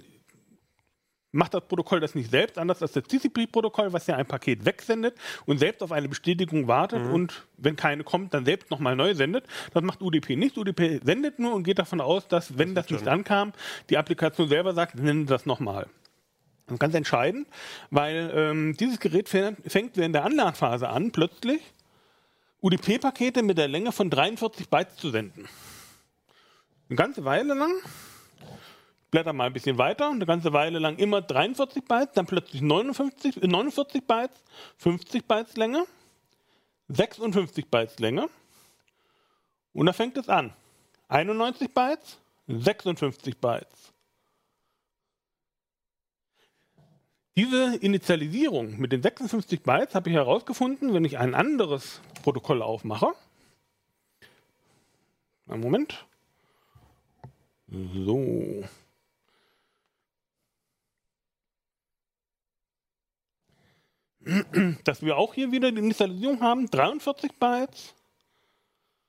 macht 1.32 1.54
das 1.54 1.66
Protokoll 1.66 2.02
das 2.02 2.14
nicht 2.14 2.30
selbst, 2.30 2.58
anders 2.58 2.82
als 2.82 2.92
das 2.92 3.06
TCP-Protokoll, 3.06 3.94
was 3.94 4.06
ja 4.08 4.18
ein 4.18 4.26
Paket 4.26 4.66
wegsendet 4.66 5.16
und 5.46 5.60
selbst 5.60 5.82
auf 5.82 5.94
eine 5.94 6.10
Bestätigung 6.10 6.68
wartet 6.68 7.02
und 7.08 7.48
wenn 7.56 7.78
keine 7.78 8.04
kommt, 8.04 8.34
dann 8.34 8.44
selbst 8.44 8.70
nochmal 8.70 8.98
neu 8.98 9.14
sendet. 9.14 9.46
Das 9.74 9.82
macht 9.82 10.02
UDP 10.02 10.36
nicht. 10.36 10.58
UDP 10.58 11.00
sendet 11.04 11.40
nur 11.40 11.54
und 11.54 11.64
geht 11.64 11.80
davon 11.80 12.02
aus, 12.02 12.28
dass, 12.28 12.58
wenn 12.58 12.76
das, 12.76 12.90
nicht 12.90 13.08
ankam, 13.08 13.54
die 13.90 13.98
Applikation 13.98 14.50
selber 14.50 14.74
sagt, 14.74 14.96
nenne 14.96 15.26
das 15.26 15.46
nochmal. 15.46 15.88
Ganz 16.80 16.96
entscheidend, 16.96 17.48
weil 17.92 18.32
ähm, 18.36 18.76
dieses 18.78 19.00
Gerät 19.00 19.30
fäng- 19.30 19.58
fängt 19.70 19.98
während 19.98 20.16
der 20.16 20.26
Anlernphase 20.26 20.90
an, 20.90 21.12
plötzlich 21.12 21.62
UDP-Pakete 22.62 23.44
mit 23.44 23.60
der 23.60 23.68
Länge 23.68 23.92
von 23.92 24.10
43 24.10 24.68
Bytes 24.70 24.96
zu 24.96 25.12
senden. 25.12 25.48
Eine 26.90 26.96
ganze 26.96 27.24
Weile 27.24 27.54
lang, 27.54 27.72
blätter 29.12 29.32
mal 29.34 29.46
ein 29.46 29.54
bisschen 29.54 29.78
weiter, 29.78 30.10
eine 30.10 30.26
ganze 30.26 30.54
Weile 30.54 30.80
lang 30.80 30.98
immer 30.98 31.22
43 31.22 31.84
Bytes, 31.86 32.14
dann 32.16 32.26
plötzlich 32.26 32.64
59, 32.64 33.44
äh, 33.44 33.48
49 33.48 34.04
Bytes, 34.08 34.44
50 34.78 35.28
Bytes 35.28 35.58
Länge, 35.58 35.86
56 36.88 37.68
Bytes 37.70 38.00
Länge 38.00 38.28
und 39.74 39.86
da 39.86 39.94
fängt 39.94 40.18
es 40.18 40.30
an. 40.30 40.52
91 41.10 41.72
Bytes, 41.72 42.18
56 42.48 43.38
Bytes. 43.38 43.94
Diese 47.38 47.76
Initialisierung 47.76 48.80
mit 48.80 48.94
den 48.94 49.02
56 49.02 49.62
Bytes 49.62 49.94
habe 49.94 50.10
ich 50.10 50.16
herausgefunden, 50.16 50.94
wenn 50.94 51.04
ich 51.04 51.18
ein 51.18 51.36
anderes 51.36 52.00
Protokoll 52.24 52.62
aufmache. 52.62 53.14
Einen 55.48 55.62
Moment. 55.62 56.06
So. 57.68 58.64
Dass 64.86 65.02
wir 65.02 65.18
auch 65.18 65.34
hier 65.34 65.52
wieder 65.52 65.72
die 65.72 65.80
Initialisierung 65.80 66.40
haben. 66.40 66.70
43 66.72 67.34
Bytes, 67.34 67.94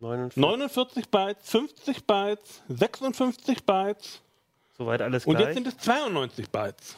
49. 0.01 0.37
49 0.37 1.09
Bytes, 1.09 1.51
50 1.51 2.05
Bytes, 2.05 2.63
56 2.69 3.65
Bytes 3.65 4.21
Soweit 4.77 5.01
alles 5.01 5.25
und 5.25 5.37
gleich. 5.37 5.47
jetzt 5.47 5.55
sind 5.55 5.67
es 5.69 5.79
92 5.79 6.51
Bytes. 6.51 6.97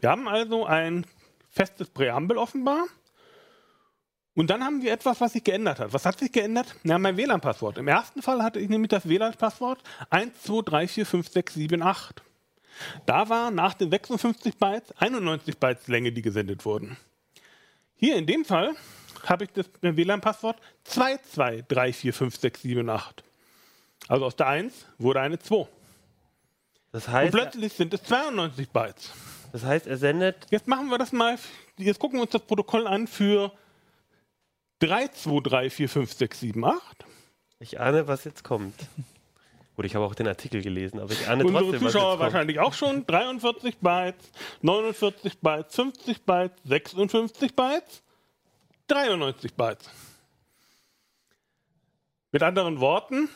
Wir 0.00 0.10
haben 0.10 0.28
also 0.28 0.66
ein 0.66 1.06
festes 1.50 1.88
Präambel 1.90 2.38
offenbar. 2.38 2.84
Und 4.34 4.48
dann 4.48 4.64
haben 4.64 4.80
wir 4.82 4.92
etwas, 4.92 5.20
was 5.20 5.34
sich 5.34 5.44
geändert 5.44 5.78
hat. 5.78 5.92
Was 5.92 6.06
hat 6.06 6.18
sich 6.18 6.32
geändert? 6.32 6.74
Na, 6.84 6.98
mein 6.98 7.18
WLAN-Passwort. 7.18 7.76
Im 7.76 7.86
ersten 7.86 8.22
Fall 8.22 8.42
hatte 8.42 8.60
ich 8.60 8.70
nämlich 8.70 8.88
das 8.88 9.06
WLAN-Passwort 9.06 9.82
123456778. 10.10 12.14
Da 13.04 13.28
war 13.28 13.50
nach 13.50 13.74
den 13.74 13.90
56 13.90 14.56
Bytes 14.56 14.90
91 14.96 15.58
Bytes 15.58 15.86
Länge, 15.88 16.12
die 16.12 16.22
gesendet 16.22 16.64
wurden. 16.64 16.96
Hier 17.96 18.16
in 18.16 18.24
dem 18.24 18.46
Fall 18.46 18.74
habe 19.26 19.44
ich 19.44 19.50
das 19.52 19.66
WLAN-Passwort 19.82 20.56
223456778. 20.88 23.22
Also 24.08 24.24
aus 24.24 24.34
der 24.36 24.46
1 24.48 24.86
wurde 24.98 25.20
eine 25.20 25.38
2. 25.38 25.68
das, 26.90 27.06
Und 27.06 27.12
heißt, 27.12 27.32
plötzlich 27.32 27.74
sind 27.74 27.94
es 27.94 28.02
92 28.04 28.70
Bytes. 28.70 29.12
Das 29.52 29.64
heißt, 29.64 29.86
er 29.86 29.98
sendet. 29.98 30.46
Jetzt 30.50 30.66
machen 30.66 30.88
wir 30.88 30.98
das 30.98 31.12
mal. 31.12 31.38
Jetzt 31.76 31.98
gucken 32.00 32.18
wir 32.18 32.22
uns 32.22 32.32
das 32.32 32.42
Protokoll 32.42 32.86
an 32.86 33.06
für 33.06 33.52
323456778. 34.82 36.80
Ich 37.60 37.78
ahne, 37.78 38.08
was 38.08 38.24
jetzt 38.24 38.42
kommt. 38.42 38.74
Gut, 39.76 39.86
ich 39.86 39.94
habe 39.94 40.04
auch 40.04 40.14
den 40.14 40.28
Artikel 40.28 40.60
gelesen, 40.62 41.00
aber 41.00 41.12
ich 41.12 41.28
ahne 41.28 41.44
Unsere 41.44 41.64
trotzdem, 41.64 41.80
Zuschauer 41.80 42.02
jetzt 42.02 42.10
kommt. 42.10 42.20
wahrscheinlich 42.20 42.58
auch 42.58 42.74
schon. 42.74 43.06
43 43.06 43.78
Bytes, 43.78 44.30
49 44.60 45.38
Bytes, 45.38 45.74
50 45.74 46.22
Bytes, 46.22 46.60
56 46.64 47.56
Bytes, 47.56 48.02
93 48.88 49.54
Bytes. 49.54 49.88
Mit 52.32 52.42
anderen 52.42 52.80
Worten, 52.80 53.28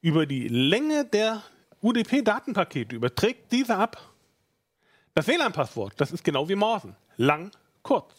über 0.00 0.24
die 0.26 0.48
Länge 0.48 1.04
der 1.04 1.42
UDP-Datenpakete 1.82 2.94
überträgt 2.96 3.52
diese 3.52 3.76
ab. 3.76 4.00
Das 5.16 5.26
WLAN-Passwort, 5.28 5.94
das 5.96 6.12
ist 6.12 6.22
genau 6.22 6.46
wie 6.46 6.54
Morsen. 6.56 6.94
Lang, 7.16 7.50
kurz. 7.82 8.12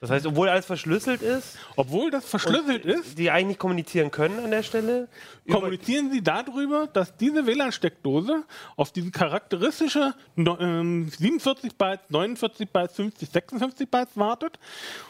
Das 0.00 0.08
heißt, 0.08 0.24
obwohl 0.24 0.48
alles 0.48 0.64
verschlüsselt 0.64 1.20
ist, 1.20 1.58
Obwohl 1.76 2.10
das 2.10 2.24
verschlüsselt 2.24 2.86
ist, 2.86 3.18
die 3.18 3.30
eigentlich 3.30 3.58
kommunizieren 3.58 4.10
können 4.10 4.42
an 4.42 4.50
der 4.50 4.62
Stelle, 4.62 5.08
kommunizieren 5.50 6.10
Sie 6.10 6.22
darüber, 6.22 6.86
dass 6.86 7.14
diese 7.18 7.44
WLAN-Steckdose 7.46 8.44
auf 8.76 8.92
diese 8.92 9.10
charakteristische 9.10 10.14
no- 10.36 10.58
ähm, 10.58 11.10
47 11.10 11.76
Bytes, 11.76 12.04
49 12.08 12.70
Bytes, 12.70 12.96
50, 12.96 13.28
56 13.28 13.90
Bytes 13.90 14.16
wartet 14.16 14.58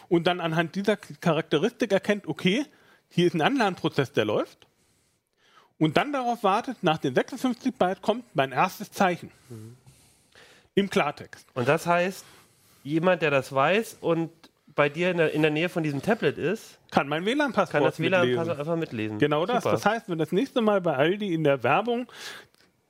und 0.09 0.27
dann 0.27 0.41
anhand 0.41 0.75
dieser 0.75 0.97
Charakteristik 0.97 1.93
erkennt, 1.93 2.27
okay, 2.27 2.65
hier 3.07 3.27
ist 3.27 3.33
ein 3.33 3.41
Anlernprozess, 3.41 4.11
der 4.11 4.25
läuft. 4.25 4.67
Und 5.79 5.95
dann 5.95 6.11
darauf 6.11 6.43
wartet, 6.43 6.83
nach 6.83 6.97
den 6.97 7.15
56 7.15 7.73
Bytes 7.75 8.01
kommt 8.01 8.25
mein 8.35 8.51
erstes 8.51 8.91
Zeichen. 8.91 9.31
Im 10.75 10.89
Klartext. 10.89 11.47
Und 11.53 11.67
das 11.67 11.85
heißt, 11.85 12.25
jemand, 12.83 13.21
der 13.21 13.31
das 13.31 13.53
weiß 13.53 13.97
und 14.01 14.29
bei 14.73 14.89
dir 14.89 15.11
in 15.11 15.17
der, 15.17 15.33
in 15.33 15.41
der 15.41 15.51
Nähe 15.51 15.69
von 15.69 15.83
diesem 15.83 16.01
Tablet 16.01 16.37
ist, 16.37 16.79
Kann 16.91 17.07
mein 17.07 17.25
WLAN-Passwort 17.25 17.71
kann 17.71 17.83
das. 17.83 17.99
WLAN-Passwort 17.99 18.59
einfach 18.59 18.75
mitlesen. 18.77 19.19
Genau 19.19 19.45
das. 19.45 19.63
Super. 19.63 19.75
Das 19.75 19.85
heißt, 19.85 20.09
wenn 20.09 20.17
das 20.17 20.31
nächste 20.31 20.61
Mal 20.61 20.81
bei 20.81 20.95
Aldi 20.95 21.33
in 21.33 21.43
der 21.43 21.61
Werbung 21.63 22.07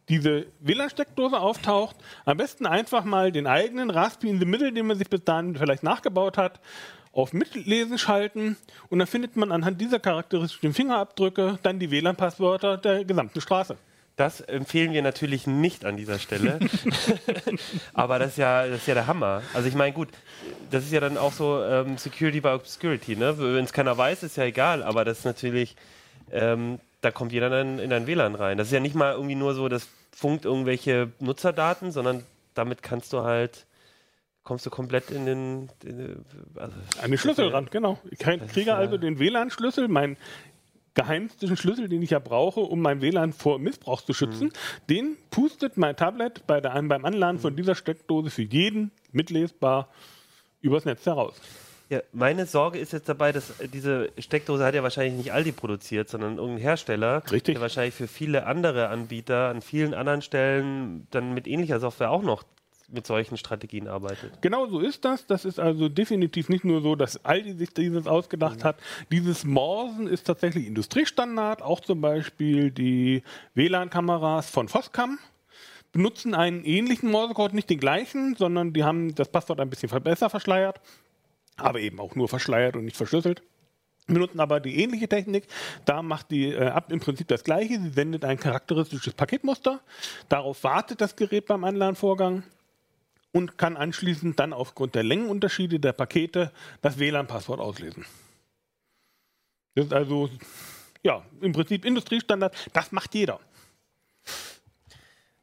diese 0.10 0.46
WLAN-Steckdose 0.60 1.40
auftaucht, 1.40 1.96
am 2.26 2.38
besten 2.38 2.66
einfach 2.66 3.04
mal 3.04 3.32
den 3.32 3.48
eigenen 3.48 3.90
Raspi 3.90 4.30
in 4.30 4.40
the 4.40 4.46
Middle, 4.46 4.72
den 4.72 4.86
man 4.88 4.98
sich 4.98 5.10
bis 5.10 5.24
dahin 5.24 5.56
vielleicht 5.56 5.84
nachgebaut 5.84 6.38
hat, 6.38 6.60
auf 7.14 7.34
Mitlesen 7.34 7.98
schalten 7.98 8.58
und 8.90 9.00
dann 9.00 9.08
findet 9.08 9.36
man 9.36 9.52
anhand 9.52 9.82
dieser 9.82 10.00
charakteristischen 10.00 10.74
Fingerabdrücke 10.74 11.60
dann 11.62 11.80
die 11.80 11.92
WLAN-Passwörter 11.92 12.78
der 12.78 13.06
gesamten 13.06 13.42
Straße. 13.42 13.78
Das 14.18 14.42
empfehlen 14.42 14.94
wir 14.94 15.02
natürlich 15.02 15.48
nicht 15.48 15.86
an 15.86 15.98
dieser 15.98 16.20
Stelle. 16.20 16.60
Aber 17.94 18.20
das 18.20 18.32
ist, 18.32 18.38
ja, 18.38 18.68
das 18.68 18.78
ist 18.82 18.88
ja 18.88 18.94
der 18.94 19.08
Hammer. 19.08 19.42
Also 19.54 19.68
ich 19.68 19.76
meine, 19.76 19.94
gut, 19.94 20.10
das 20.70 20.84
ist 20.84 20.92
ja 20.92 21.00
dann 21.00 21.18
auch 21.18 21.32
so 21.34 21.64
ähm, 21.64 21.98
Security 21.98 22.42
by 22.42 22.50
Obscurity. 22.50 23.16
Ne? 23.16 23.36
Wenn 23.38 23.64
es 23.66 23.74
keiner 23.74 23.98
weiß, 23.98 24.24
ist 24.24 24.38
ja 24.38 24.44
egal. 24.44 24.84
Aber 24.84 25.06
das 25.06 25.20
ist 25.20 25.26
natürlich, 25.26 25.76
ähm, 26.32 26.80
da 27.02 27.12
kommt 27.12 27.32
jeder 27.32 27.50
dann 27.50 27.80
in 27.80 27.90
dein 27.90 28.06
WLAN 28.06 28.36
rein. 28.36 28.58
Das 28.58 28.68
ist 28.68 28.74
ja 28.74 28.80
nicht 28.80 28.96
mal 28.96 29.14
irgendwie 29.14 29.36
nur 29.36 29.54
so, 29.56 29.70
das 29.70 29.88
funkt 30.16 30.46
irgendwelche 30.46 31.12
Nutzerdaten, 31.20 31.92
sondern 31.92 32.24
damit 32.54 32.84
kannst 32.84 33.14
du 33.14 33.22
halt, 33.24 33.66
kommst 34.44 34.66
du 34.66 34.70
komplett 34.70 35.10
in 35.10 35.26
den... 35.26 35.70
In, 35.84 35.98
den- 35.98 36.26
also, 36.58 36.76
An 37.02 37.10
den 37.12 37.18
Schlüsselrand, 37.18 37.72
genau. 37.72 37.98
Ich 38.12 38.20
krieg- 38.20 38.42
ist 38.42 38.52
kriege 38.54 38.72
ja- 38.72 38.76
also 38.76 38.98
den 38.98 39.20
WLAN-Schlüssel, 39.20 39.88
meinen 39.88 40.18
geheimsten 40.94 41.56
Schlüssel, 41.56 41.88
den 41.88 42.02
ich 42.02 42.10
ja 42.10 42.20
brauche, 42.20 42.60
um 42.60 42.82
mein 42.82 43.02
WLAN 43.02 43.34
vor 43.34 43.60
Missbrauch 43.60 44.02
zu 44.02 44.14
schützen. 44.14 44.48
Mhm. 44.48 44.88
Den 44.90 45.18
pustet 45.30 45.78
mein 45.78 45.96
Tablet 45.96 46.46
bei 46.48 46.60
der, 46.60 46.82
beim 46.82 47.06
Anladen 47.06 47.40
von 47.40 47.56
dieser 47.56 47.76
Steckdose 47.76 48.30
für 48.30 48.44
jeden 48.44 48.92
mitlesbar 49.12 49.90
übers 50.62 50.86
Netz 50.86 51.06
heraus. 51.06 51.40
Ja, 51.90 52.02
meine 52.14 52.46
Sorge 52.46 52.80
ist 52.80 52.94
jetzt 52.94 53.10
dabei, 53.10 53.34
dass 53.34 53.54
diese 53.74 54.12
Steckdose 54.18 54.64
hat 54.64 54.74
ja 54.74 54.82
wahrscheinlich 54.82 55.16
nicht 55.16 55.34
Aldi 55.34 55.52
produziert, 55.52 56.08
sondern 56.08 56.38
irgendein 56.38 56.62
Hersteller, 56.62 57.22
Richtig. 57.30 57.56
der 57.56 57.62
wahrscheinlich 57.62 57.96
für 57.96 58.08
viele 58.08 58.46
andere 58.46 58.88
Anbieter 58.88 59.50
an 59.50 59.62
vielen 59.62 59.94
anderen 59.94 60.22
Stellen 60.22 61.08
dann 61.12 61.34
mit 61.34 61.48
ähnlicher 61.48 61.82
Software 61.82 62.12
auch 62.12 62.24
noch 62.24 62.44
mit 62.92 63.08
solchen 63.08 63.38
Strategien 63.38 63.88
arbeitet. 63.88 64.42
Genau 64.42 64.68
so 64.68 64.80
ist 64.80 65.06
das. 65.06 65.26
Das 65.26 65.46
ist 65.46 65.60
also 65.60 65.90
definitiv 65.90 66.50
nicht 66.50 66.66
nur 66.66 66.82
so, 66.82 66.96
dass 66.96 67.24
Aldi 67.26 67.54
sich 67.54 67.74
dieses 67.74 68.08
ausgedacht 68.08 68.64
hat. 68.64 68.78
Dieses 69.12 69.44
Morsen 69.44 70.08
ist 70.08 70.26
tatsächlich 70.26 70.68
Industriestandard. 70.68 71.62
Auch 71.62 71.80
zum 71.80 72.02
Beispiel 72.02 72.72
die 72.72 73.24
WLAN-Kameras 73.54 74.50
von 74.50 74.68
Foscam 74.68 75.20
benutzen 75.92 76.34
einen 76.34 76.64
ähnlichen 76.64 77.12
Morsecode, 77.12 77.54
nicht 77.54 77.70
den 77.70 77.80
gleichen, 77.80 78.36
sondern 78.36 78.74
die 78.74 78.84
haben 78.84 79.14
das 79.16 79.30
Passwort 79.30 79.60
ein 79.60 79.70
bisschen 79.70 79.90
besser 80.04 80.30
verschleiert, 80.30 80.80
aber 81.58 81.80
eben 81.80 82.00
auch 82.00 82.16
nur 82.16 82.30
verschleiert 82.30 82.76
und 82.76 82.86
nicht 82.86 82.98
verschlüsselt. 82.98 83.42
Benutzen 84.08 84.40
aber 84.40 84.60
die 84.60 84.82
ähnliche 84.82 85.08
Technik. 85.08 85.48
Da 85.86 86.02
macht 86.02 86.32
die 86.32 86.52
äh, 86.52 86.68
ab 86.68 86.92
im 86.92 87.00
Prinzip 87.00 87.28
das 87.28 87.44
gleiche. 87.44 87.80
Sie 87.80 87.90
sendet 87.90 88.26
ein 88.26 88.38
charakteristisches 88.38 89.14
Paketmuster. 89.14 89.80
Darauf 90.28 90.64
wartet 90.64 91.02
das 91.02 91.16
Gerät 91.16 91.46
beim 91.46 91.64
Anlernvorgang 91.64 92.44
und 93.32 93.58
kann 93.58 93.78
anschließend 93.78 94.40
dann 94.40 94.54
aufgrund 94.54 94.96
der 94.96 95.04
Längenunterschiede 95.04 95.80
der 95.80 95.94
Pakete 95.94 96.52
das 96.82 97.00
WLAN-Passwort 97.00 97.60
auslesen. 97.60 98.06
Das 99.76 99.86
ist 99.86 99.94
also 99.94 100.30
ja 101.04 101.24
im 101.42 101.54
Prinzip 101.54 101.86
Industriestandard. 101.86 102.56
Das 102.74 102.92
macht 102.92 103.16
jeder. 103.16 103.40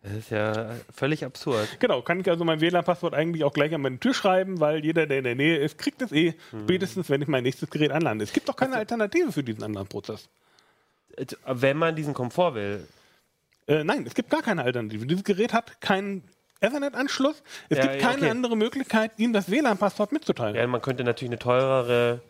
Das 0.03 0.13
ist 0.13 0.31
ja 0.31 0.77
völlig 0.95 1.25
absurd. 1.25 1.81
Genau, 1.81 2.03
kann 2.03 2.21
ich 2.21 2.29
also 2.29 2.45
mein 2.45 2.61
WLAN-Passwort 2.61 3.15
eigentlich 3.15 3.43
auch 3.43 3.53
gleich 3.53 3.75
an 3.75 3.81
meine 3.81 3.99
Tür 3.99 4.15
schreiben, 4.15 4.61
weil 4.61 4.85
jeder, 4.85 5.07
der 5.07 5.19
in 5.19 5.25
der 5.25 5.35
Nähe 5.35 5.59
ist, 5.59 5.77
kriegt 5.77 6.01
es 6.03 6.13
eh 6.13 6.35
spätestens, 6.65 7.11
wenn 7.11 7.21
ich 7.21 7.29
mein 7.29 7.43
nächstes 7.43 7.69
Gerät 7.69 7.91
anlande. 7.91 8.25
Es 8.25 8.33
gibt 8.33 8.49
doch 8.49 8.57
keine 8.57 8.77
Alternative 8.77 9.33
für 9.33 9.43
diesen 9.43 9.63
Anlandprozess. 9.65 10.29
Äh, 11.17 11.27
Wenn 11.47 11.77
man 11.77 11.97
diesen 11.97 12.15
Komfort 12.15 12.55
will. 12.55 12.87
Äh, 13.67 13.85
nein, 13.85 14.07
es 14.07 14.15
gibt 14.15 14.31
gar 14.31 14.43
keine 14.43 14.63
Alternative. 14.63 15.05
Dieses 15.05 15.25
Gerät 15.25 15.53
hat 15.53 15.81
keinen 15.81 16.23
Ethernet-Anschluss. 16.61 17.43
Es 17.69 17.79
Ja, 17.79 17.87
gibt 17.87 18.01
keine 18.01 18.19
okay. 18.19 18.31
andere 18.31 18.57
Möglichkeit, 18.57 19.13
ihm 19.17 19.33
das 19.33 19.51
WLAN-Passwort 19.51 20.13
mitzuteilen. 20.13 20.57
Ja, 20.57 20.67
man 20.67 20.81
könnte 20.81 21.05
natürlich 21.05 21.31
eine 21.31 21.39
teurere 21.39 22.21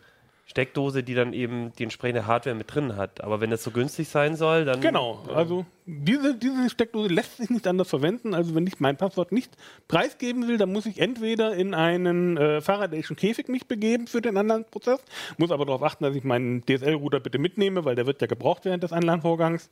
Steckdose, 0.45 1.03
die 1.03 1.13
dann 1.13 1.33
eben 1.33 1.73
die 1.77 1.83
entsprechende 1.83 2.25
Hardware 2.25 2.55
mit 2.55 2.73
drin 2.73 2.95
hat. 2.95 3.21
Aber 3.21 3.39
wenn 3.39 3.51
das 3.51 3.63
so 3.63 3.69
günstig 3.71 4.09
sein 4.09 4.35
soll, 4.35 4.65
dann. 4.65 4.81
Genau, 4.81 5.23
also 5.33 5.65
diese, 5.91 6.35
diese 6.35 6.69
Steckdose 6.69 7.11
lässt 7.11 7.37
sich 7.37 7.49
nicht 7.49 7.65
anders 7.65 7.89
verwenden. 7.89 8.35
Also 8.35 8.53
wenn 8.53 8.67
ich 8.67 8.79
mein 8.79 8.95
Passwort 8.95 9.31
nicht 9.31 9.51
preisgeben 9.87 10.47
will, 10.47 10.57
dann 10.57 10.71
muss 10.71 10.85
ich 10.85 10.99
entweder 10.99 11.55
in 11.55 11.73
einen 11.73 12.37
äh, 12.37 12.61
Faradayschen 12.61 13.15
Käfig 13.15 13.47
mich 13.47 13.65
begeben 13.65 14.05
für 14.05 14.21
den 14.21 14.37
Anlernprozess, 14.37 14.99
muss 15.37 15.51
aber 15.51 15.65
darauf 15.65 15.81
achten, 15.81 16.03
dass 16.03 16.15
ich 16.15 16.23
meinen 16.23 16.63
DSL-Router 16.65 17.19
bitte 17.19 17.39
mitnehme, 17.39 17.85
weil 17.85 17.95
der 17.95 18.05
wird 18.05 18.21
ja 18.21 18.27
gebraucht 18.27 18.65
während 18.65 18.83
des 18.83 18.93
Anlernvorgangs. 18.93 19.69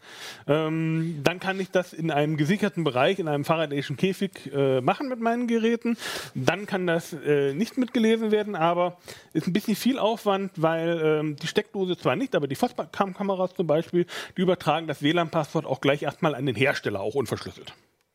Ähm, 0.48 1.20
dann 1.24 1.40
kann 1.40 1.60
ich 1.60 1.70
das 1.70 1.94
in 1.94 2.10
einem 2.10 2.36
gesicherten 2.36 2.84
Bereich, 2.84 3.20
in 3.20 3.28
einem 3.28 3.46
Faradayschen 3.46 3.96
Käfig 3.96 4.52
äh, 4.52 4.82
machen 4.82 5.10
mit 5.10 5.20
meinen 5.20 5.48
Geräten. 5.48 5.98
Dann 6.34 6.66
kann 6.66 6.88
das 6.88 7.14
äh, 7.14 7.54
nicht 7.54 7.78
mitgelesen 7.78 8.32
werden, 8.32 8.56
aber 8.56 8.98
ist 9.34 9.46
ein 9.46 9.54
bisschen 9.54 9.76
viel 9.76 10.00
Aufwand, 10.00 10.52
weil 10.56 11.00
ähm, 11.04 11.36
die 11.36 11.48
Steckdose 11.48 11.96
zwar 11.96 12.16
nicht, 12.16 12.36
aber 12.36 12.48
die 12.48 12.56
Foscam-Kameras 12.56 13.54
zum 13.54 13.68
Beispiel, 13.68 14.08
die 14.36 14.42
übertragen 14.42 14.88
das 14.88 15.04
WLAN-Passwort 15.04 15.68
auch 15.68 15.80
gleich 15.80 16.07
erstmal 16.08 16.34
an 16.36 16.46
den 16.46 16.56
Hersteller, 16.56 17.02
auch 17.02 17.16
unverschlüsselt. 17.16 17.74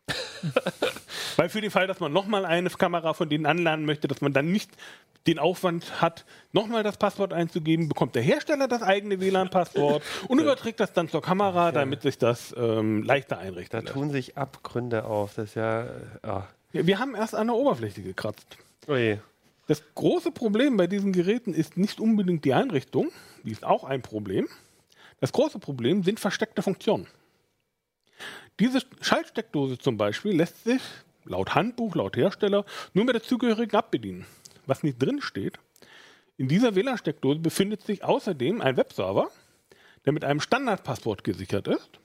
Weil 1.36 1.48
für 1.48 1.60
den 1.60 1.70
Fall, 1.70 1.86
dass 1.86 2.00
man 2.00 2.12
nochmal 2.12 2.44
eine 2.44 2.68
Kamera 2.70 3.14
von 3.14 3.28
denen 3.28 3.46
anlernen 3.46 3.86
möchte, 3.86 4.08
dass 4.08 4.20
man 4.20 4.32
dann 4.32 4.50
nicht 4.50 4.70
den 5.26 5.38
Aufwand 5.38 6.00
hat, 6.00 6.24
nochmal 6.52 6.82
das 6.82 6.96
Passwort 6.96 7.32
einzugeben, 7.32 7.88
bekommt 7.88 8.14
der 8.16 8.22
Hersteller 8.22 8.66
das 8.66 8.82
eigene 8.82 9.20
WLAN-Passwort 9.20 10.02
und 10.28 10.40
überträgt 10.40 10.80
das 10.80 10.92
dann 10.92 11.08
zur 11.08 11.22
Kamera, 11.22 11.70
damit 11.70 12.02
sich 12.02 12.18
das 12.18 12.54
ähm, 12.58 13.04
leichter 13.04 13.36
Da 13.36 13.42
einrichten 13.42 13.82
lässt. 13.82 13.92
tun 13.92 14.10
sich 14.10 14.36
Abgründe 14.36 15.04
auf. 15.04 15.34
Das 15.34 15.50
ist 15.50 15.54
ja. 15.54 15.86
Ah. 16.22 16.44
Ja, 16.72 16.86
Wir 16.86 16.98
haben 16.98 17.14
erst 17.14 17.34
an 17.34 17.46
der 17.46 17.56
Oberfläche 17.56 18.02
gekratzt. 18.02 18.56
Oje. 18.88 19.22
Das 19.68 19.82
große 19.94 20.32
Problem 20.32 20.76
bei 20.76 20.88
diesen 20.88 21.12
Geräten 21.12 21.54
ist 21.54 21.76
nicht 21.76 22.00
unbedingt 22.00 22.44
die 22.44 22.52
Einrichtung, 22.52 23.12
die 23.44 23.52
ist 23.52 23.64
auch 23.64 23.84
ein 23.84 24.02
Problem. 24.02 24.48
Das 25.20 25.30
große 25.30 25.60
Problem 25.60 26.02
sind 26.02 26.18
versteckte 26.18 26.62
Funktionen. 26.62 27.06
Diese 28.60 28.80
Schaltsteckdose 29.00 29.78
zum 29.78 29.96
Beispiel 29.96 30.36
lässt 30.36 30.64
sich 30.64 30.82
laut 31.24 31.54
Handbuch, 31.54 31.94
laut 31.94 32.16
Hersteller 32.16 32.64
nur 32.94 33.04
mit 33.04 33.14
der 33.14 33.22
zugehörigen 33.22 33.76
App 33.76 33.90
bedienen. 33.90 34.26
Was 34.66 34.82
nicht 34.82 35.02
drin 35.02 35.20
steht, 35.20 35.58
in 36.36 36.48
dieser 36.48 36.74
WLAN-Steckdose 36.74 37.40
befindet 37.40 37.82
sich 37.82 38.04
außerdem 38.04 38.60
ein 38.60 38.76
Webserver, 38.76 39.30
der 40.04 40.12
mit 40.12 40.24
einem 40.24 40.40
Standardpasswort 40.40 41.24
gesichert 41.24 41.68
ist, 41.68 42.00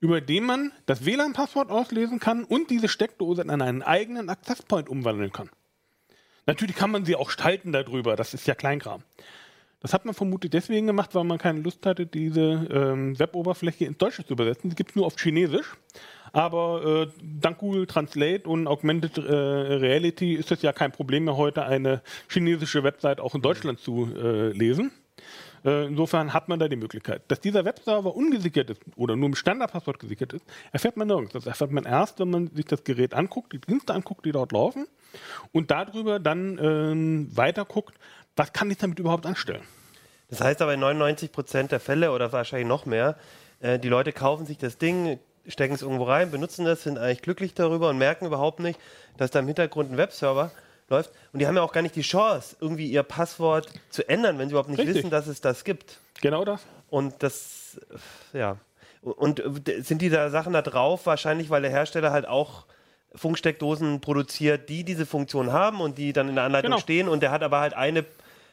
über 0.00 0.20
den 0.20 0.44
man 0.44 0.72
das 0.86 1.04
WLAN-Passwort 1.04 1.70
auslesen 1.70 2.18
kann 2.18 2.44
und 2.44 2.70
diese 2.70 2.88
Steckdose 2.88 3.42
in 3.42 3.50
einen 3.50 3.82
eigenen 3.82 4.28
Access 4.28 4.62
Point 4.62 4.88
umwandeln 4.88 5.32
kann. 5.32 5.50
Natürlich 6.46 6.74
kann 6.74 6.90
man 6.90 7.04
sie 7.04 7.16
auch 7.16 7.30
schalten 7.30 7.72
darüber, 7.72 8.16
das 8.16 8.34
ist 8.34 8.46
ja 8.46 8.54
Kleinkram. 8.54 9.02
Das 9.80 9.94
hat 9.94 10.04
man 10.04 10.14
vermutlich 10.14 10.50
deswegen 10.50 10.86
gemacht, 10.86 11.14
weil 11.14 11.24
man 11.24 11.38
keine 11.38 11.60
Lust 11.60 11.84
hatte, 11.86 12.06
diese 12.06 12.68
ähm, 12.70 13.18
Web-Oberfläche 13.18 13.86
ins 13.86 13.96
Deutsche 13.98 14.26
zu 14.26 14.34
übersetzen. 14.34 14.68
Die 14.68 14.76
gibt 14.76 14.90
es 14.90 14.96
nur 14.96 15.06
auf 15.06 15.16
Chinesisch. 15.18 15.74
Aber 16.32 17.08
äh, 17.08 17.22
dank 17.40 17.58
Google 17.58 17.86
Translate 17.86 18.48
und 18.48 18.68
Augmented 18.68 19.18
äh, 19.18 19.22
Reality 19.22 20.34
ist 20.34 20.52
es 20.52 20.62
ja 20.62 20.72
kein 20.72 20.92
Problem 20.92 21.24
mehr 21.24 21.36
heute, 21.36 21.64
eine 21.64 22.02
chinesische 22.28 22.84
Website 22.84 23.20
auch 23.20 23.34
in 23.34 23.42
Deutschland 23.42 23.80
zu 23.80 24.08
äh, 24.14 24.52
lesen. 24.52 24.92
Äh, 25.64 25.86
insofern 25.86 26.32
hat 26.32 26.48
man 26.48 26.58
da 26.58 26.68
die 26.68 26.76
Möglichkeit. 26.76 27.22
Dass 27.28 27.40
dieser 27.40 27.64
Webserver 27.64 28.14
ungesichert 28.14 28.70
ist 28.70 28.80
oder 28.96 29.16
nur 29.16 29.30
mit 29.30 29.38
Standardpasswort 29.38 29.98
gesichert 29.98 30.32
ist, 30.32 30.44
erfährt 30.72 30.96
man 30.96 31.08
nirgends. 31.08 31.32
Das 31.32 31.46
erfährt 31.46 31.72
man 31.72 31.84
erst, 31.84 32.18
wenn 32.20 32.30
man 32.30 32.48
sich 32.54 32.64
das 32.64 32.84
Gerät 32.84 33.14
anguckt, 33.14 33.52
die 33.52 33.60
Dienste 33.60 33.92
anguckt, 33.92 34.24
die 34.24 34.32
dort 34.32 34.52
laufen 34.52 34.86
und 35.52 35.70
darüber 35.70 36.18
dann 36.18 36.58
ähm, 36.62 37.36
weiter 37.36 37.64
guckt, 37.64 37.94
was 38.40 38.52
kann 38.54 38.70
ich 38.70 38.78
damit 38.78 38.98
überhaupt 38.98 39.26
anstellen. 39.26 39.62
Das 40.30 40.40
heißt 40.40 40.62
aber 40.62 40.74
in 40.74 40.80
99 40.80 41.30
Prozent 41.30 41.72
der 41.72 41.80
Fälle 41.80 42.12
oder 42.12 42.32
wahrscheinlich 42.32 42.68
noch 42.68 42.86
mehr, 42.86 43.16
äh, 43.60 43.78
die 43.78 43.88
Leute 43.88 44.12
kaufen 44.12 44.46
sich 44.46 44.56
das 44.56 44.78
Ding, 44.78 45.18
stecken 45.46 45.74
es 45.74 45.82
irgendwo 45.82 46.04
rein, 46.04 46.30
benutzen 46.30 46.64
das, 46.64 46.82
sind 46.82 46.98
eigentlich 46.98 47.20
glücklich 47.22 47.52
darüber 47.52 47.90
und 47.90 47.98
merken 47.98 48.26
überhaupt 48.26 48.60
nicht, 48.60 48.80
dass 49.18 49.30
da 49.30 49.40
im 49.40 49.46
Hintergrund 49.46 49.92
ein 49.92 49.98
Webserver 49.98 50.52
läuft. 50.88 51.10
Und 51.32 51.40
die 51.40 51.46
haben 51.46 51.56
ja 51.56 51.62
auch 51.62 51.72
gar 51.72 51.82
nicht 51.82 51.96
die 51.96 52.02
Chance, 52.02 52.56
irgendwie 52.60 52.88
ihr 52.88 53.02
Passwort 53.02 53.68
zu 53.90 54.08
ändern, 54.08 54.38
wenn 54.38 54.48
sie 54.48 54.52
überhaupt 54.52 54.70
nicht 54.70 54.78
Richtig. 54.78 54.96
wissen, 54.96 55.10
dass 55.10 55.26
es 55.26 55.40
das 55.40 55.64
gibt. 55.64 55.98
Genau 56.22 56.44
das. 56.44 56.62
Und 56.88 57.22
das, 57.22 57.78
äh, 58.34 58.38
ja. 58.38 58.56
Und 59.02 59.40
äh, 59.68 59.82
sind 59.82 60.00
die 60.00 60.08
da 60.08 60.30
Sachen 60.30 60.52
da 60.52 60.62
drauf? 60.62 61.04
Wahrscheinlich, 61.06 61.50
weil 61.50 61.62
der 61.62 61.70
Hersteller 61.70 62.10
halt 62.12 62.26
auch 62.26 62.64
Funksteckdosen 63.14 64.00
produziert, 64.00 64.68
die 64.68 64.84
diese 64.84 65.06
Funktion 65.06 65.52
haben 65.52 65.80
und 65.80 65.98
die 65.98 66.12
dann 66.12 66.28
in 66.28 66.36
der 66.36 66.44
Anleitung 66.44 66.70
Genau. 66.70 66.80
stehen. 66.80 67.08
Und 67.08 67.20
der 67.20 67.30
hat 67.30 67.42
aber 67.42 67.60
halt 67.60 67.74
eine, 67.74 68.04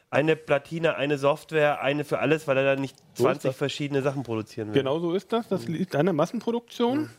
eine 0.09 0.35
Platine, 0.35 0.95
eine 0.95 1.17
Software, 1.17 1.81
eine 1.81 2.05
für 2.05 2.19
alles, 2.19 2.47
weil 2.47 2.57
er 2.57 2.75
da 2.75 2.81
nicht 2.81 2.97
So 3.13 3.25
ist 3.27 3.41
20 3.41 3.49
das. 3.49 3.57
verschiedene 3.57 4.01
Sachen 4.01 4.23
produzieren 4.23 4.69
will. 4.69 4.75
Genau 4.75 4.99
so 4.99 5.13
ist 5.13 5.33
das. 5.33 5.47
Das 5.49 5.67
liegt 5.67 5.95
an 5.95 6.05
der 6.05 6.13
Massenproduktion. 6.13 7.09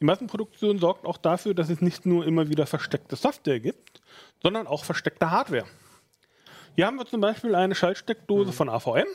Die 0.00 0.04
Massenproduktion 0.04 0.78
sorgt 0.78 1.06
auch 1.06 1.18
dafür, 1.18 1.54
dass 1.54 1.70
es 1.70 1.80
nicht 1.80 2.04
nur 2.04 2.26
immer 2.26 2.48
wieder 2.48 2.66
versteckte 2.66 3.14
Software 3.14 3.60
gibt, 3.60 4.00
sondern 4.42 4.66
auch 4.66 4.84
versteckte 4.84 5.30
Hardware. 5.30 5.66
Hier 6.74 6.86
haben 6.86 6.96
wir 6.96 7.06
zum 7.06 7.20
Beispiel 7.20 7.54
eine 7.54 7.74
Schaltsteckdose 7.74 8.52
von 8.52 8.68
AVM. 8.68 9.06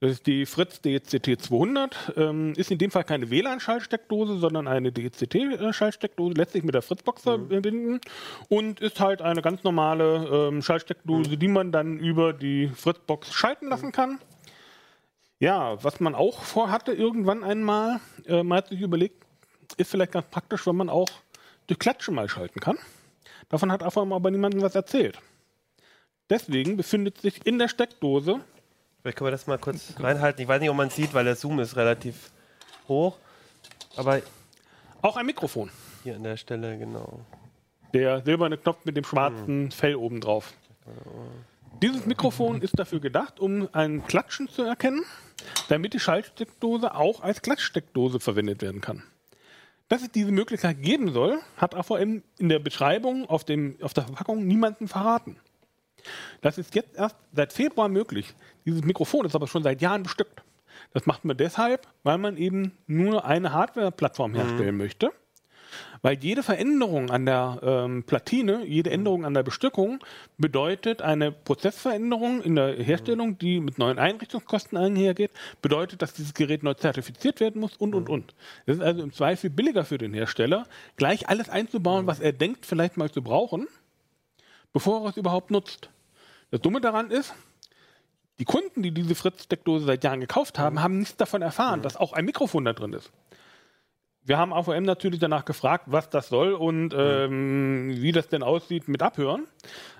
Das 0.00 0.12
ist 0.12 0.26
die 0.26 0.46
Fritz 0.46 0.80
DCT 0.80 1.42
200. 1.42 2.14
Ähm, 2.16 2.54
ist 2.56 2.70
in 2.70 2.78
dem 2.78 2.90
Fall 2.90 3.04
keine 3.04 3.28
WLAN-Schaltsteckdose, 3.28 4.38
sondern 4.38 4.66
eine 4.66 4.92
DCT-Schaltsteckdose, 4.92 6.34
lässt 6.34 6.52
sich 6.52 6.64
mit 6.64 6.74
der 6.74 6.80
Fritzbox 6.80 7.22
verbinden 7.22 8.00
und 8.48 8.80
ist 8.80 8.98
halt 8.98 9.20
eine 9.20 9.42
ganz 9.42 9.62
normale 9.62 10.48
ähm, 10.48 10.62
Schaltsteckdose, 10.62 11.36
die 11.36 11.48
man 11.48 11.70
dann 11.70 11.98
über 11.98 12.32
die 12.32 12.68
Fritzbox 12.68 13.34
schalten 13.34 13.68
lassen 13.68 13.92
kann. 13.92 14.18
Ja, 15.38 15.82
was 15.84 16.00
man 16.00 16.14
auch 16.14 16.44
vorhatte 16.44 16.92
irgendwann 16.92 17.44
einmal, 17.44 18.00
äh, 18.26 18.42
man 18.42 18.58
hat 18.58 18.68
sich 18.68 18.80
überlegt, 18.80 19.26
ist 19.76 19.90
vielleicht 19.90 20.12
ganz 20.12 20.26
praktisch, 20.30 20.66
wenn 20.66 20.76
man 20.76 20.88
auch 20.88 21.10
durch 21.66 21.78
Klatschen 21.78 22.14
mal 22.14 22.28
schalten 22.28 22.60
kann. 22.60 22.78
Davon 23.50 23.70
hat 23.70 23.82
AVM 23.82 24.14
aber 24.14 24.30
niemandem 24.30 24.62
was 24.62 24.74
erzählt. 24.74 25.18
Deswegen 26.30 26.78
befindet 26.78 27.18
sich 27.18 27.46
in 27.46 27.58
der 27.58 27.68
Steckdose 27.68 28.40
Vielleicht 29.02 29.16
können 29.16 29.28
wir 29.28 29.32
das 29.32 29.46
mal 29.46 29.58
kurz 29.58 29.94
reinhalten. 29.98 30.42
Ich 30.42 30.48
weiß 30.48 30.60
nicht, 30.60 30.70
ob 30.70 30.76
man 30.76 30.88
es 30.88 30.96
sieht, 30.96 31.14
weil 31.14 31.24
der 31.24 31.36
Zoom 31.36 31.60
ist 31.60 31.76
relativ 31.76 32.30
hoch. 32.86 33.16
Aber 33.96 34.20
auch 35.02 35.16
ein 35.16 35.26
Mikrofon. 35.26 35.70
hier 36.02 36.16
an 36.16 36.22
der 36.22 36.36
Stelle, 36.36 36.78
genau. 36.78 37.20
Der 37.94 38.22
silberne 38.22 38.58
Knopf 38.58 38.84
mit 38.84 38.96
dem 38.96 39.04
schwarzen 39.04 39.70
Fell 39.70 39.96
oben 39.96 40.20
drauf. 40.20 40.52
Dieses 41.82 42.04
Mikrofon 42.04 42.60
ist 42.60 42.78
dafür 42.78 43.00
gedacht, 43.00 43.40
um 43.40 43.68
ein 43.72 44.06
Klatschen 44.06 44.48
zu 44.48 44.62
erkennen, 44.62 45.02
damit 45.68 45.94
die 45.94 46.00
Schaltsteckdose 46.00 46.94
auch 46.94 47.22
als 47.22 47.40
Klatschsteckdose 47.40 48.20
verwendet 48.20 48.60
werden 48.60 48.80
kann. 48.80 49.02
Dass 49.88 50.02
es 50.02 50.12
diese 50.12 50.30
Möglichkeit 50.30 50.82
geben 50.82 51.12
soll, 51.12 51.40
hat 51.56 51.74
AVM 51.74 52.22
in 52.38 52.48
der 52.48 52.58
Beschreibung 52.58 53.28
auf, 53.28 53.44
dem, 53.44 53.76
auf 53.80 53.94
der 53.94 54.04
Verpackung 54.04 54.46
niemandem 54.46 54.88
verraten. 54.88 55.36
Das 56.40 56.58
ist 56.58 56.74
jetzt 56.74 56.96
erst 56.96 57.16
seit 57.32 57.52
Februar 57.52 57.88
möglich. 57.88 58.34
Dieses 58.64 58.84
Mikrofon 58.84 59.26
ist 59.26 59.34
aber 59.34 59.46
schon 59.46 59.62
seit 59.62 59.80
Jahren 59.80 60.02
bestückt. 60.02 60.42
Das 60.92 61.06
macht 61.06 61.24
man 61.24 61.36
deshalb, 61.36 61.86
weil 62.02 62.18
man 62.18 62.36
eben 62.36 62.72
nur 62.86 63.24
eine 63.24 63.52
Hardware-Plattform 63.52 64.34
herstellen 64.34 64.76
möchte. 64.76 65.12
Weil 66.02 66.18
jede 66.20 66.42
Veränderung 66.42 67.10
an 67.10 67.26
der 67.26 67.60
ähm, 67.62 68.04
Platine, 68.04 68.64
jede 68.64 68.90
Änderung 68.90 69.24
an 69.24 69.34
der 69.34 69.42
Bestückung 69.42 70.00
bedeutet 70.38 71.02
eine 71.02 71.30
Prozessveränderung 71.30 72.42
in 72.42 72.56
der 72.56 72.74
Herstellung, 72.74 73.38
die 73.38 73.60
mit 73.60 73.78
neuen 73.78 73.98
Einrichtungskosten 73.98 74.78
einhergeht, 74.78 75.30
bedeutet, 75.60 76.02
dass 76.02 76.14
dieses 76.14 76.34
Gerät 76.34 76.62
neu 76.62 76.74
zertifiziert 76.74 77.40
werden 77.40 77.60
muss 77.60 77.76
und, 77.76 77.94
und, 77.94 78.08
und. 78.08 78.34
Es 78.66 78.76
ist 78.76 78.82
also 78.82 79.02
im 79.02 79.12
Zweifel 79.12 79.50
billiger 79.50 79.84
für 79.84 79.98
den 79.98 80.14
Hersteller, 80.14 80.66
gleich 80.96 81.28
alles 81.28 81.50
einzubauen, 81.50 82.06
was 82.06 82.20
er 82.20 82.32
denkt, 82.32 82.66
vielleicht 82.66 82.96
mal 82.96 83.10
zu 83.10 83.22
brauchen, 83.22 83.68
bevor 84.72 85.04
er 85.04 85.10
es 85.10 85.16
überhaupt 85.16 85.50
nutzt. 85.50 85.90
Das 86.50 86.60
Dumme 86.60 86.80
daran 86.80 87.10
ist, 87.10 87.34
die 88.38 88.44
Kunden, 88.44 88.82
die 88.82 88.90
diese 88.90 89.14
Fritz-Steckdose 89.14 89.84
seit 89.84 90.02
Jahren 90.02 90.20
gekauft 90.20 90.58
haben, 90.58 90.82
haben 90.82 90.98
nichts 90.98 91.16
davon 91.16 91.42
erfahren, 91.42 91.82
dass 91.82 91.96
auch 91.96 92.12
ein 92.12 92.24
Mikrofon 92.24 92.64
da 92.64 92.72
drin 92.72 92.94
ist. 92.94 93.12
Wir 94.22 94.36
haben 94.36 94.52
AVM 94.52 94.82
natürlich 94.82 95.18
danach 95.18 95.46
gefragt, 95.46 95.84
was 95.86 96.10
das 96.10 96.28
soll 96.28 96.52
und 96.52 96.94
ähm, 96.96 97.90
wie 97.96 98.12
das 98.12 98.28
denn 98.28 98.42
aussieht 98.42 98.86
mit 98.86 99.02
Abhören, 99.02 99.46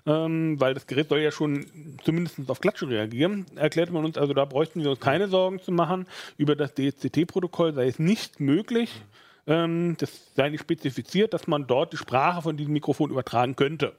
ähm, 0.05 0.61
weil 0.61 0.75
das 0.75 0.87
Gerät 0.87 1.09
soll 1.09 1.21
ja 1.21 1.31
schon 1.31 1.67
zumindest 2.05 2.39
auf 2.49 2.61
Klatsche 2.61 2.89
reagieren. 2.89 3.47
Erklärte 3.57 3.93
man 3.93 4.05
uns, 4.05 4.19
also 4.19 4.35
da 4.35 4.45
bräuchten 4.45 4.83
wir 4.83 4.91
uns 4.91 5.01
keine 5.01 5.29
Sorgen 5.29 5.61
zu 5.61 5.73
machen. 5.73 6.07
Über 6.37 6.55
das 6.55 6.75
DHCT-Protokoll 6.75 7.73
sei 7.73 7.89
es 7.89 7.99
nicht 7.99 8.41
möglich, 8.41 9.03
ähm, 9.47 9.97
das 9.99 10.35
sei 10.35 10.51
nicht 10.51 10.61
spezifiziert, 10.61 11.33
dass 11.33 11.47
man 11.47 11.67
dort 11.67 11.95
die 11.95 11.97
Sprache 11.97 12.43
von 12.43 12.59
diesem 12.59 12.75
Mikrofon 12.75 13.11
übertragen 13.11 13.57
könnte. 13.57 13.95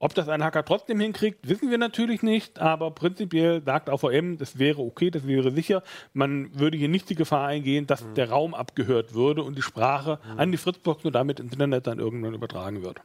Ob 0.00 0.14
das 0.14 0.28
ein 0.28 0.44
Hacker 0.44 0.64
trotzdem 0.64 1.00
hinkriegt, 1.00 1.48
wissen 1.48 1.70
wir 1.70 1.78
natürlich 1.78 2.22
nicht, 2.22 2.60
aber 2.60 2.92
prinzipiell 2.92 3.62
sagt 3.64 3.90
AVM, 3.90 4.38
das 4.38 4.58
wäre 4.58 4.80
okay, 4.80 5.10
das 5.10 5.26
wäre 5.26 5.50
sicher. 5.50 5.82
Man 6.12 6.56
würde 6.56 6.78
hier 6.78 6.88
nicht 6.88 7.10
die 7.10 7.16
Gefahr 7.16 7.48
eingehen, 7.48 7.88
dass 7.88 8.04
der 8.14 8.30
Raum 8.30 8.54
abgehört 8.54 9.14
würde 9.14 9.42
und 9.42 9.58
die 9.58 9.62
Sprache 9.62 10.20
an 10.36 10.52
die 10.52 10.58
Fritzbox 10.58 11.04
und 11.04 11.14
damit 11.14 11.40
ins 11.40 11.52
Internet 11.52 11.88
dann 11.88 11.98
irgendwann 11.98 12.34
übertragen 12.34 12.82
wird. 12.82 13.00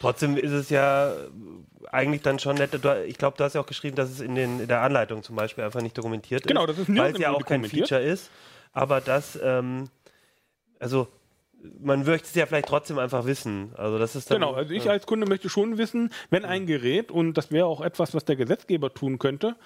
Trotzdem 0.00 0.36
ist 0.36 0.52
es 0.52 0.70
ja 0.70 1.14
eigentlich 1.90 2.22
dann 2.22 2.38
schon 2.38 2.56
nett. 2.56 2.78
Ich 3.06 3.18
glaube, 3.18 3.36
du 3.36 3.44
hast 3.44 3.54
ja 3.54 3.60
auch 3.60 3.66
geschrieben, 3.66 3.96
dass 3.96 4.10
es 4.10 4.20
in, 4.20 4.34
den, 4.34 4.60
in 4.60 4.68
der 4.68 4.82
Anleitung 4.82 5.22
zum 5.22 5.34
Beispiel 5.34 5.64
einfach 5.64 5.80
nicht 5.80 5.98
dokumentiert 5.98 6.42
ist. 6.42 6.48
Genau, 6.48 6.66
das 6.66 6.78
ist 6.78 6.94
Weil 6.94 7.12
es 7.12 7.18
ja 7.18 7.32
auch 7.32 7.44
kein. 7.44 7.64
Feature 7.64 8.02
ist. 8.02 8.30
Aber 8.72 9.00
das, 9.00 9.38
ähm, 9.42 9.88
also 10.78 11.08
man 11.80 12.04
möchte 12.04 12.28
es 12.28 12.34
ja 12.34 12.46
vielleicht 12.46 12.68
trotzdem 12.68 12.98
einfach 12.98 13.26
wissen. 13.26 13.72
Also 13.76 13.98
das 13.98 14.14
ist 14.14 14.30
dann, 14.30 14.40
Genau, 14.40 14.52
also 14.54 14.72
ich 14.72 14.88
als 14.88 15.06
Kunde 15.06 15.26
möchte 15.26 15.48
schon 15.48 15.78
wissen, 15.78 16.10
wenn 16.30 16.44
ein 16.44 16.66
Gerät, 16.66 17.10
und 17.10 17.34
das 17.34 17.50
wäre 17.50 17.66
auch 17.66 17.80
etwas, 17.80 18.14
was 18.14 18.24
der 18.24 18.36
Gesetzgeber 18.36 18.92
tun 18.94 19.18
könnte, 19.18 19.56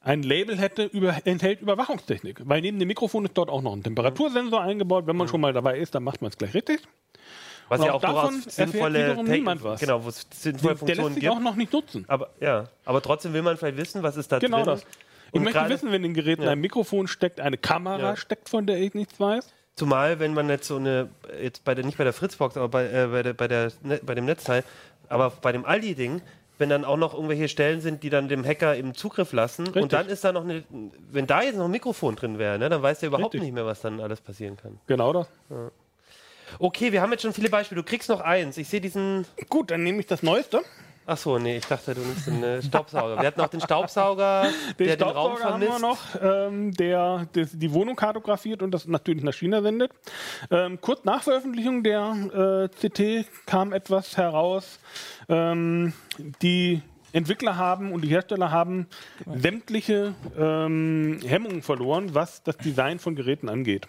ein 0.00 0.22
Label 0.22 0.56
hätte, 0.58 0.84
über, 0.84 1.16
enthält 1.24 1.60
Überwachungstechnik. 1.60 2.40
Weil 2.44 2.60
neben 2.60 2.78
dem 2.78 2.86
Mikrofon 2.88 3.24
ist 3.24 3.36
dort 3.36 3.50
auch 3.50 3.62
noch 3.62 3.72
ein 3.74 3.82
Temperatursensor 3.82 4.60
eingebaut. 4.62 5.06
Wenn 5.06 5.16
man 5.16 5.26
schon 5.28 5.40
mal 5.40 5.52
dabei 5.52 5.78
ist, 5.78 5.94
dann 5.94 6.04
macht 6.04 6.22
man 6.22 6.30
es 6.30 6.38
gleich 6.38 6.54
richtig. 6.54 6.80
was 7.68 7.80
und 7.80 7.86
ja 7.86 7.92
auch 7.94 8.00
davon 8.00 8.40
sinnvolle 8.46 9.22
niemand 9.24 9.62
was. 9.64 9.80
Genau, 9.80 10.04
wo 10.04 10.08
es 10.08 10.26
sinnvolle 10.30 10.74
Der 10.76 10.86
lässt 10.86 11.00
Funktionen 11.00 11.14
sich 11.14 11.20
gibt. 11.22 11.32
auch 11.34 11.40
noch 11.40 11.56
nicht 11.56 11.72
nutzen. 11.72 12.04
Aber 12.08 12.30
ja, 12.40 12.68
aber 12.84 13.02
trotzdem 13.02 13.32
will 13.32 13.42
man 13.42 13.56
vielleicht 13.56 13.76
wissen, 13.76 14.02
was 14.02 14.16
ist 14.16 14.30
da 14.30 14.38
Genau 14.38 14.58
drin. 14.58 14.66
das. 14.66 14.82
Ich 15.28 15.34
Und 15.34 15.42
möchte 15.44 15.68
wissen, 15.68 15.88
wenn 15.92 15.96
in 16.04 16.12
den 16.12 16.14
Geräten 16.14 16.42
Ja. 16.44 16.50
ein 16.52 16.60
Mikrofon 16.60 17.08
steckt, 17.08 17.40
eine 17.40 17.58
Kamera 17.58 17.98
Ja. 18.10 18.16
steckt, 18.16 18.48
von 18.48 18.66
der 18.66 18.78
ich 18.78 18.94
nichts 18.94 19.18
weiß. 19.20 19.52
Zumal, 19.78 20.18
wenn 20.18 20.34
man 20.34 20.48
jetzt 20.48 20.66
so 20.66 20.76
eine, 20.76 21.08
jetzt 21.40 21.64
bei 21.64 21.74
der, 21.74 21.84
nicht 21.84 21.98
bei 21.98 22.04
der 22.04 22.12
Fritzbox, 22.12 22.56
aber 22.56 22.68
bei, 22.68 22.86
äh, 22.86 23.06
bei, 23.06 23.22
der, 23.22 23.32
bei, 23.32 23.46
der, 23.46 23.70
ne, 23.82 24.00
bei 24.02 24.14
dem 24.16 24.24
Netzteil, 24.24 24.64
aber 25.08 25.30
bei 25.30 25.52
dem 25.52 25.64
Aldi-Ding, 25.64 26.20
wenn 26.58 26.68
dann 26.68 26.84
auch 26.84 26.96
noch 26.96 27.14
irgendwelche 27.14 27.48
Stellen 27.48 27.80
sind, 27.80 28.02
die 28.02 28.10
dann 28.10 28.28
dem 28.28 28.44
Hacker 28.44 28.74
im 28.74 28.94
Zugriff 28.94 29.32
lassen 29.32 29.66
Richtig. 29.66 29.82
und 29.82 29.92
dann 29.92 30.08
ist 30.08 30.24
da 30.24 30.32
noch 30.32 30.42
eine, 30.42 30.64
wenn 31.12 31.28
da 31.28 31.42
jetzt 31.42 31.56
noch 31.56 31.66
ein 31.66 31.70
Mikrofon 31.70 32.16
drin 32.16 32.40
wäre, 32.40 32.58
ne, 32.58 32.68
dann 32.68 32.82
weiß 32.82 32.98
der 32.98 33.06
überhaupt 33.06 33.34
Richtig. 33.34 33.42
nicht 33.42 33.54
mehr, 33.54 33.66
was 33.66 33.80
dann 33.80 34.00
alles 34.00 34.20
passieren 34.20 34.56
kann. 34.56 34.80
Genau 34.88 35.12
das. 35.12 35.28
Okay, 36.58 36.90
wir 36.90 37.00
haben 37.00 37.12
jetzt 37.12 37.22
schon 37.22 37.32
viele 37.32 37.50
Beispiele. 37.50 37.80
Du 37.80 37.88
kriegst 37.88 38.08
noch 38.08 38.20
eins. 38.20 38.56
Ich 38.56 38.68
sehe 38.68 38.80
diesen. 38.80 39.26
Gut, 39.48 39.70
dann 39.70 39.84
nehme 39.84 40.00
ich 40.00 40.06
das 40.06 40.22
Neueste. 40.22 40.62
Ach 41.10 41.16
so, 41.16 41.38
nee, 41.38 41.56
ich 41.56 41.64
dachte, 41.64 41.94
du 41.94 42.02
nimmst 42.02 42.26
den 42.26 42.42
äh, 42.42 42.60
Staubsauger. 42.60 43.16
Wir 43.16 43.28
hatten 43.28 43.40
auch 43.40 43.48
den 43.48 43.62
Staubsauger, 43.62 44.48
der 44.78 44.94
den 44.98 45.08
Raum 45.08 45.38
Staubsauger 45.38 45.54
haben 45.54 45.62
vermisst. 45.62 45.72
wir 45.72 45.88
noch, 45.88 46.48
ähm, 46.50 46.72
der, 46.72 47.26
das, 47.32 47.58
die 47.58 47.72
Wohnung 47.72 47.96
kartografiert 47.96 48.62
und 48.62 48.72
das 48.72 48.86
natürlich 48.86 49.24
nach 49.24 49.32
China 49.32 49.62
sendet. 49.62 49.90
Ähm, 50.50 50.78
kurz 50.82 51.04
nach 51.04 51.22
Veröffentlichung 51.22 51.82
der 51.82 52.68
äh, 52.70 52.88
CT 52.88 53.26
kam 53.46 53.72
etwas 53.72 54.18
heraus. 54.18 54.80
Ähm, 55.30 55.94
die 56.42 56.82
Entwickler 57.14 57.56
haben 57.56 57.92
und 57.92 58.02
die 58.02 58.08
Hersteller 58.08 58.50
haben 58.50 58.86
sämtliche 59.34 60.14
ähm, 60.38 61.20
Hemmungen 61.24 61.62
verloren, 61.62 62.14
was 62.14 62.42
das 62.42 62.58
Design 62.58 62.98
von 62.98 63.16
Geräten 63.16 63.48
angeht. 63.48 63.88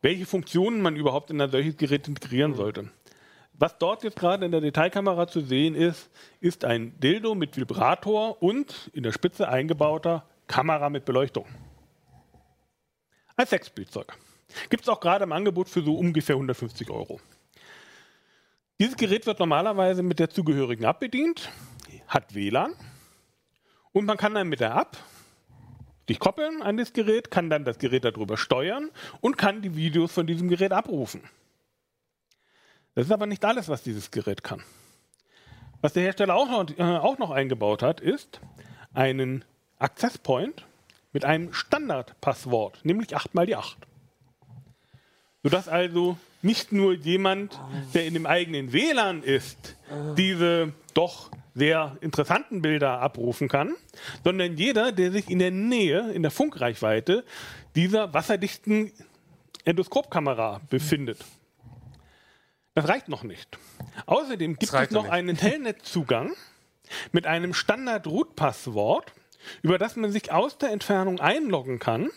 Welche 0.00 0.26
Funktionen 0.26 0.80
man 0.80 0.94
überhaupt 0.94 1.30
in 1.30 1.40
ein 1.40 1.50
solches 1.50 1.76
Gerät 1.76 2.06
integrieren 2.06 2.54
sollte. 2.54 2.88
Was 3.56 3.78
dort 3.78 4.02
jetzt 4.02 4.16
gerade 4.16 4.44
in 4.44 4.50
der 4.50 4.60
Detailkamera 4.60 5.28
zu 5.28 5.40
sehen 5.40 5.76
ist, 5.76 6.10
ist 6.40 6.64
ein 6.64 6.98
Dildo 6.98 7.36
mit 7.36 7.56
Vibrator 7.56 8.42
und 8.42 8.90
in 8.92 9.04
der 9.04 9.12
Spitze 9.12 9.48
eingebauter 9.48 10.24
Kamera 10.48 10.90
mit 10.90 11.04
Beleuchtung. 11.04 11.46
Als 13.36 13.50
Sexspielzeug. 13.50 14.12
Gibt 14.70 14.82
es 14.82 14.88
auch 14.88 15.00
gerade 15.00 15.24
im 15.24 15.32
Angebot 15.32 15.68
für 15.68 15.82
so 15.82 15.94
ungefähr 15.94 16.34
150 16.34 16.90
Euro. 16.90 17.20
Dieses 18.80 18.96
Gerät 18.96 19.24
wird 19.26 19.38
normalerweise 19.38 20.02
mit 20.02 20.18
der 20.18 20.30
zugehörigen 20.30 20.84
App 20.84 20.98
bedient, 20.98 21.48
hat 22.08 22.34
WLAN 22.34 22.74
und 23.92 24.04
man 24.04 24.16
kann 24.16 24.34
dann 24.34 24.48
mit 24.48 24.58
der 24.58 24.74
App 24.74 24.96
sich 26.08 26.18
koppeln 26.18 26.60
an 26.60 26.76
das 26.76 26.92
Gerät, 26.92 27.30
kann 27.30 27.48
dann 27.50 27.64
das 27.64 27.78
Gerät 27.78 28.04
darüber 28.04 28.36
steuern 28.36 28.90
und 29.20 29.38
kann 29.38 29.62
die 29.62 29.76
Videos 29.76 30.12
von 30.12 30.26
diesem 30.26 30.48
Gerät 30.48 30.72
abrufen. 30.72 31.22
Das 32.94 33.06
ist 33.06 33.12
aber 33.12 33.26
nicht 33.26 33.44
alles, 33.44 33.68
was 33.68 33.82
dieses 33.82 34.10
Gerät 34.10 34.42
kann. 34.44 34.62
Was 35.80 35.92
der 35.92 36.04
Hersteller 36.04 36.34
auch 36.34 36.48
noch, 36.48 36.78
äh, 36.78 36.82
auch 36.82 37.18
noch 37.18 37.30
eingebaut 37.30 37.82
hat, 37.82 38.00
ist 38.00 38.40
einen 38.92 39.44
Access 39.78 40.18
Point 40.18 40.64
mit 41.12 41.24
einem 41.24 41.52
Standardpasswort, 41.52 42.84
nämlich 42.84 43.14
8 43.14 43.34
mal 43.34 43.46
die 43.46 43.56
8. 43.56 43.76
Sodass 45.42 45.68
also 45.68 46.16
nicht 46.42 46.72
nur 46.72 46.94
jemand, 46.94 47.60
der 47.94 48.06
in 48.06 48.14
dem 48.14 48.26
eigenen 48.26 48.72
WLAN 48.72 49.22
ist, 49.22 49.76
diese 50.16 50.72
doch 50.94 51.30
sehr 51.54 51.96
interessanten 52.00 52.62
Bilder 52.62 53.00
abrufen 53.00 53.48
kann, 53.48 53.74
sondern 54.24 54.56
jeder, 54.56 54.92
der 54.92 55.12
sich 55.12 55.30
in 55.30 55.38
der 55.38 55.50
Nähe, 55.50 56.12
in 56.12 56.22
der 56.22 56.30
Funkreichweite 56.30 57.24
dieser 57.74 58.12
wasserdichten 58.12 58.92
Endoskopkamera 59.64 60.60
befindet. 60.68 61.18
Das 62.74 62.88
reicht 62.88 63.08
noch 63.08 63.22
nicht. 63.22 63.58
Außerdem 64.06 64.56
gibt 64.56 64.72
es 64.72 64.90
noch 64.90 65.04
nicht. 65.04 65.12
einen 65.12 65.36
Telnet-Zugang 65.36 66.32
mit 67.12 67.26
einem 67.26 67.54
Standard-Root-Passwort, 67.54 69.12
über 69.62 69.78
das 69.78 69.96
man 69.96 70.10
sich 70.10 70.32
aus 70.32 70.58
der 70.58 70.70
Entfernung 70.70 71.20
einloggen 71.20 71.78
kann, 71.78 72.10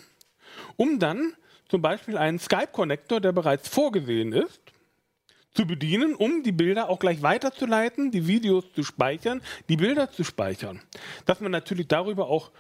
um 0.75 0.99
dann 0.99 1.33
zum 1.69 1.81
Beispiel 1.81 2.17
einen 2.17 2.39
Skype-Connector, 2.39 3.21
der 3.21 3.33
bereits 3.33 3.67
vorgesehen 3.67 4.33
ist, 4.33 4.61
zu 5.53 5.65
bedienen, 5.65 6.15
um 6.15 6.43
die 6.43 6.51
Bilder 6.51 6.89
auch 6.89 6.99
gleich 6.99 7.21
weiterzuleiten, 7.21 8.11
die 8.11 8.27
Videos 8.27 8.65
zu 8.73 8.83
speichern, 8.83 9.41
die 9.69 9.77
Bilder 9.77 10.11
zu 10.11 10.23
speichern. 10.23 10.81
Dass 11.25 11.39
man 11.39 11.51
natürlich 11.51 11.87
darüber 11.87 12.27
auch 12.27 12.51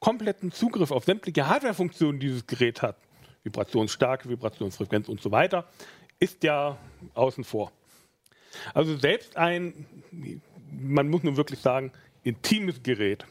kompletten 0.00 0.50
Zugriff 0.52 0.90
auf 0.90 1.04
sämtliche 1.04 1.48
Hardware-Funktionen 1.48 2.20
dieses 2.20 2.46
Gerät 2.46 2.82
hat, 2.82 2.96
Vibrationsstarke, 3.42 4.28
Vibrationsfrequenz 4.28 5.08
und 5.08 5.20
so 5.20 5.30
weiter, 5.30 5.68
ist 6.18 6.42
ja 6.44 6.78
außen 7.14 7.44
vor. 7.44 7.72
Also 8.72 8.96
selbst 8.96 9.36
ein, 9.36 9.86
man 10.70 11.08
muss 11.08 11.22
nun 11.22 11.36
wirklich 11.36 11.60
sagen, 11.60 11.92
intimes 12.22 12.82
Gerät 12.82 13.26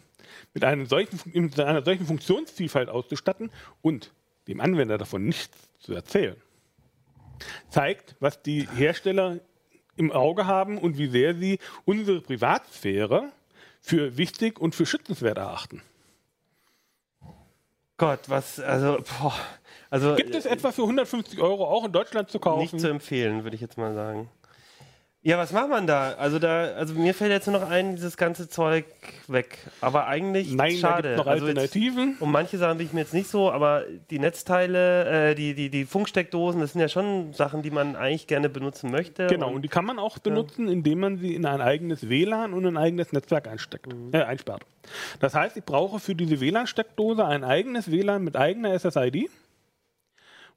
mit, 0.53 0.63
einem 0.63 0.85
solchen, 0.85 1.19
mit 1.33 1.59
einer 1.59 1.83
solchen 1.83 2.05
Funktionsvielfalt 2.05 2.89
auszustatten 2.89 3.51
und 3.81 4.11
dem 4.47 4.59
Anwender 4.59 4.97
davon 4.97 5.25
nichts 5.25 5.57
zu 5.79 5.93
erzählen, 5.93 6.35
zeigt, 7.69 8.15
was 8.19 8.41
die 8.41 8.67
Hersteller 8.75 9.39
im 9.95 10.11
Auge 10.11 10.47
haben 10.47 10.77
und 10.77 10.97
wie 10.97 11.07
sehr 11.07 11.35
sie 11.35 11.59
unsere 11.85 12.21
Privatsphäre 12.21 13.31
für 13.81 14.17
wichtig 14.17 14.59
und 14.59 14.75
für 14.75 14.85
schützenswert 14.85 15.37
erachten. 15.37 15.81
Gott, 17.97 18.21
was, 18.27 18.59
also, 18.59 19.03
boah, 19.19 19.35
also 19.93 20.15
Gibt 20.15 20.35
es 20.35 20.45
etwa 20.45 20.71
für 20.71 20.81
150 20.83 21.39
Euro 21.41 21.65
auch 21.65 21.85
in 21.85 21.91
Deutschland 21.91 22.29
zu 22.29 22.39
kaufen? 22.39 22.59
nicht 22.61 22.79
zu 22.79 22.87
empfehlen, 22.89 23.43
würde 23.43 23.55
ich 23.55 23.61
jetzt 23.61 23.77
mal 23.77 23.93
sagen. 23.93 24.29
Ja, 25.25 25.37
was 25.37 25.53
macht 25.53 25.69
man 25.69 25.87
da? 25.87 26.15
Also 26.15 26.37
da, 26.37 26.73
also 26.73 26.95
mir 26.95 27.13
fällt 27.13 27.31
jetzt 27.31 27.47
nur 27.47 27.57
noch 27.57 27.69
ein, 27.69 27.95
dieses 27.95 28.17
ganze 28.17 28.49
Zeug 28.49 28.83
weg. 29.29 29.57
Aber 29.79 30.05
eigentlich 30.07 30.51
Nein, 30.51 30.73
da 30.73 30.77
schade. 30.89 31.07
gibt 31.09 31.17
noch 31.19 31.27
Also 31.27 31.47
jetzt- 31.47 31.57
Alternativen. 31.59 32.17
um 32.19 32.29
manche 32.29 32.57
Sachen 32.57 32.77
bin 32.77 32.87
ich 32.87 32.91
mir 32.91 32.99
jetzt 32.99 33.13
nicht 33.13 33.29
so, 33.29 33.49
aber 33.49 33.85
die 34.09 34.19
Netzteile, 34.19 35.29
äh, 35.29 35.35
die, 35.35 35.53
die, 35.53 35.69
die 35.69 35.85
Funksteckdosen, 35.85 36.59
das 36.59 36.73
sind 36.73 36.81
ja 36.81 36.89
schon 36.89 37.31
Sachen, 37.31 37.61
die 37.61 37.71
man 37.71 37.95
eigentlich 37.95 38.27
gerne 38.27 38.49
benutzen 38.49 38.91
möchte. 38.91 39.27
Genau, 39.27 39.47
Und 39.47 39.55
und 39.55 39.61
die 39.61 39.69
kann 39.69 39.85
man 39.85 39.97
auch 39.97 40.19
benutzen, 40.19 40.67
indem 40.67 40.99
man 40.99 41.17
sie 41.17 41.33
in 41.35 41.45
ein 41.45 41.61
eigenes 41.61 42.09
WLAN 42.09 42.53
und 42.53 42.65
ein 42.65 42.75
eigenes 42.75 43.13
Netzwerk 43.13 43.47
einsteckt, 43.47 43.87
äh, 44.11 44.23
einsperrt. 44.23 44.63
Das 45.21 45.35
heißt, 45.35 45.55
ich 45.55 45.63
brauche 45.63 46.01
für 46.01 46.15
diese 46.15 46.41
WLAN-Steckdose 46.41 47.25
ein 47.25 47.45
eigenes 47.45 47.89
WLAN 47.89 48.25
mit 48.25 48.35
eigener 48.35 48.73
SSID, 48.77 49.29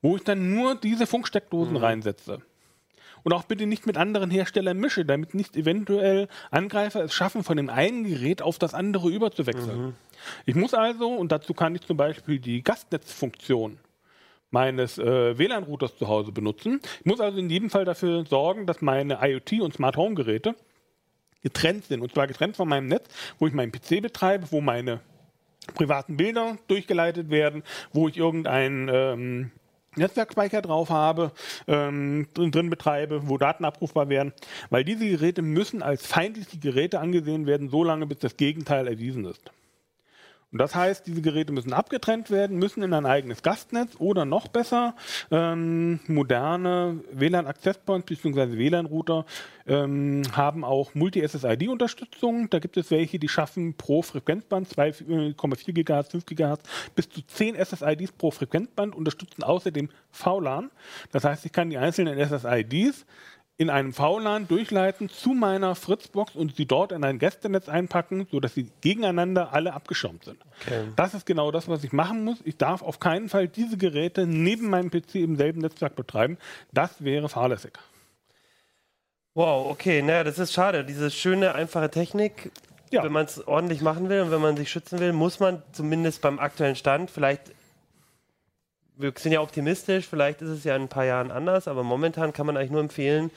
wo 0.07 0.14
ich 0.14 0.22
dann 0.22 0.54
nur 0.54 0.76
diese 0.76 1.04
Funksteckdosen 1.04 1.76
reinsetze. 1.76 2.40
Und 3.24 3.32
auch 3.32 3.42
bitte 3.42 3.66
nicht 3.66 3.88
mit 3.88 3.96
anderen 3.96 4.30
Herstellern 4.30 4.78
mische, 4.78 5.04
damit 5.04 5.34
nicht 5.34 5.57
eventuell 5.57 6.28
Angreifer 6.52 7.02
es 7.02 7.12
schaffen, 7.12 7.42
von 7.42 7.57
dem 7.57 7.68
einen 7.68 8.04
Gerät 8.04 8.40
auf 8.40 8.57
das 8.57 8.72
andere 8.72 9.09
überzuwechseln. 9.09 9.96
Ich 10.44 10.54
muss 10.54 10.74
also, 10.74 11.09
und 11.09 11.32
dazu 11.32 11.54
kann 11.54 11.74
ich 11.74 11.80
zum 11.80 11.96
Beispiel 11.96 12.38
die 12.38 12.62
Gastnetzfunktion 12.62 13.78
meines 14.52 14.96
äh, 14.96 15.36
WLAN-Routers 15.36 15.96
zu 15.98 16.07
Hause 16.07 16.30
benutzen. 16.30 16.80
Ich 17.00 17.07
muss 17.07 17.20
also 17.20 17.38
in 17.38 17.50
jedem 17.50 17.68
Fall 17.68 17.84
dafür 17.84 18.24
sorgen, 18.26 18.64
dass 18.64 18.80
meine 18.82 19.24
IoT- 19.24 19.61
und 19.61 19.74
Smart 19.74 19.96
Home-Geräte 19.96 20.54
getrennt 21.42 21.86
sind. 21.86 22.00
Und 22.00 22.12
zwar 22.12 22.28
getrennt 22.28 22.57
von 22.57 22.68
meinem 22.68 22.86
Netz, 22.86 23.09
wo 23.40 23.48
ich 23.48 23.52
meinen 23.52 23.72
PC 23.72 24.02
betreibe, 24.02 24.46
wo 24.52 24.61
meine 24.61 25.00
privaten 25.74 26.16
Bilder 26.16 26.59
durchgeleitet 26.68 27.28
werden, 27.28 27.64
wo 27.92 28.07
ich 28.07 28.16
irgendeinen 28.16 28.88
ähm, 28.88 29.50
Netzwerkspeicher 29.97 30.62
drauf 30.62 30.90
habe, 30.90 31.32
ähm, 31.66 32.26
drin, 32.34 32.51
drin 32.51 32.70
betreibe, 32.70 33.28
wo 33.28 33.38
Daten 33.38 33.64
abrufbar 33.64 34.09
werden. 34.09 34.32
Weil 34.70 34.84
diese 34.84 35.09
Geräte 35.09 35.42
müssen 35.42 35.82
als 35.82 36.07
feindliche 36.07 36.59
Geräte 36.59 37.01
angesehen 37.01 37.47
werden, 37.47 37.68
solange 37.68 38.07
bis 38.07 38.18
das 38.18 38.36
Gegenteil 38.36 38.86
erwiesen 38.86 39.24
ist. 39.24 39.51
Und 40.53 40.61
das 40.61 40.74
heißt, 40.76 41.07
diese 41.07 41.22
Geräte 41.22 41.53
müssen 41.53 41.72
abgetrennt 41.72 42.30
werden, 42.30 42.59
müssen 42.59 42.82
in 42.82 42.94
ein 42.94 43.05
eigenes 43.05 43.42
Gastnetz 43.42 43.97
oder 43.99 44.24
noch 44.24 44.47
besser 44.47 44.94
ähm, 45.32 45.99
moderne 46.07 47.01
WLAN-Access-Points 47.12 48.07
bzw. 48.07 48.57
WLAN-Router 48.57 49.26
ähm, 49.66 50.22
haben 50.32 50.64
auch 50.64 50.94
Multi-SSID-Unterstützung. 50.94 52.49
Da 52.49 52.61
gibt 52.61 52.76
es 52.76 52.92
welche, 52.92 53.18
die 53.18 53.28
schaffen 53.28 53.74
pro 53.74 54.03
Frequenzband 54.03 54.68
2,4 54.68 55.72
GHz, 55.72 56.12
5 56.12 56.26
GHz 56.26 56.62
bis 56.94 57.09
zu 57.09 57.22
10 57.26 57.57
SSIDs 57.57 58.12
pro 58.12 58.30
Frequenzband, 58.30 58.94
unterstützen 58.94 59.42
außerdem 59.42 59.88
VLAN. 60.12 60.70
Das 61.11 61.24
heißt, 61.24 61.44
ich 61.44 61.53
kann 61.53 61.70
die 61.70 61.78
einzelnen 61.78 62.18
SSIDs 62.18 63.05
in 63.59 63.70
einem 63.70 63.94
VLAN 63.94 64.48
durchleiten 64.48 65.09
zu 65.09 65.30
meiner 65.30 65.74
Fritzbox 65.74 66.34
und 66.36 66.57
sie 66.57 66.66
dort 66.66 66.92
in 66.92 67.04
ein 67.04 67.18
Gästenetz 67.18 67.68
einpacken, 67.70 68.26
sodass 68.30 68.52
sie 68.54 68.70
gegeneinander 68.82 69.52
alle 69.54 69.72
abgeschirmt 69.72 70.24
sind. 70.24 70.38
Das 70.96 71.14
ist 71.14 71.24
genau 71.24 71.50
das, 71.50 71.66
was 71.66 71.82
ich 71.82 71.92
machen 71.92 72.22
muss. 72.24 72.38
Ich 72.44 72.59
darf 72.59 72.82
auf 72.82 73.00
keinen 73.00 73.28
Fall 73.30 73.48
diese 73.48 73.78
Geräte 73.78 74.26
neben 74.26 74.68
meinem 74.68 74.90
PC 74.90 75.16
im 75.16 75.36
selben 75.36 75.61
Netzwerk 75.62 75.96
betreiben. 75.96 76.36
Das 76.72 77.02
wäre 77.02 77.28
fahrlässig. 77.30 77.72
Wow, 79.34 79.70
okay, 79.70 80.02
naja, 80.02 80.24
das 80.24 80.38
ist 80.38 80.52
schade. 80.52 80.84
Diese 80.84 81.11
schöne, 81.11 81.54
einfache 81.54 81.90
Technik, 81.90 82.50
Ja. 82.90 83.02
wenn 83.04 83.12
man 83.12 83.24
es 83.26 83.46
ordentlich 83.46 83.80
machen 83.80 84.09
will 84.09 84.20
und 84.22 84.30
wenn 84.30 84.40
man 84.40 84.57
sich 84.57 84.70
schützen 84.70 84.98
will, 84.98 85.12
muss 85.12 85.40
man 85.40 85.62
zumindest 85.72 86.20
beim 86.22 86.38
aktuellen 86.38 86.76
Stand, 86.76 87.11
vielleicht, 87.11 87.52
wir 88.97 89.12
sind 89.16 89.32
ja 89.32 89.40
optimistisch, 89.40 90.07
vielleicht 90.07 90.42
ist 90.42 90.49
es 90.49 90.64
ja 90.64 90.74
in 90.74 90.82
ein 90.82 90.88
paar 90.88 91.05
Jahren 91.05 91.30
anders, 91.30 91.68
aber 91.68 91.82
momentan 91.82 92.32
kann 92.32 92.47
man 92.47 92.57
eigentlich 92.57 92.70
nur 92.70 92.80
empfehlen, 92.80 93.30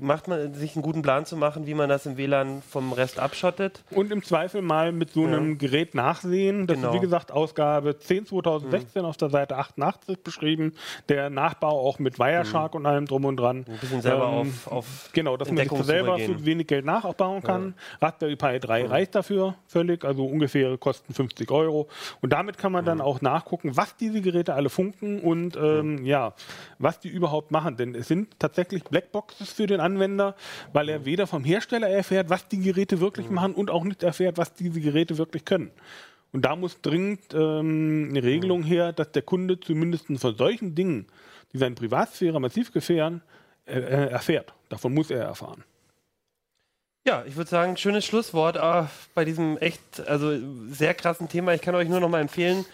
macht 0.00 0.28
man 0.28 0.52
sich 0.54 0.74
einen 0.74 0.82
guten 0.82 1.02
Plan 1.02 1.24
zu 1.24 1.36
machen, 1.36 1.66
wie 1.66 1.74
man 1.74 1.88
das 1.88 2.04
im 2.06 2.16
WLAN 2.16 2.62
vom 2.68 2.92
Rest 2.92 3.18
abschottet. 3.18 3.82
Und 3.90 4.10
im 4.12 4.22
Zweifel 4.22 4.60
mal 4.62 4.92
mit 4.92 5.10
so 5.12 5.24
einem 5.24 5.52
Ja. 5.52 5.56
Gerät 5.58 5.94
nachsehen. 5.94 6.66
Das 6.66 6.76
Genau. 6.76 6.88
ist 6.90 6.94
wie 6.96 7.00
gesagt 7.00 7.30
Ausgabe 7.32 7.98
10 7.98 8.26
2016 8.26 9.04
auf 9.04 9.16
der 9.16 9.30
Seite 9.30 9.56
88 9.56 10.22
beschrieben. 10.22 10.74
Der 11.08 11.30
Nachbau 11.30 11.80
auch 11.86 11.98
mit 11.98 12.18
Wireshark 12.18 12.74
und 12.74 12.86
allem 12.86 13.06
drum 13.06 13.24
und 13.24 13.36
dran. 13.36 13.64
Ein 13.68 13.78
bisschen 13.78 14.02
selber 14.02 14.24
Ähm, 14.28 14.52
auf, 14.66 14.72
auf 14.72 15.10
Genau, 15.12 15.36
dass 15.36 15.50
man 15.50 15.68
sich 15.68 15.82
selber 15.84 16.18
für 16.18 16.44
wenig 16.44 16.66
Geld 16.66 16.84
nachaufbauen 16.84 17.42
kann. 17.42 17.74
Raspberry 18.00 18.36
Pi 18.36 18.58
3 18.58 18.86
reicht 18.86 19.14
dafür 19.14 19.54
völlig, 19.66 20.04
also 20.04 20.24
ungefähr 20.26 20.76
kosten 20.78 21.14
50 21.14 21.50
Euro. 21.50 21.88
Und 22.20 22.32
damit 22.32 22.58
kann 22.58 22.72
man 22.72 22.84
dann 22.84 23.00
auch 23.00 23.20
nachgucken, 23.20 23.76
was 23.76 23.96
diese 23.96 24.20
Geräte 24.20 24.54
alle 24.54 24.70
funken 24.70 25.20
und 25.20 25.56
ähm, 25.56 26.04
ja, 26.04 26.34
was 26.78 26.98
die 27.00 27.08
überhaupt 27.08 27.50
machen. 27.50 27.76
Denn 27.76 27.94
es 27.94 28.08
sind 28.08 28.38
tatsächlich 28.40 28.82
Blackboxes 28.84 29.52
für 29.52 29.66
den 29.66 29.80
Anwender, 29.84 30.34
weil 30.72 30.88
er 30.88 31.04
weder 31.04 31.26
vom 31.26 31.44
Hersteller 31.44 31.88
erfährt, 31.88 32.30
was 32.30 32.48
die 32.48 32.60
Geräte 32.60 33.00
wirklich 33.00 33.30
machen 33.30 33.54
und 33.54 33.70
auch 33.70 33.84
nicht 33.84 34.02
erfährt, 34.02 34.38
was 34.38 34.54
diese 34.54 34.80
Geräte 34.80 35.18
wirklich 35.18 35.44
können. 35.44 35.70
Und 36.32 36.44
da 36.44 36.56
muss 36.56 36.80
dringend 36.80 37.32
ähm, 37.32 38.08
eine 38.10 38.22
Regelung 38.24 38.64
her, 38.64 38.92
dass 38.92 39.12
der 39.12 39.22
Kunde 39.22 39.60
zumindest 39.60 40.06
von 40.06 40.34
solchen 40.34 40.74
Dingen, 40.74 41.06
die 41.52 41.58
seine 41.58 41.76
Privatsphäre 41.76 42.40
massiv 42.40 42.72
gefährden, 42.72 43.22
äh, 43.66 43.78
äh, 43.78 44.10
erfährt. 44.10 44.52
Davon 44.68 44.92
muss 44.92 45.10
er 45.10 45.22
erfahren. 45.22 45.62
Ja, 47.06 47.22
ich 47.26 47.36
würde 47.36 47.50
sagen, 47.50 47.76
schönes 47.76 48.04
Schlusswort 48.04 48.56
äh, 48.56 48.88
bei 49.14 49.24
diesem 49.24 49.58
echt, 49.58 50.00
also 50.08 50.36
sehr 50.68 50.94
krassen 50.94 51.28
Thema. 51.28 51.54
Ich 51.54 51.60
kann 51.60 51.74
euch 51.74 51.88
nur 51.88 52.00
noch 52.00 52.08
mal 52.08 52.20
empfehlen, 52.20 52.64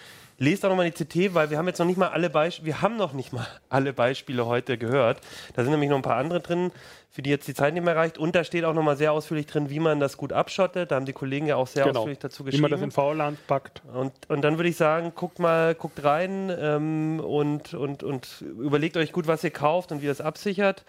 lest 0.41 0.65
auch 0.65 0.71
noch 0.71 0.77
mal 0.77 0.91
die 0.91 1.05
CT, 1.05 1.35
weil 1.35 1.51
wir 1.51 1.59
haben 1.59 1.69
jetzt 1.69 1.79
noch 1.79 1.87
nicht 1.87 1.99
mal 1.99 2.09
alle 2.09 2.29
Beispiele, 2.31 2.67
wir 2.67 2.83
haben 2.83 2.97
noch 2.97 3.13
nicht 3.13 3.33
mal 3.33 3.47
alle 3.69 3.93
Beispiele 3.93 4.47
heute 4.47 4.77
gehört. 4.79 5.21
Da 5.55 5.63
sind 5.63 5.71
nämlich 5.71 5.89
noch 5.91 5.97
ein 5.97 6.03
paar 6.03 6.17
andere 6.17 6.41
drin, 6.41 6.73
für 7.13 7.23
die 7.23 7.31
jetzt 7.31 7.47
die 7.47 7.55
Zeit 7.55 7.75
nicht 7.75 7.85
mehr 7.85 7.95
reicht. 7.95 8.19
Und 8.19 8.35
da 8.35 8.43
steht 8.43 8.65
auch 8.65 8.73
noch 8.75 8.83
mal 8.83 8.97
sehr 8.97 9.13
ausführlich 9.13 9.47
drin, 9.47 9.69
wie 9.71 9.81
man 9.81 10.01
das 10.01 10.17
gut 10.17 10.33
abschottet. 10.33 10.91
Da 10.91 10.97
haben 10.97 11.07
die 11.07 11.13
Kollegen 11.13 11.47
ja 11.47 11.57
auch 11.57 11.67
sehr 11.67 11.85
Genau. 11.85 12.01
ausführlich 12.01 12.19
dazu 12.21 12.45
Wie 12.47 12.51
geschrieben. 12.51 12.63
man 12.63 12.71
das 12.73 12.81
in 12.83 12.91
VLAN 12.91 13.37
packt. 13.47 13.83
Und, 13.93 14.13
und 14.29 14.43
dann 14.43 14.59
würde 14.59 14.69
ich 14.69 14.77
sagen, 14.77 15.13
guckt 15.15 15.39
mal, 15.39 15.75
guckt 15.75 16.03
rein 16.03 16.51
ähm, 16.59 17.21
und, 17.21 17.75
und, 17.75 18.03
und 18.03 18.43
überlegt 18.59 18.97
euch 18.97 19.13
gut, 19.13 19.27
was 19.27 19.45
ihr 19.45 19.51
kauft 19.51 19.93
und 19.93 20.01
wie 20.03 20.07
ihr 20.07 20.13
es 20.13 20.21
absichert. 20.21 20.85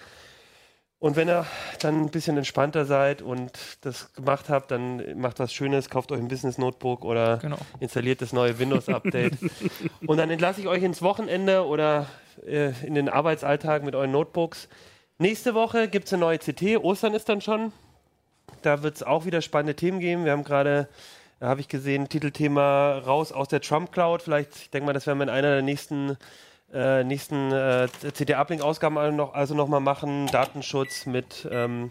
Und 1.02 1.16
wenn 1.16 1.28
ihr 1.28 1.48
dann 1.80 2.00
ein 2.00 2.10
bisschen 2.12 2.38
entspannter 2.38 2.86
seid 2.86 3.24
und 3.24 3.52
das 3.82 4.14
gemacht 4.14 4.50
habt, 4.50 4.70
dann 4.70 5.20
macht 5.20 5.40
was 5.40 5.52
Schönes, 5.52 5.90
kauft 5.90 6.12
euch 6.12 6.20
ein 6.20 6.28
Business 6.28 6.60
Notebook 6.60 7.04
oder 7.04 7.38
Genau. 7.38 7.58
installiert 7.80 8.22
das 8.22 8.34
neue 8.34 8.60
Windows-Update. 8.60 9.34
und 10.06 10.18
dann 10.18 10.30
entlasse 10.30 10.62
ich 10.62 10.68
euch 10.68 10.84
ins 10.84 11.02
Wochenende 11.02 11.66
oder 11.66 12.06
äh, 12.46 12.72
in 12.86 12.94
den 12.94 13.10
Arbeitsalltag 13.10 13.84
mit 13.84 13.96
euren 13.96 14.12
Notebooks. 14.12 14.70
Nächste 15.18 15.56
Woche 15.56 15.88
gibt 15.88 16.06
es 16.06 16.14
eine 16.14 16.20
neue 16.20 16.38
CT. 16.38 16.78
Ostern 16.84 17.16
ist 17.16 17.28
dann 17.30 17.42
schon. 17.42 17.74
Da 18.62 18.84
wird 18.84 18.96
es 18.98 19.02
auch 19.02 19.26
wieder 19.26 19.42
spannende 19.42 19.76
Themen 19.76 20.00
geben. 20.02 20.24
Wir 20.24 20.34
haben 20.34 20.44
gerade, 20.44 20.88
da 21.40 21.48
habe 21.48 21.62
ich 21.62 21.68
gesehen, 21.68 22.10
Titelthema 22.10 23.00
raus 23.00 23.32
aus 23.32 23.48
der 23.48 23.62
Trump 23.62 23.92
Cloud. 23.92 24.22
Vielleicht, 24.22 24.56
ich 24.56 24.70
denke 24.70 24.86
mal, 24.86 24.94
das 24.94 25.08
werden 25.08 25.18
wir 25.18 25.24
in 25.24 25.30
einer 25.30 25.50
der 25.50 25.62
nächsten, 25.64 26.16
äh, 26.74 27.04
nächsten 27.04 27.52
äh, 27.52 27.88
CT-Uplink-Ausgaben 28.02 28.98
also 28.98 29.16
noch, 29.16 29.34
also 29.34 29.56
noch 29.56 29.68
mal 29.68 29.80
machen. 29.80 30.28
Datenschutz 30.28 31.06
mit, 31.06 31.48
ähm, 31.52 31.90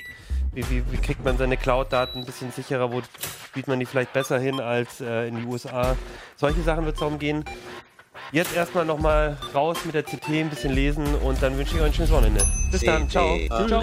wie, 0.53 0.68
wie, 0.70 0.83
wie 0.91 0.97
kriegt 0.97 1.24
man 1.24 1.37
seine 1.37 1.57
Cloud-Daten 1.57 2.20
ein 2.20 2.26
bisschen 2.26 2.53
sicherer? 2.53 2.93
Wo 2.93 3.03
spielt 3.47 3.68
man 3.68 3.78
die 3.78 3.87
vielleicht 3.87 4.12
besser 4.12 4.39
hin 4.39 4.61
als 4.61 5.01
äh, 5.01 5.28
in 5.28 5.37
die 5.37 5.45
USA? 5.45 5.97
Solche 6.37 6.62
Sachen 6.62 6.85
wird 6.85 6.95
es 6.95 7.01
darum 7.01 7.18
gehen. 7.18 7.45
Jetzt 8.33 8.55
erstmal 8.55 8.85
nochmal 8.85 9.37
raus 9.55 9.78
mit 9.85 9.95
der 9.95 10.05
CT, 10.05 10.28
ein 10.28 10.51
bisschen 10.51 10.72
lesen 10.72 11.14
und 11.16 11.43
dann 11.43 11.59
wünsche 11.59 11.74
ich 11.74 11.81
euch 11.81 11.89
ein 11.89 11.95
schönes 11.95 12.12
Wochenende. 12.12 12.45
Bis 12.70 12.83
dann, 12.83 13.09
ciao. 13.09 13.39
Ciao. 13.66 13.83